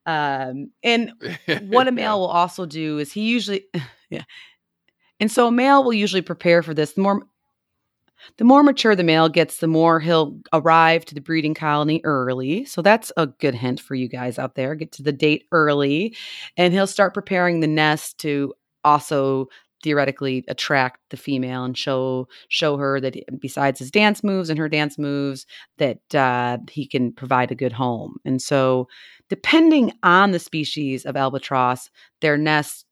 Um 0.07 0.71
and 0.83 1.13
what 1.63 1.89
a 1.89 1.93
male 1.93 2.05
yeah. 2.05 2.15
will 2.15 2.27
also 2.27 2.67
do 2.67 2.99
is 2.99 3.13
he 3.13 3.23
usually 3.23 3.65
yeah 4.11 4.23
and 5.21 5.31
so 5.31 5.47
a 5.49 5.53
male 5.53 5.85
will 5.85 5.93
usually 5.93 6.23
prepare 6.23 6.63
for 6.63 6.75
this. 6.75 6.93
The 6.93 7.03
more 7.03 7.23
the 8.37 8.45
more 8.45 8.63
mature 8.63 8.95
the 8.95 9.03
male 9.03 9.29
gets, 9.29 9.59
the 9.59 9.67
more 9.67 9.99
he'll 10.01 10.39
arrive 10.53 11.05
to 11.07 11.15
the 11.15 11.21
breeding 11.21 11.55
colony 11.55 12.01
early. 12.05 12.65
So 12.67 12.83
that's 12.83 13.11
a 13.17 13.27
good 13.27 13.55
hint 13.55 13.81
for 13.81 13.95
you 13.95 14.09
guys 14.09 14.39
out 14.39 14.57
there. 14.57 14.75
Get 14.75 14.93
to 14.93 15.03
the 15.03 15.13
date 15.13 15.47
early 15.53 16.15
and 16.57 16.75
he'll 16.75 16.87
start 16.87 17.15
preparing 17.15 17.61
the 17.61 17.67
nest 17.67 18.19
to 18.19 18.53
also 18.85 19.49
theoretically 19.83 20.45
attract 20.49 21.01
the 21.11 21.17
female 21.17 21.65
and 21.65 21.77
show 21.77 22.29
show 22.49 22.77
her 22.77 23.01
that 23.01 23.17
besides 23.41 23.79
his 23.79 23.91
dance 23.91 24.23
moves 24.23 24.51
and 24.51 24.59
her 24.59 24.69
dance 24.69 24.99
moves 24.99 25.47
that 25.79 26.15
uh, 26.15 26.59
he 26.71 26.87
can 26.87 27.13
provide 27.13 27.51
a 27.51 27.55
good 27.55 27.73
home 27.73 28.19
and 28.27 28.43
so 28.43 28.87
depending 29.31 29.93
on 30.03 30.33
the 30.33 30.39
species 30.39 31.07
of 31.07 31.17
albatross 31.17 31.89
their 32.21 32.37
nest 32.37 32.87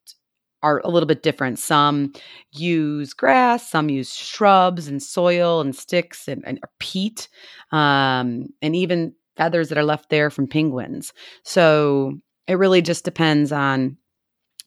are 0.63 0.81
a 0.85 0.89
little 0.89 1.07
bit 1.07 1.23
different. 1.23 1.59
Some 1.59 2.13
use 2.53 3.13
grass, 3.13 3.69
some 3.69 3.89
use 3.89 4.15
shrubs 4.15 4.89
and 4.89 5.03
soil 5.03 5.61
and 5.61 5.75
sticks 5.75 6.29
and, 6.29 6.43
and 6.47 6.61
peat, 6.79 7.29
um, 7.73 8.49
and 8.61 8.75
even 8.75 9.15
feathers 9.37 9.69
that 9.69 9.79
are 9.79 9.85
left 9.85 10.11
there 10.11 10.31
from 10.31 10.49
penguins. 10.49 11.13
So 11.45 12.19
it 12.47 12.55
really 12.55 12.83
just 12.83 13.05
depends 13.05 13.53
on 13.53 13.97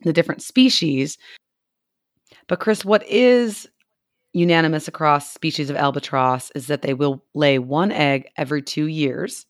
the 0.02 0.14
different 0.14 0.42
species. 0.42 1.18
But, 2.48 2.60
Chris, 2.60 2.86
what 2.86 3.06
is 3.08 3.68
unanimous 4.34 4.88
across 4.88 5.32
species 5.32 5.70
of 5.70 5.76
albatross 5.76 6.52
is 6.56 6.68
that 6.68 6.82
they 6.82 6.94
will 6.94 7.24
lay 7.34 7.60
one 7.60 7.92
egg 7.92 8.30
every 8.38 8.62
two 8.62 8.88
years. 8.88 9.46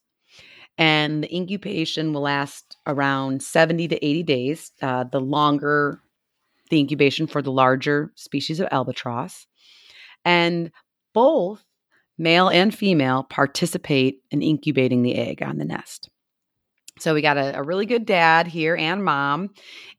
And 0.78 1.24
the 1.24 1.36
incubation 1.36 2.14
will 2.14 2.22
last 2.22 2.78
around 2.88 3.44
70 3.44 3.90
to 3.90 4.06
80 4.06 4.24
days. 4.24 4.72
Uh, 4.82 5.04
the 5.04 5.20
longer 5.20 6.02
the 6.72 6.80
incubation 6.80 7.28
for 7.28 7.44
the 7.44 7.52
larger 7.52 8.12
species 8.16 8.60
of 8.60 8.68
albatross. 8.72 9.46
And 10.26 10.72
both 11.14 11.64
male 12.18 12.50
and 12.50 12.74
female 12.74 13.24
participate 13.24 14.22
in 14.32 14.42
incubating 14.42 15.04
the 15.04 15.16
egg 15.16 15.44
on 15.44 15.58
the 15.58 15.66
nest. 15.66 16.10
So 17.00 17.14
we 17.14 17.22
got 17.22 17.38
a, 17.38 17.58
a, 17.58 17.64
really 17.64 17.86
good 17.86 18.06
dad 18.06 18.48
here 18.48 18.76
and 18.76 19.04
mom. 19.04 19.50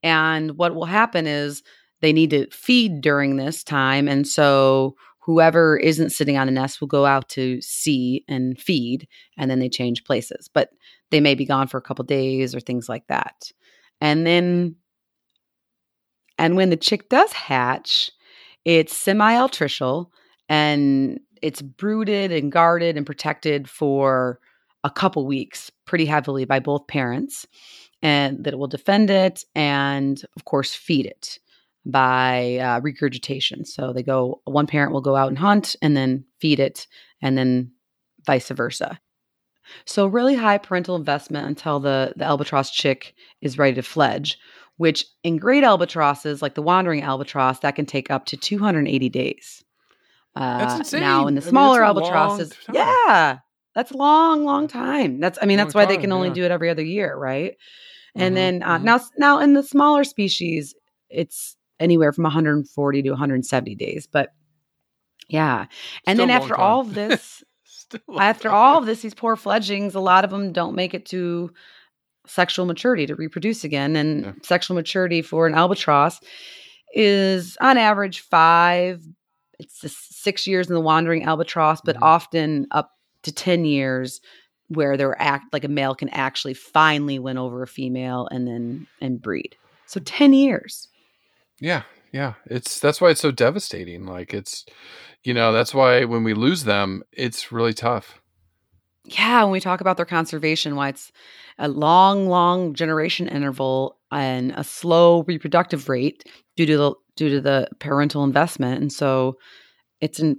And 0.03 0.57
what 0.57 0.75
will 0.75 0.85
happen 0.85 1.27
is 1.27 1.63
they 2.01 2.13
need 2.13 2.31
to 2.31 2.49
feed 2.51 3.01
during 3.01 3.37
this 3.37 3.65
time. 3.65 4.09
And 4.09 4.27
so 4.27 4.95
whoever 5.21 5.77
isn't 5.77 6.11
sitting 6.11 6.37
on 6.37 6.47
the 6.47 6.53
nest 6.53 6.81
will 6.81 6.89
go 6.89 7.05
out 7.05 7.29
to 7.31 7.61
sea 7.61 8.25
and 8.29 8.59
feed, 8.59 9.09
and 9.37 9.51
then 9.51 9.59
they 9.59 9.69
change 9.69 10.05
places. 10.05 10.49
But 10.53 10.71
they 11.11 11.21
may 11.21 11.35
be 11.35 11.45
gone 11.45 11.69
for 11.69 11.79
a 11.79 11.83
couple 11.83 12.05
days 12.05 12.55
or 12.55 12.61
things 12.61 12.89
like 12.89 13.07
that. 13.09 13.51
And 14.01 14.27
then 14.27 14.77
and 16.39 16.57
when 16.57 16.71
the 16.71 16.77
chick 16.77 17.09
does 17.09 17.33
hatch, 17.33 18.11
it's 18.65 18.97
semi 18.97 19.35
altricial 19.35 20.07
and 20.49 21.21
it's 21.41 21.63
brooded 21.63 22.33
and 22.33 22.53
guarded 22.53 22.97
and 22.97 23.07
protected 23.07 23.69
for 23.69 24.39
a 24.85 24.91
couple 24.91 25.27
weeks 25.27 25.71
pretty 25.85 26.07
heavily 26.07 26.45
by 26.45 26.59
both 26.59 26.87
parents 26.87 27.47
and 28.03 28.45
that 28.45 28.53
it 28.53 28.57
will 28.57 28.67
defend 28.67 29.11
it 29.11 29.45
and 29.55 30.23
of 30.37 30.45
course 30.45 30.75
feed 30.75 31.07
it 31.07 31.39
by 31.85 32.57
uh, 32.57 32.81
regurgitation. 32.81 33.65
So 33.65 33.93
they 33.93 34.03
go 34.03 34.41
one 34.45 34.67
parent 34.67 34.93
will 34.93 35.01
go 35.01 35.17
out 35.17 35.29
and 35.29 35.39
hunt 35.39 35.77
and 35.83 35.97
then 35.97 36.25
feed 36.41 36.61
it 36.61 36.87
and 37.21 37.37
then 37.37 37.73
vice 38.25 38.49
versa. 38.49 39.01
So 39.85 40.07
really 40.07 40.35
high 40.35 40.59
parental 40.59 40.97
investment 40.97 41.47
until 41.47 41.81
the 41.81 42.13
the 42.17 42.25
albatross 42.25 42.71
chick 42.71 43.15
is 43.41 43.59
ready 43.59 43.75
to 43.75 43.83
fledge 43.83 44.39
which 44.83 45.07
in 45.23 45.37
great 45.37 45.63
albatrosses, 45.63 46.43
like 46.43 46.57
the 46.57 46.61
wandering 46.61 47.03
albatross, 47.05 47.61
that 47.61 47.77
can 47.77 47.87
take 47.87 48.11
up 48.11 48.27
to 48.27 48.37
280 48.37 49.09
days. 49.11 49.63
Uh, 50.35 50.59
that's 50.59 50.79
insane. 50.79 51.03
Now, 51.03 51.29
in 51.29 51.37
the 51.37 51.41
smaller 51.41 51.85
I 51.85 51.93
mean, 51.93 51.99
albatrosses, 51.99 52.53
yeah, 52.73 53.39
that's 53.77 53.93
a 53.93 53.97
long, 53.97 54.45
long 54.45 54.67
time. 54.67 55.21
That's, 55.21 55.39
I 55.41 55.47
mean, 55.47 55.57
that's 55.57 55.73
why 55.73 55.85
time, 55.85 55.95
they 55.95 56.01
can 56.01 56.11
only 56.11 56.31
yeah. 56.31 56.35
do 56.35 56.45
it 56.47 56.51
every 56.51 56.69
other 56.69 56.83
year, 56.83 57.17
right? 57.17 57.55
And 58.17 58.35
mm-hmm, 58.35 58.35
then 58.35 58.63
uh, 58.65 58.77
mm-hmm. 58.79 58.85
now, 58.87 59.01
now 59.19 59.39
in 59.39 59.53
the 59.55 59.63
smaller 59.63 60.03
species, 60.03 60.75
it's 61.09 61.57
anywhere 61.79 62.13
from 62.13 62.25
140 62.25 63.03
to 63.03 63.11
170 63.11 63.77
days. 63.77 64.09
But 64.11 64.31
yeah, 65.29 65.67
and 66.09 66.17
Still 66.17 66.27
then 66.27 66.37
after 66.43 66.57
all 66.57 66.81
of 66.81 66.93
this, 66.95 67.45
after 68.19 68.51
all 68.51 68.79
of 68.79 68.87
this, 68.87 69.03
these 69.03 69.15
poor 69.15 69.37
fledglings, 69.37 69.95
a 69.95 70.01
lot 70.01 70.25
of 70.25 70.31
them 70.31 70.53
don't 70.53 70.75
make 70.75 70.93
it 70.93 71.07
to 71.07 71.53
sexual 72.27 72.67
maturity 72.67 73.07
to 73.07 73.15
reproduce 73.15 73.65
again. 73.65 73.97
And 73.97 74.25
yeah. 74.25 74.33
sexual 74.43 74.75
maturity 74.75 75.23
for 75.23 75.47
an 75.47 75.55
albatross 75.55 76.21
is 76.95 77.57
on 77.61 77.79
average 77.79 78.21
five, 78.21 79.03
it's 79.59 79.97
six 80.15 80.47
years 80.47 80.69
in 80.69 80.75
the 80.75 80.81
wandering 80.81 81.25
albatross, 81.25 81.81
but 81.85 81.97
mm-hmm. 81.97 82.05
often 82.05 82.67
up 82.71 82.93
to 83.23 83.33
10 83.33 83.65
years 83.65 84.21
where 84.69 84.97
they're 84.97 85.21
act 85.21 85.53
like 85.53 85.65
a 85.65 85.69
male 85.69 85.95
can 85.95 86.09
actually 86.11 86.55
finally 86.55 87.19
win 87.19 87.39
over 87.39 87.63
a 87.63 87.67
female 87.67 88.29
and 88.31 88.47
then 88.47 88.87
and 89.01 89.21
breed. 89.21 89.57
So 89.87 90.01
10 90.01 90.33
years. 90.33 90.89
Yeah. 91.61 91.83
Yeah. 92.13 92.35
It's 92.47 92.81
that's 92.81 93.01
why 93.01 93.11
it's 93.11 93.21
so 93.21 93.31
devastating. 93.31 94.07
Like 94.07 94.33
it's 94.33 94.65
you 95.23 95.35
know, 95.35 95.53
that's 95.53 95.75
why 95.75 96.05
when 96.05 96.25
we 96.25 96.35
lose 96.35 96.65
them, 96.65 97.03
it's 97.13 97.53
really 97.53 97.75
tough. 97.75 98.21
Yeah, 99.05 99.43
when 99.43 99.53
we 99.53 99.61
talk 99.61 99.81
about 99.81 99.97
their 99.97 100.07
conservation, 100.07 100.77
why 100.77 100.91
it's 100.91 101.11
a 101.59 101.69
long, 101.69 102.29
long 102.29 102.75
generation 102.75 103.29
interval 103.29 103.99
and 104.11 104.53
a 104.53 104.63
slow 104.63 105.25
reproductive 105.25 105.89
rate 105.89 106.29
due 106.57 106.67
to 106.67 106.77
the 106.77 106.95
due 107.17 107.29
to 107.31 107.41
the 107.41 107.69
parental 107.79 108.25
investment, 108.25 108.81
and 108.81 108.93
so 108.93 109.39
it's 110.01 110.21
in 110.21 110.39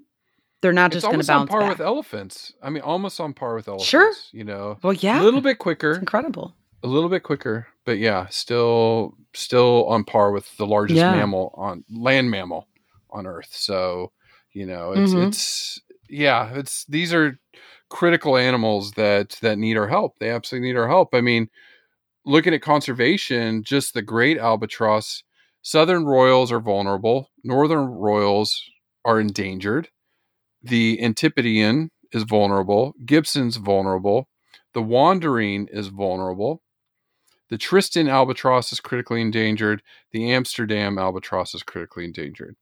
they're 0.62 0.72
not 0.72 0.94
just 0.94 1.06
going 1.06 1.20
to 1.20 1.28
bounce 1.28 1.42
on 1.42 1.48
par 1.48 1.60
back. 1.60 1.70
with 1.72 1.82
elephants. 1.82 2.54
I 2.64 2.70
mean, 2.70 2.84
almost 2.84 3.20
on 3.20 3.34
par 3.34 3.56
with 3.56 3.68
elephants. 3.68 3.90
Sure, 3.90 4.14
you 4.32 4.46
know. 4.46 4.78
Well, 4.82 4.94
yeah, 4.94 5.22
a 5.22 5.24
little 5.24 5.42
bit 5.42 5.60
quicker. 5.60 5.92
It's 5.92 6.00
incredible. 6.00 6.56
A 6.84 6.88
little 6.88 7.10
bit 7.10 7.24
quicker, 7.24 7.68
but 7.86 7.98
yeah, 7.98 8.28
still 8.28 9.16
still 9.34 9.86
on 9.88 10.06
par 10.06 10.32
with 10.32 10.56
the 10.58 10.66
largest 10.66 10.98
yeah. 10.98 11.12
mammal 11.12 11.54
on 11.56 11.84
land 11.90 12.32
mammal 12.32 12.68
on 13.10 13.28
Earth. 13.28 13.50
So 13.52 14.14
you 14.54 14.66
know, 14.66 14.94
it's 14.94 15.12
mm-hmm. 15.12 15.28
it's 15.28 15.82
yeah, 16.10 16.54
it's 16.54 16.86
these 16.86 17.14
are 17.14 17.40
critical 17.94 18.36
animals 18.36 18.94
that 18.94 19.38
that 19.44 19.60
need 19.60 19.78
our 19.78 19.88
help. 19.88 20.18
They 20.20 20.32
absolutely 20.32 20.68
need 20.70 20.78
our 20.78 20.88
help. 20.88 21.14
I 21.14 21.22
mean, 21.22 21.48
looking 22.26 22.54
at 22.54 22.64
conservation, 22.64 23.64
just 23.64 23.94
the 23.94 24.02
great 24.02 24.40
albatross, 24.40 25.24
southern 25.62 26.04
royals 26.04 26.52
are 26.52 26.60
vulnerable, 26.60 27.30
northern 27.44 27.86
royals 27.86 28.60
are 29.06 29.20
endangered. 29.20 29.90
The 30.64 31.00
Antipodean 31.04 31.92
is 32.12 32.24
vulnerable, 32.24 32.96
Gibson's 33.06 33.58
vulnerable, 33.58 34.28
the 34.74 34.82
wandering 34.82 35.68
is 35.72 35.88
vulnerable. 35.88 36.64
The 37.50 37.60
Tristan 37.60 38.08
albatross 38.08 38.72
is 38.74 38.80
critically 38.80 39.22
endangered. 39.22 39.84
The 40.12 40.32
Amsterdam 40.32 40.98
albatross 40.98 41.54
is 41.54 41.62
critically 41.62 42.06
endangered. 42.06 42.56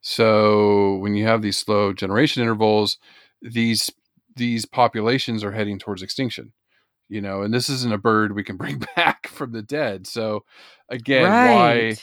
So 0.00 0.96
when 0.98 1.16
you 1.16 1.26
have 1.26 1.42
these 1.42 1.56
slow 1.56 1.92
generation 1.92 2.42
intervals, 2.42 2.98
these 3.42 3.90
these 4.38 4.64
populations 4.64 5.44
are 5.44 5.52
heading 5.52 5.78
towards 5.78 6.02
extinction 6.02 6.52
you 7.08 7.20
know 7.20 7.42
and 7.42 7.52
this 7.52 7.68
isn't 7.68 7.92
a 7.92 7.98
bird 7.98 8.34
we 8.34 8.44
can 8.44 8.56
bring 8.58 8.82
back 8.96 9.28
from 9.28 9.52
the 9.52 9.62
dead 9.62 10.06
so 10.06 10.44
again 10.88 11.30
right. 11.30 11.54
why 11.54 11.96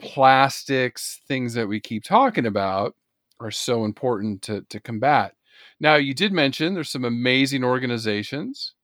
plastics 0.00 1.20
things 1.26 1.54
that 1.54 1.68
we 1.68 1.80
keep 1.80 2.04
talking 2.04 2.46
about 2.46 2.94
are 3.40 3.50
so 3.50 3.84
important 3.84 4.42
to, 4.42 4.62
to 4.62 4.80
combat 4.80 5.34
now 5.80 5.94
you 5.96 6.14
did 6.14 6.32
mention 6.32 6.74
there's 6.74 6.90
some 6.90 7.04
amazing 7.04 7.64
organizations 7.64 8.74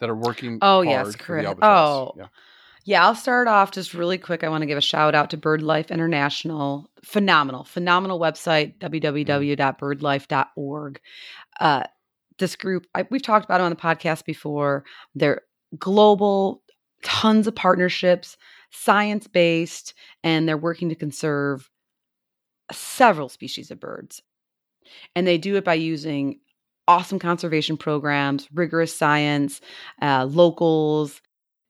that 0.00 0.08
are 0.08 0.16
working. 0.16 0.58
Oh, 0.62 0.82
yes, 0.82 0.92
hard 0.94 1.06
for 1.06 1.12
the 1.12 1.18
correct. 1.18 1.58
Oh. 1.62 2.14
yeah. 2.16 2.26
Yeah, 2.88 3.04
I'll 3.04 3.14
start 3.14 3.46
off 3.48 3.72
just 3.72 3.92
really 3.92 4.16
quick. 4.16 4.42
I 4.42 4.48
want 4.48 4.62
to 4.62 4.66
give 4.66 4.78
a 4.78 4.80
shout 4.80 5.14
out 5.14 5.28
to 5.28 5.36
BirdLife 5.36 5.90
International. 5.90 6.88
Phenomenal, 7.04 7.64
phenomenal 7.64 8.18
website, 8.18 8.78
www.birdlife.org. 8.78 11.00
Uh, 11.60 11.82
this 12.38 12.56
group, 12.56 12.86
I, 12.94 13.06
we've 13.10 13.20
talked 13.20 13.44
about 13.44 13.58
them 13.58 13.66
on 13.66 13.72
the 13.72 13.76
podcast 13.76 14.24
before. 14.24 14.86
They're 15.14 15.42
global, 15.78 16.62
tons 17.02 17.46
of 17.46 17.54
partnerships, 17.54 18.38
science 18.70 19.26
based, 19.26 19.92
and 20.24 20.48
they're 20.48 20.56
working 20.56 20.88
to 20.88 20.94
conserve 20.94 21.68
several 22.72 23.28
species 23.28 23.70
of 23.70 23.78
birds. 23.78 24.22
And 25.14 25.26
they 25.26 25.36
do 25.36 25.56
it 25.56 25.64
by 25.64 25.74
using 25.74 26.40
awesome 26.86 27.18
conservation 27.18 27.76
programs, 27.76 28.48
rigorous 28.50 28.96
science, 28.96 29.60
uh, 30.00 30.24
locals, 30.24 31.20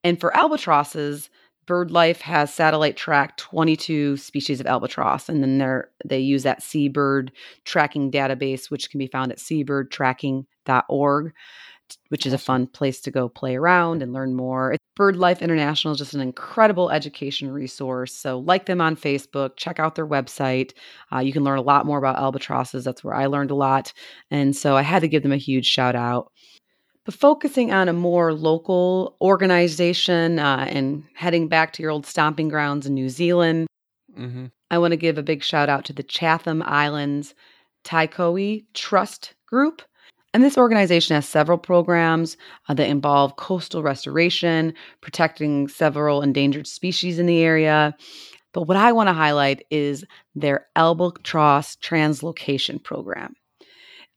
and 0.09 0.19
for 0.19 0.35
albatrosses, 0.35 1.29
BirdLife 1.67 2.23
has 2.23 2.53
satellite 2.53 2.97
tracked 2.97 3.39
22 3.41 4.17
species 4.17 4.59
of 4.59 4.67
albatross, 4.67 5.29
and 5.29 5.43
then 5.43 5.59
they 5.59 5.81
they 6.03 6.19
use 6.19 6.43
that 6.45 6.63
seabird 6.63 7.31
tracking 7.67 8.11
database, 8.11 8.71
which 8.71 8.91
can 8.91 8.97
be 8.97 9.07
found 9.07 9.31
at 9.31 9.37
seabirdtracking.org, 9.37 11.33
which 12.09 12.25
is 12.25 12.33
a 12.33 12.39
fun 12.39 12.69
place 12.69 13.03
to 13.03 13.11
go 13.11 13.29
play 13.29 13.55
around 13.55 14.03
and 14.03 14.15
learn 14.15 14.35
more. 14.35 14.75
BirdLife 14.99 15.43
International 15.43 15.93
is 15.93 15.99
just 15.99 16.15
an 16.15 16.23
incredible 16.23 16.91
education 16.91 17.51
resource. 17.51 18.15
So, 18.15 18.39
like 18.39 18.65
them 18.65 18.81
on 18.81 18.97
Facebook, 18.97 19.57
check 19.59 19.79
out 19.79 19.95
their 19.95 20.07
website. 20.07 20.73
Uh, 21.13 21.19
you 21.19 21.35
can 21.35 21.45
learn 21.45 21.59
a 21.59 21.63
lot 21.63 21.85
more 21.85 21.99
about 21.99 22.17
albatrosses. 22.17 22.83
That's 22.83 23.05
where 23.05 23.15
I 23.15 23.27
learned 23.27 23.51
a 23.51 23.55
lot, 23.55 23.93
and 24.31 24.57
so 24.57 24.75
I 24.75 24.83
had 24.83 25.01
to 25.01 25.09
give 25.09 25.23
them 25.23 25.33
a 25.33 25.37
huge 25.37 25.67
shout 25.67 25.95
out 25.95 26.33
but 27.09 27.15
focusing 27.15 27.73
on 27.73 27.89
a 27.89 27.95
more 27.95 28.35
local 28.35 29.17
organization 29.23 30.39
uh, 30.39 30.67
and 30.69 31.05
heading 31.15 31.49
back 31.49 31.73
to 31.73 31.83
your 31.83 31.91
old 31.91 32.05
stomping 32.05 32.51
grounds 32.51 32.87
in 32.87 32.93
New 32.93 33.09
Zealand, 33.09 33.67
Mm-hmm. 34.19 34.47
I 34.71 34.79
want 34.79 34.93
to 34.93 34.97
give 34.97 35.19
a 35.19 35.23
big 35.23 35.43
shout 35.43 35.69
out 35.69 35.85
to 35.87 35.93
the 35.93 36.03
Chatham 36.03 36.63
Islands 36.63 37.35
Taiko 37.85 38.37
Trust 38.75 39.35
Group. 39.47 39.83
And 40.35 40.43
this 40.43 40.59
organization 40.59 41.15
has 41.15 41.27
several 41.27 41.57
programs 41.57 42.37
uh, 42.69 42.75
that 42.75 42.89
involve 42.89 43.37
coastal 43.37 43.83
restoration, 43.83 44.75
protecting 45.01 45.69
several 45.69 46.21
endangered 46.21 46.67
species 46.67 47.19
in 47.19 47.27
the 47.27 47.39
area. 47.39 47.97
But 48.53 48.63
what 48.63 48.77
I 48.77 48.93
want 48.93 49.09
to 49.09 49.15
highlight 49.15 49.65
is 49.71 50.05
their 50.35 50.67
albatross 50.77 51.77
translocation 51.77 52.83
program. 52.83 53.35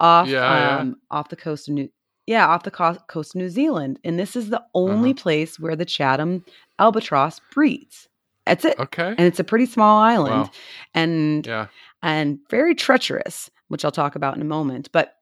off 0.00 0.28
Yeah, 0.28 0.40
yeah. 0.58 0.78
um 0.80 0.96
off 1.10 1.28
the 1.30 1.36
coast 1.36 1.68
of 1.68 1.74
New 1.74 1.88
yeah 2.26 2.46
off 2.46 2.64
the 2.64 2.70
co- 2.70 2.98
coast 3.08 3.34
of 3.34 3.38
New 3.40 3.48
Zealand, 3.48 3.98
and 4.04 4.18
this 4.18 4.36
is 4.36 4.50
the 4.50 4.62
only 4.74 5.10
Uh-huh. 5.12 5.22
place 5.22 5.58
where 5.60 5.76
the 5.76 5.84
Chatham 5.86 6.44
albatross 6.78 7.40
breeds. 7.54 8.08
That's 8.46 8.64
it, 8.64 8.78
Okay. 8.80 9.08
and 9.16 9.20
it's 9.20 9.38
a 9.40 9.44
pretty 9.44 9.66
small 9.66 9.98
island, 10.00 10.44
Wow. 10.46 10.50
and 10.94 11.46
Yeah. 11.46 11.66
and 12.02 12.38
very 12.50 12.74
treacherous, 12.74 13.48
which 13.68 13.84
I'll 13.84 13.92
talk 13.92 14.16
about 14.16 14.34
in 14.36 14.42
a 14.42 14.44
moment. 14.56 14.88
But 14.92 15.14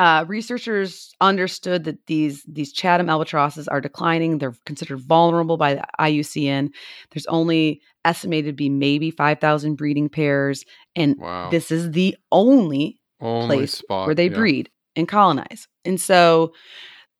uh, 0.00 0.24
researchers 0.26 1.12
understood 1.20 1.84
that 1.84 1.98
these 2.06 2.42
these 2.48 2.72
Chatham 2.72 3.10
albatrosses 3.10 3.68
are 3.68 3.80
declining. 3.82 4.38
They're 4.38 4.56
considered 4.64 5.00
vulnerable 5.00 5.58
by 5.58 5.74
the 5.74 5.84
IUCN. 6.00 6.70
There's 7.12 7.26
only 7.26 7.82
estimated 8.06 8.46
to 8.46 8.52
be 8.56 8.70
maybe 8.70 9.10
5,000 9.10 9.74
breeding 9.76 10.08
pairs, 10.08 10.64
and 10.96 11.16
Wow. 11.18 11.50
this 11.50 11.70
is 11.70 11.90
the 11.92 12.16
only 12.32 12.98
Only 13.20 13.56
place 13.58 13.74
spot 13.74 14.06
where 14.06 14.14
they 14.14 14.28
yeah. 14.30 14.36
breed 14.36 14.70
and 14.96 15.06
colonize. 15.06 15.68
And 15.84 16.00
so 16.00 16.54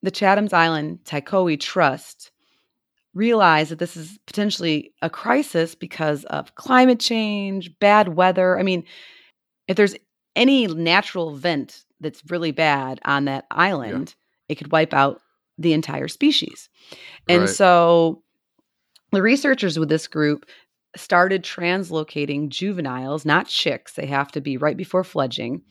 the 0.02 0.10
Chatham's 0.10 0.54
Island 0.54 1.00
Taiko 1.04 1.54
Trust 1.56 2.30
realized 3.12 3.70
that 3.72 3.78
this 3.78 3.96
is 3.96 4.18
potentially 4.26 4.94
a 5.02 5.10
crisis 5.10 5.74
because 5.74 6.24
of 6.24 6.54
climate 6.54 7.00
change, 7.00 7.78
bad 7.78 8.08
weather. 8.16 8.58
I 8.58 8.62
mean, 8.62 8.84
if 9.68 9.76
there's 9.76 9.94
any 10.36 10.66
natural 10.66 11.34
event 11.34 11.84
that's 12.00 12.22
really 12.30 12.52
bad 12.52 13.00
on 13.04 13.26
that 13.26 13.46
island, 13.50 14.14
it 14.48 14.56
could 14.56 14.72
wipe 14.72 14.94
out 14.94 15.20
the 15.58 15.72
entire 15.72 16.08
species. 16.08 16.68
And 17.28 17.42
Right. 17.42 17.48
so 17.50 18.22
the 19.12 19.22
researchers 19.22 19.78
with 19.78 19.88
this 19.88 20.06
group 20.06 20.46
started 20.96 21.44
translocating 21.44 22.48
juveniles, 22.48 23.24
not 23.24 23.46
chicks, 23.46 23.92
they 23.92 24.06
have 24.06 24.32
to 24.32 24.40
be 24.40 24.56
right 24.56 24.76
before 24.76 25.04
fledging, 25.04 25.62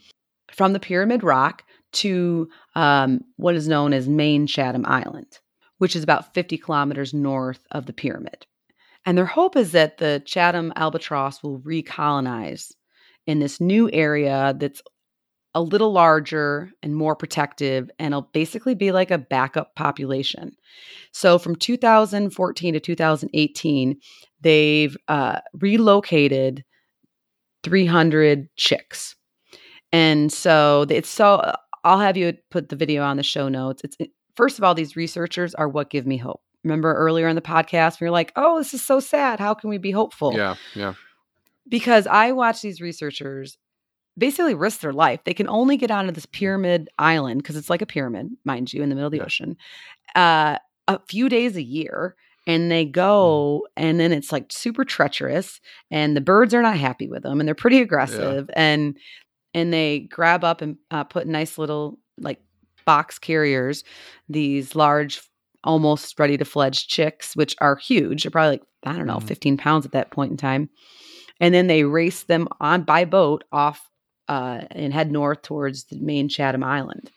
from 0.52 0.74
the 0.74 0.80
Pyramid 0.80 1.24
Rock 1.24 1.64
to 1.92 2.50
um, 2.76 3.22
what 3.38 3.56
is 3.56 3.68
known 3.68 3.94
as 3.94 4.08
Main 4.08 4.48
Chatham 4.48 4.86
Island, 4.86 5.40
which 5.80 5.96
is 5.96 6.04
about 6.04 6.34
50 6.34 6.58
kilometers 6.58 7.14
north 7.14 7.66
of 7.72 7.86
the 7.86 7.94
pyramid. 7.94 8.46
And 9.06 9.18
their 9.18 9.26
hope 9.26 9.56
is 9.56 9.72
that 9.72 9.98
the 9.98 10.22
Chatham 10.26 10.72
albatross 10.76 11.42
will 11.42 11.60
recolonize 11.60 12.74
in 13.30 13.38
this 13.38 13.62
new 13.62 13.88
area 13.94 14.56
that's 14.58 14.82
a 15.54 15.62
little 15.62 15.92
larger 15.92 16.72
and 16.82 16.96
more 16.96 17.16
protective, 17.16 17.92
and 18.00 18.12
it'll 18.12 18.30
basically 18.34 18.74
be 18.74 18.92
like 18.92 19.12
a 19.12 19.20
backup 19.20 19.76
population. 19.76 20.52
So 21.12 21.38
from 21.38 21.56
2014 21.56 22.74
to 22.74 22.80
2018, 22.80 24.00
they've 24.42 24.98
uh, 25.08 25.42
relocated 25.54 26.66
300 27.64 28.50
chicks. 28.56 29.16
And 29.92 30.34
so 30.34 30.88
it's 30.90 31.10
so, 31.10 31.54
I'll 31.84 32.00
have 32.00 32.18
you 32.18 32.34
put 32.50 32.70
the 32.70 32.76
video 32.76 33.04
on 33.04 33.18
the 33.18 33.24
show 33.24 33.48
notes. 33.48 33.84
It's 33.84 33.98
first 34.36 34.58
of 34.58 34.64
all, 34.64 34.74
these 34.74 34.96
researchers 34.96 35.54
are 35.54 35.70
what 35.70 35.92
give 35.92 36.08
me 36.08 36.18
hope. 36.18 36.42
Remember 36.64 36.96
earlier 36.96 37.28
in 37.28 37.36
the 37.36 37.44
podcast, 37.44 38.02
we 38.02 38.08
were 38.08 38.12
like, 38.12 38.32
oh, 38.36 38.58
this 38.58 38.74
is 38.74 38.84
so 38.84 39.00
sad. 39.00 39.40
How 39.40 39.54
can 39.54 39.70
we 39.70 39.78
be 39.78 39.92
hopeful? 39.92 40.34
Yeah. 40.34 40.56
Yeah. 40.74 40.94
Because 41.70 42.08
I 42.08 42.32
watch 42.32 42.62
these 42.62 42.82
researchers 42.82 43.58
basically 44.18 44.54
risk 44.56 44.82
their 44.82 44.92
life. 44.94 45.22
They 45.24 45.34
can 45.34 45.48
only 45.48 45.78
get 45.78 45.92
onto 45.92 46.12
this 46.12 46.26
pyramid 46.26 46.90
island 47.00 47.42
because 47.42 47.56
it's 47.56 47.70
like 47.70 47.82
a 47.82 47.86
pyramid, 47.86 48.28
mind 48.44 48.74
you, 48.74 48.84
in 48.84 48.90
the 48.90 48.96
middle 48.96 49.08
of 49.08 49.12
the 49.12 49.20
Yeah. 49.20 49.26
ocean, 49.26 49.56
uh, 50.16 50.58
a 50.88 51.00
few 51.08 51.30
days 51.30 51.56
a 51.56 51.64
year. 51.64 52.16
And 52.48 52.72
they 52.72 52.84
go, 52.84 53.68
and 53.78 54.00
then 54.00 54.12
it's 54.12 54.32
like 54.32 54.52
super 54.52 54.84
treacherous, 54.84 55.62
and 55.92 56.18
the 56.18 56.22
birds 56.22 56.54
are 56.56 56.64
not 56.64 56.78
happy 56.78 57.08
with 57.08 57.22
them, 57.22 57.40
and 57.40 57.48
they're 57.48 57.54
pretty 57.54 57.80
aggressive, 57.80 58.50
and 58.56 58.98
and 59.54 59.72
they 59.74 60.00
grab 60.12 60.44
up 60.44 60.62
and 60.62 60.78
uh, 60.90 61.04
put 61.04 61.28
nice 61.28 61.58
little 61.60 62.00
like 62.20 62.42
box 62.86 63.20
carriers, 63.20 63.84
these 64.30 64.74
large, 64.76 65.22
almost 65.64 66.18
ready 66.20 66.38
to 66.38 66.46
fledge 66.46 66.88
chicks, 66.88 67.36
which 67.36 67.56
are 67.62 67.76
huge. 67.76 68.24
They're 68.24 68.32
probably 68.32 68.52
like 68.52 68.64
I 68.84 68.94
don't 68.98 69.06
know, 69.08 69.18
Mhm. 69.18 69.28
fifteen 69.28 69.58
pounds 69.58 69.86
at 69.86 69.92
that 69.92 70.10
point 70.10 70.32
in 70.32 70.38
time 70.38 70.70
and 71.40 71.54
then 71.54 71.68
they 71.68 71.84
race 71.84 72.24
them 72.24 72.48
on 72.60 72.84
by 72.84 73.06
boat 73.06 73.44
off 73.52 73.90
uh, 74.28 74.62
and 74.72 74.94
head 74.94 75.12
north 75.12 75.42
towards 75.42 75.86
the 75.86 75.98
main 76.00 76.30
Chatham 76.30 76.64
Island. 76.64 77.12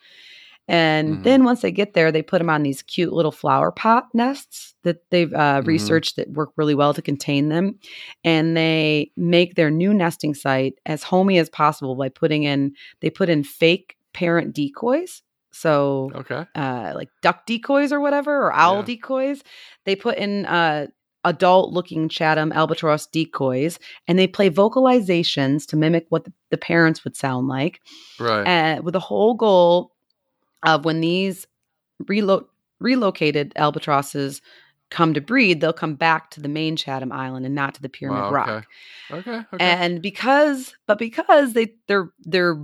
And 0.68 1.18
Mhm. 1.18 1.22
then 1.24 1.44
once 1.44 1.60
they 1.60 1.72
get 1.72 1.92
there, 1.94 2.12
they 2.12 2.22
put 2.22 2.38
them 2.38 2.48
on 2.48 2.62
these 2.62 2.82
cute 2.82 3.12
little 3.12 3.32
flower 3.32 3.72
pot 3.72 4.06
nests 4.14 4.74
that 4.84 5.02
they've 5.10 5.32
uh, 5.34 5.60
Mhm. 5.60 5.66
researched 5.66 6.16
that 6.16 6.30
work 6.30 6.52
really 6.56 6.74
well 6.74 6.94
to 6.94 7.02
contain 7.02 7.48
them. 7.48 7.78
And 8.24 8.56
they 8.56 9.10
make 9.16 9.54
their 9.56 9.70
new 9.70 9.92
nesting 9.92 10.34
site 10.34 10.74
as 10.86 11.02
homey 11.02 11.38
as 11.38 11.50
possible 11.50 11.96
by 11.96 12.08
putting 12.08 12.44
in, 12.44 12.74
they 13.00 13.10
put 13.10 13.28
in 13.28 13.42
fake 13.44 13.96
parent 14.12 14.54
decoys. 14.54 15.22
So 15.50 16.12
Okay. 16.14 16.46
uh, 16.54 16.92
like 16.94 17.08
duck 17.22 17.44
decoys 17.46 17.92
or 17.92 18.00
whatever, 18.00 18.46
or 18.46 18.52
owl 18.52 18.78
Yeah. 18.78 18.84
decoys. 18.84 19.42
They 19.84 19.96
put 19.96 20.16
in 20.16 20.46
uh, 20.46 20.86
adult 21.24 21.72
looking 21.72 22.08
Chatham 22.08 22.52
albatross 22.52 23.06
decoys 23.06 23.78
and 24.08 24.18
they 24.18 24.26
play 24.26 24.50
vocalizations 24.50 25.66
to 25.68 25.76
mimic 25.76 26.06
what 26.08 26.24
the, 26.50 26.56
parents 26.56 27.04
would 27.04 27.16
sound 27.16 27.48
like, 27.48 27.80
Right. 28.18 28.44
uh, 28.76 28.82
with 28.82 28.92
the 28.92 29.00
whole 29.00 29.34
goal 29.34 29.92
of 30.64 30.84
when 30.84 31.00
these 31.00 31.46
relo- 32.04 32.46
relocated 32.80 33.52
albatrosses 33.56 34.42
come 34.92 35.12
to 35.14 35.20
breed, 35.20 35.60
they'll 35.60 35.72
come 35.72 35.96
back 35.96 36.30
to 36.30 36.40
the 36.40 36.48
main 36.48 36.76
Chatham 36.76 37.10
Island 37.10 37.44
and 37.46 37.54
not 37.54 37.74
to 37.74 37.82
the 37.82 37.88
Pyramid 37.88 38.22
Wow, 38.22 38.30
Rock. 38.30 38.48
okay. 38.48 38.66
Okay. 39.30 39.36
Okay. 39.52 39.64
And 39.64 40.00
because, 40.00 40.74
but 40.86 40.98
because 40.98 41.52
they 41.54 41.74
their 41.88 42.10
their 42.20 42.54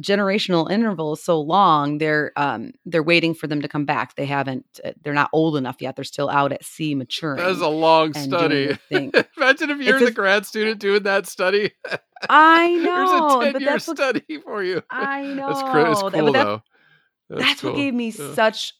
generational 0.00 0.70
interval 0.70 1.14
is 1.14 1.22
so 1.22 1.40
long, 1.40 1.98
they're 1.98 2.32
um 2.36 2.72
they're 2.86 3.02
waiting 3.02 3.34
for 3.34 3.46
them 3.46 3.60
to 3.62 3.68
come 3.68 3.84
back. 3.84 4.14
They 4.14 4.26
haven't. 4.26 4.64
uh, 4.84 4.92
They're 5.02 5.12
not 5.14 5.30
old 5.32 5.56
enough 5.56 5.76
yet. 5.80 5.96
They're 5.96 6.04
still 6.04 6.28
out 6.30 6.52
at 6.52 6.64
sea 6.64 6.94
maturing. 6.94 7.38
that 7.38 7.50
is 7.50 7.60
a 7.60 7.68
long 7.68 8.14
study. 8.14 8.78
Imagine 8.90 9.70
if 9.70 9.78
you're 9.80 9.96
It's 9.96 10.04
the 10.04 10.10
a- 10.10 10.12
grad 10.12 10.46
student 10.46 10.78
doing 10.86 11.02
that 11.02 11.26
study. 11.26 11.72
I 12.28 12.78
There's 12.82 13.10
know, 13.10 13.40
a 13.40 13.52
ten-year 13.52 13.78
study 13.78 14.38
for 14.44 14.62
you. 14.62 14.82
I 14.90 15.22
know. 15.22 15.48
That's, 15.48 15.60
it's 15.62 16.00
cool, 16.00 16.10
that- 16.10 16.32
though. 16.32 16.62
that's 17.28 17.62
what 17.62 17.70
cool. 17.74 17.76
gave 17.80 17.94
me 17.94 18.08
Yeah. 18.10 18.34
such 18.34 18.74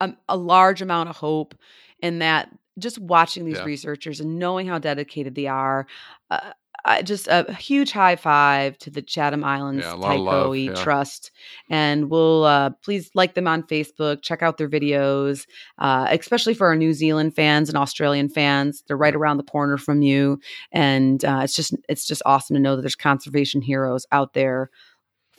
a, 0.00 0.12
a 0.28 0.36
large 0.36 0.82
amount 0.82 1.08
of 1.08 1.16
hope 1.16 1.54
in 2.00 2.20
that 2.20 2.48
just 2.78 2.98
watching 2.98 3.44
these 3.44 3.56
Yeah. 3.56 3.64
researchers 3.64 4.20
and 4.20 4.38
knowing 4.38 4.66
how 4.68 4.78
dedicated 4.78 5.34
they 5.34 5.46
are 5.46 5.86
uh, 6.30 6.52
I 6.84 7.02
just 7.02 7.26
a 7.28 7.52
huge 7.54 7.90
high 7.90 8.16
five 8.16 8.78
to 8.78 8.90
the 8.90 9.02
Chatham 9.02 9.42
Islands 9.42 9.84
Yeah, 9.84 9.94
a 9.94 9.96
lot 9.96 10.16
of 10.16 10.22
love, 10.22 10.42
Taiko 10.44 10.52
yeah. 10.54 10.72
Trust, 10.74 11.32
and 11.68 12.08
we'll 12.08 12.44
uh, 12.44 12.70
please 12.82 13.10
like 13.14 13.34
them 13.34 13.48
on 13.48 13.64
Facebook. 13.64 14.22
Check 14.22 14.42
out 14.42 14.58
their 14.58 14.68
videos, 14.70 15.46
uh, 15.78 16.06
especially 16.10 16.54
for 16.54 16.68
our 16.68 16.76
New 16.76 16.94
Zealand 16.94 17.34
fans 17.34 17.68
and 17.68 17.76
Australian 17.76 18.28
fans. 18.28 18.84
They're 18.86 18.96
right 18.96 19.14
around 19.14 19.38
the 19.38 19.42
corner 19.42 19.76
from 19.76 20.02
you, 20.02 20.40
and 20.70 21.22
uh, 21.24 21.40
it's 21.42 21.54
just 21.56 21.74
it's 21.88 22.06
just 22.06 22.22
awesome 22.24 22.54
to 22.54 22.60
know 22.60 22.76
that 22.76 22.82
there's 22.82 22.94
conservation 22.96 23.60
heroes 23.60 24.06
out 24.12 24.34
there 24.34 24.70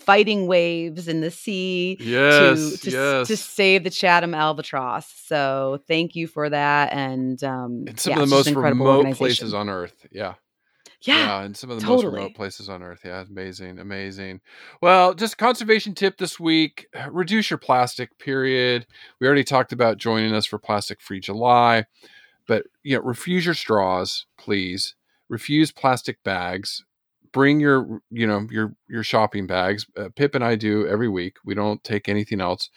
fighting 0.09 0.47
waves 0.47 1.07
in 1.07 1.21
the 1.21 1.29
sea 1.29 1.95
Yes, 1.99 2.71
to, 2.71 2.77
to, 2.79 2.91
yes. 2.91 3.27
to 3.27 3.37
save 3.37 3.83
the 3.83 3.91
Chatham 3.91 4.33
albatross. 4.33 5.07
So 5.25 5.79
thank 5.87 6.15
you 6.15 6.25
for 6.25 6.49
that. 6.49 6.91
And 6.91 7.43
um, 7.43 7.85
in 7.87 7.95
some 7.97 8.13
yeah, 8.13 8.23
of 8.23 8.29
the 8.29 8.35
most 8.35 8.49
remote 8.49 9.15
places 9.15 9.53
on 9.53 9.69
Earth. 9.69 10.07
Yeah. 10.11 10.33
Yeah, 11.01 11.43
and 11.43 11.55
some 11.55 11.69
of 11.69 11.79
the 11.79 11.85
most 11.85 12.03
remote 12.03 12.33
places 12.33 12.69
on 12.69 12.81
Earth. 12.81 13.01
Yeah, 13.05 13.21
amazing, 13.21 13.77
amazing. 13.77 14.41
Well, 14.81 15.13
just 15.13 15.37
conservation 15.37 15.93
tip 15.93 16.17
this 16.17 16.39
week: 16.39 16.87
reduce 17.09 17.49
your 17.49 17.59
plastic. 17.59 18.17
Period. 18.17 18.85
We 19.21 19.27
already 19.27 19.45
talked 19.45 19.71
about 19.71 19.97
joining 19.97 20.33
us 20.33 20.45
for 20.45 20.59
Plastic 20.59 20.99
Free 20.99 21.21
July, 21.21 21.85
but 22.47 22.65
you 22.83 22.97
know, 22.97 23.01
refuse 23.03 23.45
your 23.45 23.55
straws, 23.55 24.25
please. 24.37 24.95
Refuse 25.29 25.71
plastic 25.71 26.21
bags. 26.23 26.83
Bring 27.31 27.59
your, 27.59 28.01
you 28.09 28.25
know, 28.25 28.47
your 28.49 28.73
your 28.87 29.03
shopping 29.03 29.47
bags. 29.47 29.85
Uh, 29.97 30.09
Pip 30.15 30.35
and 30.35 30.43
I 30.43 30.55
do 30.55 30.87
every 30.87 31.09
week. 31.09 31.37
We 31.45 31.53
don't 31.53 31.83
take 31.83 32.09
anything 32.09 32.41
else. 32.41 32.69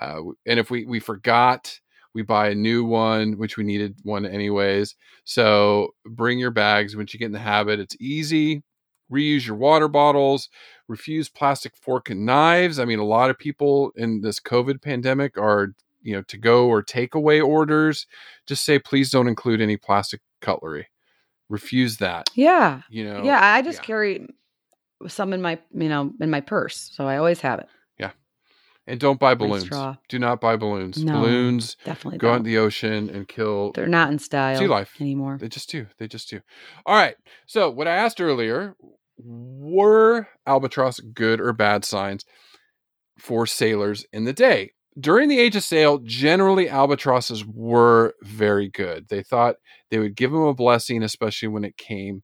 Uh, 0.00 0.20
and 0.46 0.58
if 0.58 0.70
we 0.70 0.84
we 0.84 1.00
forgot, 1.00 1.78
we 2.14 2.22
buy 2.22 2.48
a 2.48 2.54
new 2.54 2.84
one, 2.84 3.34
which 3.38 3.56
we 3.56 3.64
needed 3.64 3.96
one 4.02 4.26
anyways. 4.26 4.96
So 5.24 5.94
bring 6.04 6.38
your 6.38 6.50
bags 6.50 6.96
once 6.96 7.14
you 7.14 7.20
get 7.20 7.26
in 7.26 7.32
the 7.32 7.38
habit. 7.38 7.78
It's 7.80 7.96
easy. 8.00 8.62
Reuse 9.12 9.46
your 9.46 9.56
water 9.56 9.88
bottles. 9.88 10.48
Refuse 10.88 11.28
plastic 11.28 11.76
fork 11.76 12.10
and 12.10 12.26
knives. 12.26 12.78
I 12.78 12.84
mean, 12.84 12.98
a 12.98 13.04
lot 13.04 13.30
of 13.30 13.38
people 13.38 13.92
in 13.96 14.20
this 14.22 14.40
COVID 14.40 14.82
pandemic 14.82 15.38
are, 15.38 15.68
you 16.02 16.14
know, 16.14 16.22
to 16.22 16.38
go 16.38 16.66
or 16.66 16.82
takeaway 16.82 17.44
orders. 17.44 18.06
Just 18.46 18.64
say, 18.64 18.78
please 18.78 19.10
don't 19.10 19.28
include 19.28 19.60
any 19.60 19.76
plastic 19.76 20.20
cutlery. 20.40 20.88
Refuse 21.50 21.98
that. 21.98 22.30
yeah, 22.34 22.80
You 22.88 23.04
know. 23.04 23.22
yeah. 23.24 23.40
I 23.42 23.60
just 23.60 23.80
yeah. 23.80 23.84
carry 23.84 24.26
some 25.08 25.32
in 25.34 25.42
my 25.42 25.58
you 25.74 25.88
know 25.90 26.12
in 26.20 26.30
my 26.30 26.40
purse, 26.40 26.90
so 26.94 27.06
I 27.06 27.16
always 27.18 27.40
have 27.40 27.58
it. 27.58 27.66
Yeah, 27.98 28.12
and 28.86 28.98
don't 29.00 29.18
buy 29.20 29.34
balloons. 29.34 29.68
Do 30.08 30.18
not 30.18 30.40
buy 30.40 30.56
balloons. 30.56 31.02
No. 31.04 31.14
Balloons 31.20 31.76
Definitely 31.84 32.18
go 32.18 32.32
out 32.32 32.36
in 32.36 32.42
the 32.44 32.58
ocean 32.58 33.10
and 33.10 33.26
kill 33.28 33.72
They're 33.72 33.86
not 33.86 34.10
in 34.12 34.18
style 34.18 34.56
sea 34.58 34.66
life. 34.66 34.94
anymore. 35.00 35.36
They 35.40 35.48
just 35.48 35.70
do. 35.70 35.86
They 35.98 36.06
just 36.08 36.30
do. 36.30 36.40
All 36.86 36.94
right. 36.94 37.16
So, 37.46 37.68
what 37.70 37.88
I 37.88 37.96
asked 37.96 38.20
earlier 38.20 38.76
were 39.18 40.28
albatross 40.46 41.00
good 41.00 41.40
or 41.40 41.52
bad 41.52 41.84
signs 41.84 42.24
for 43.18 43.46
sailors 43.46 44.06
in 44.12 44.24
the 44.24 44.32
day? 44.32 44.72
During 44.98 45.28
the 45.28 45.38
age 45.38 45.56
of 45.56 45.62
sail, 45.62 45.98
generally 45.98 46.68
albatrosses 46.68 47.44
were 47.44 48.14
very 48.22 48.68
good. 48.68 49.08
They 49.08 49.22
thought 49.22 49.56
they 49.90 49.98
would 49.98 50.16
give 50.16 50.32
them 50.32 50.42
a 50.42 50.54
blessing, 50.54 51.02
especially 51.02 51.48
when 51.48 51.64
it 51.64 51.76
came 51.76 52.22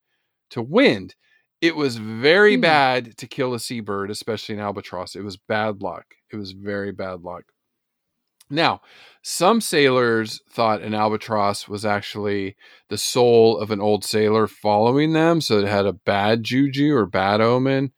to 0.51 0.63
wind. 0.63 1.15
It 1.61 1.77
was 1.77 1.97
very 1.97 2.57
Hmm. 2.57 2.61
bad 2.63 3.17
to 3.19 3.27
kill 3.27 3.55
a 3.55 3.61
seabird, 3.61 4.11
especially 4.11 4.57
an 4.57 4.61
albatross. 4.61 5.15
It 5.17 5.23
was 5.23 5.37
bad 5.37 5.81
luck. 5.81 6.17
It 6.31 6.37
was 6.37 6.53
very 6.53 6.93
bad 6.93 7.23
luck. 7.23 7.45
Now, 8.49 8.81
some 9.23 9.61
sailors 9.61 10.41
thought 10.51 10.83
an 10.83 10.95
albatross 10.95 11.67
was 11.69 11.85
actually 11.85 12.57
the 12.89 12.99
soul 12.99 13.59
of 13.59 13.71
an 13.73 13.81
old 13.81 14.05
sailor 14.05 14.47
following 14.47 15.13
them, 15.15 15.41
so 15.41 15.59
it 15.59 15.67
had 15.67 15.87
a 15.87 15.93
bad 15.93 16.45
juju 16.45 16.95
or 16.95 17.07
bad 17.07 17.41
omen. 17.41 17.93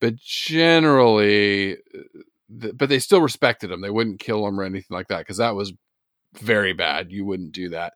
But 0.00 0.16
generally, 0.16 1.76
uh, 1.76 2.22
th- 2.60 2.76
but 2.76 2.88
they 2.88 2.98
still 2.98 3.20
respected 3.20 3.70
them. 3.70 3.80
They 3.80 3.90
wouldn't 3.90 4.20
kill 4.20 4.44
them 4.44 4.58
or 4.58 4.64
anything 4.64 4.94
like 4.94 5.08
that 5.08 5.18
because 5.18 5.38
that 5.38 5.54
was 5.54 5.72
very 6.34 6.72
bad. 6.72 7.10
You 7.10 7.24
wouldn't 7.24 7.52
do 7.52 7.68
that. 7.70 7.94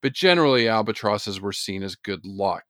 But 0.00 0.14
generally, 0.14 0.68
albatrosses 0.68 1.40
were 1.40 1.52
seen 1.52 1.82
as 1.82 1.94
good 1.94 2.26
luck 2.26 2.64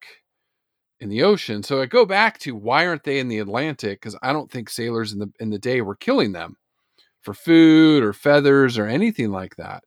in 1.00 1.08
the 1.08 1.22
ocean. 1.22 1.62
So 1.62 1.80
I 1.80 1.86
go 1.86 2.04
back 2.04 2.38
to 2.40 2.54
why 2.54 2.86
aren't 2.86 3.04
they 3.04 3.18
in 3.18 3.28
the 3.28 3.38
Atlantic? 3.38 4.00
Because 4.00 4.16
I 4.22 4.32
don't 4.32 4.50
think 4.50 4.68
sailors 4.68 5.12
in 5.12 5.18
the 5.18 5.32
in 5.40 5.50
the 5.50 5.58
day 5.58 5.80
were 5.80 5.96
killing 5.96 6.32
them 6.32 6.56
for 7.22 7.34
food 7.34 8.02
or 8.02 8.12
feathers 8.12 8.78
or 8.78 8.86
anything 8.86 9.30
like 9.30 9.56
that. 9.56 9.82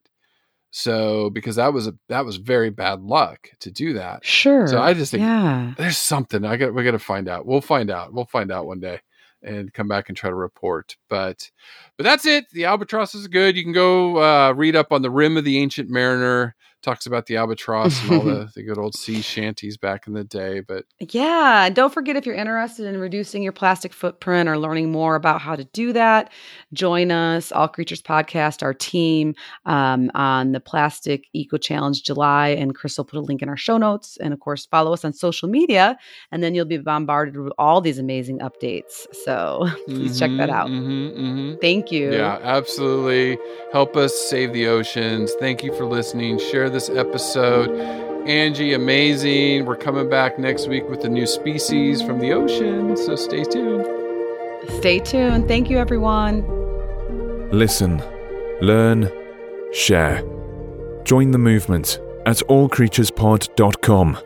So 0.72 1.30
because 1.30 1.56
that 1.56 1.72
was 1.72 1.88
a 1.88 1.94
that 2.10 2.26
was 2.26 2.36
very 2.36 2.70
bad 2.70 3.02
luck 3.02 3.48
to 3.62 3.72
do 3.72 3.94
that. 3.94 4.26
Sure. 4.26 4.68
So 4.68 4.82
I 4.82 4.94
just 4.94 5.12
think 5.12 5.22
yeah. 5.22 5.74
there's 5.78 5.98
something 5.98 6.44
I 6.44 6.58
got 6.58 6.74
we 6.74 6.84
got 6.84 6.92
to 6.92 7.00
find 7.00 7.30
out. 7.30 7.46
We'll 7.46 7.62
find 7.62 7.90
out. 7.90 8.14
We'll 8.14 8.26
find 8.26 8.52
out 8.52 8.66
one 8.66 8.82
day 8.82 9.00
and 9.46 9.74
come 9.74 9.88
back 9.88 10.10
and 10.10 10.18
try 10.18 10.30
to 10.30 10.36
report. 10.36 10.98
But 11.10 11.50
but 11.98 12.04
that's 12.04 12.26
it. 12.26 12.46
The 12.52 12.66
albatross 12.66 13.16
is 13.16 13.28
good. 13.28 13.56
You 13.56 13.64
can 13.64 13.74
go 13.74 14.18
uh, 14.18 14.52
read 14.54 14.76
up 14.76 14.92
on 14.92 15.02
the 15.02 15.12
rime 15.12 15.38
of 15.38 15.46
the 15.46 15.60
ancient 15.60 15.90
mariner. 15.90 16.56
Talks 16.86 17.08
about 17.08 17.26
the 17.26 17.36
albatross 17.38 18.04
and 18.04 18.12
all 18.12 18.24
the, 18.24 18.48
the 18.56 18.62
good 18.62 18.78
old 18.78 18.94
sea 18.96 19.20
shanties 19.20 19.76
back 19.76 20.06
in 20.06 20.14
the 20.14 20.24
day. 20.24 20.60
But 20.60 20.86
Yeah. 21.00 21.68
Don't 21.74 21.92
forget 21.92 22.16
if 22.16 22.28
you're 22.28 22.36
interested 22.36 22.86
in 22.86 23.00
reducing 23.00 23.42
your 23.42 23.54
plastic 23.54 23.92
footprint 23.92 24.48
or 24.48 24.60
learning 24.60 24.92
more 24.92 25.16
about 25.16 25.42
how 25.42 25.56
to 25.56 25.64
do 25.74 25.94
that, 25.94 26.32
join 26.74 27.10
us, 27.10 27.52
All 27.52 27.68
Creatures 27.68 28.04
Podcast, 28.04 28.62
our 28.62 28.74
team, 28.76 29.34
um, 29.66 30.12
on 30.14 30.52
the 30.52 30.60
Plastic 30.60 31.26
Eco 31.34 31.58
Challenge 31.58 32.04
July. 32.04 32.50
And 32.50 32.76
Chris 32.76 32.98
will 32.98 33.06
put 33.06 33.18
a 33.18 33.22
link 33.22 33.42
in 33.42 33.50
our 33.50 33.58
show 33.58 33.80
notes. 33.80 34.18
And 34.22 34.32
of 34.32 34.40
course, 34.40 34.68
follow 34.68 34.94
us 34.94 35.04
on 35.04 35.12
social 35.12 35.50
media. 35.50 35.98
And 36.32 36.44
then 36.44 36.54
you'll 36.54 36.66
be 36.66 36.78
bombarded 36.78 37.36
with 37.38 37.52
all 37.58 37.82
these 37.82 37.98
amazing 37.98 38.40
updates. 38.40 39.08
So 39.24 39.68
please 39.88 40.20
check 40.20 40.30
that 40.38 40.50
Mhm, 40.50 40.54
out. 40.54 40.70
mhm, 40.70 41.18
mhm. 41.18 41.62
Thank 41.62 41.92
you. 41.92 42.14
Yeah, 42.14 42.38
absolutely. 42.44 43.40
Help 43.72 43.96
us 43.96 44.14
save 44.30 44.54
the 44.54 44.68
oceans. 44.68 45.34
Thank 45.40 45.64
you 45.64 45.74
for 45.76 45.86
listening. 45.86 46.38
Share 46.38 46.70
this 46.76 46.90
episode. 46.90 47.70
Angie, 48.28 48.74
amazing. 48.74 49.66
We're 49.66 49.78
coming 49.78 50.10
back 50.10 50.38
next 50.38 50.68
week 50.68 50.90
with 50.90 51.06
a 51.06 51.10
new 51.10 51.26
species 51.26 52.02
from 52.02 52.20
the 52.20 52.34
ocean. 52.34 52.98
So 52.98 53.16
stay 53.16 53.46
tuned. 53.46 53.86
Stay 54.80 55.00
tuned. 55.00 55.48
Thank 55.48 55.70
you, 55.70 55.78
everyone. 55.78 56.44
Listen, 57.52 58.04
learn, 58.62 59.10
share. 59.72 60.22
Join 61.06 61.32
the 61.32 61.38
movement 61.38 62.00
at 62.26 62.38
allcreaturespod.com. 62.50 64.18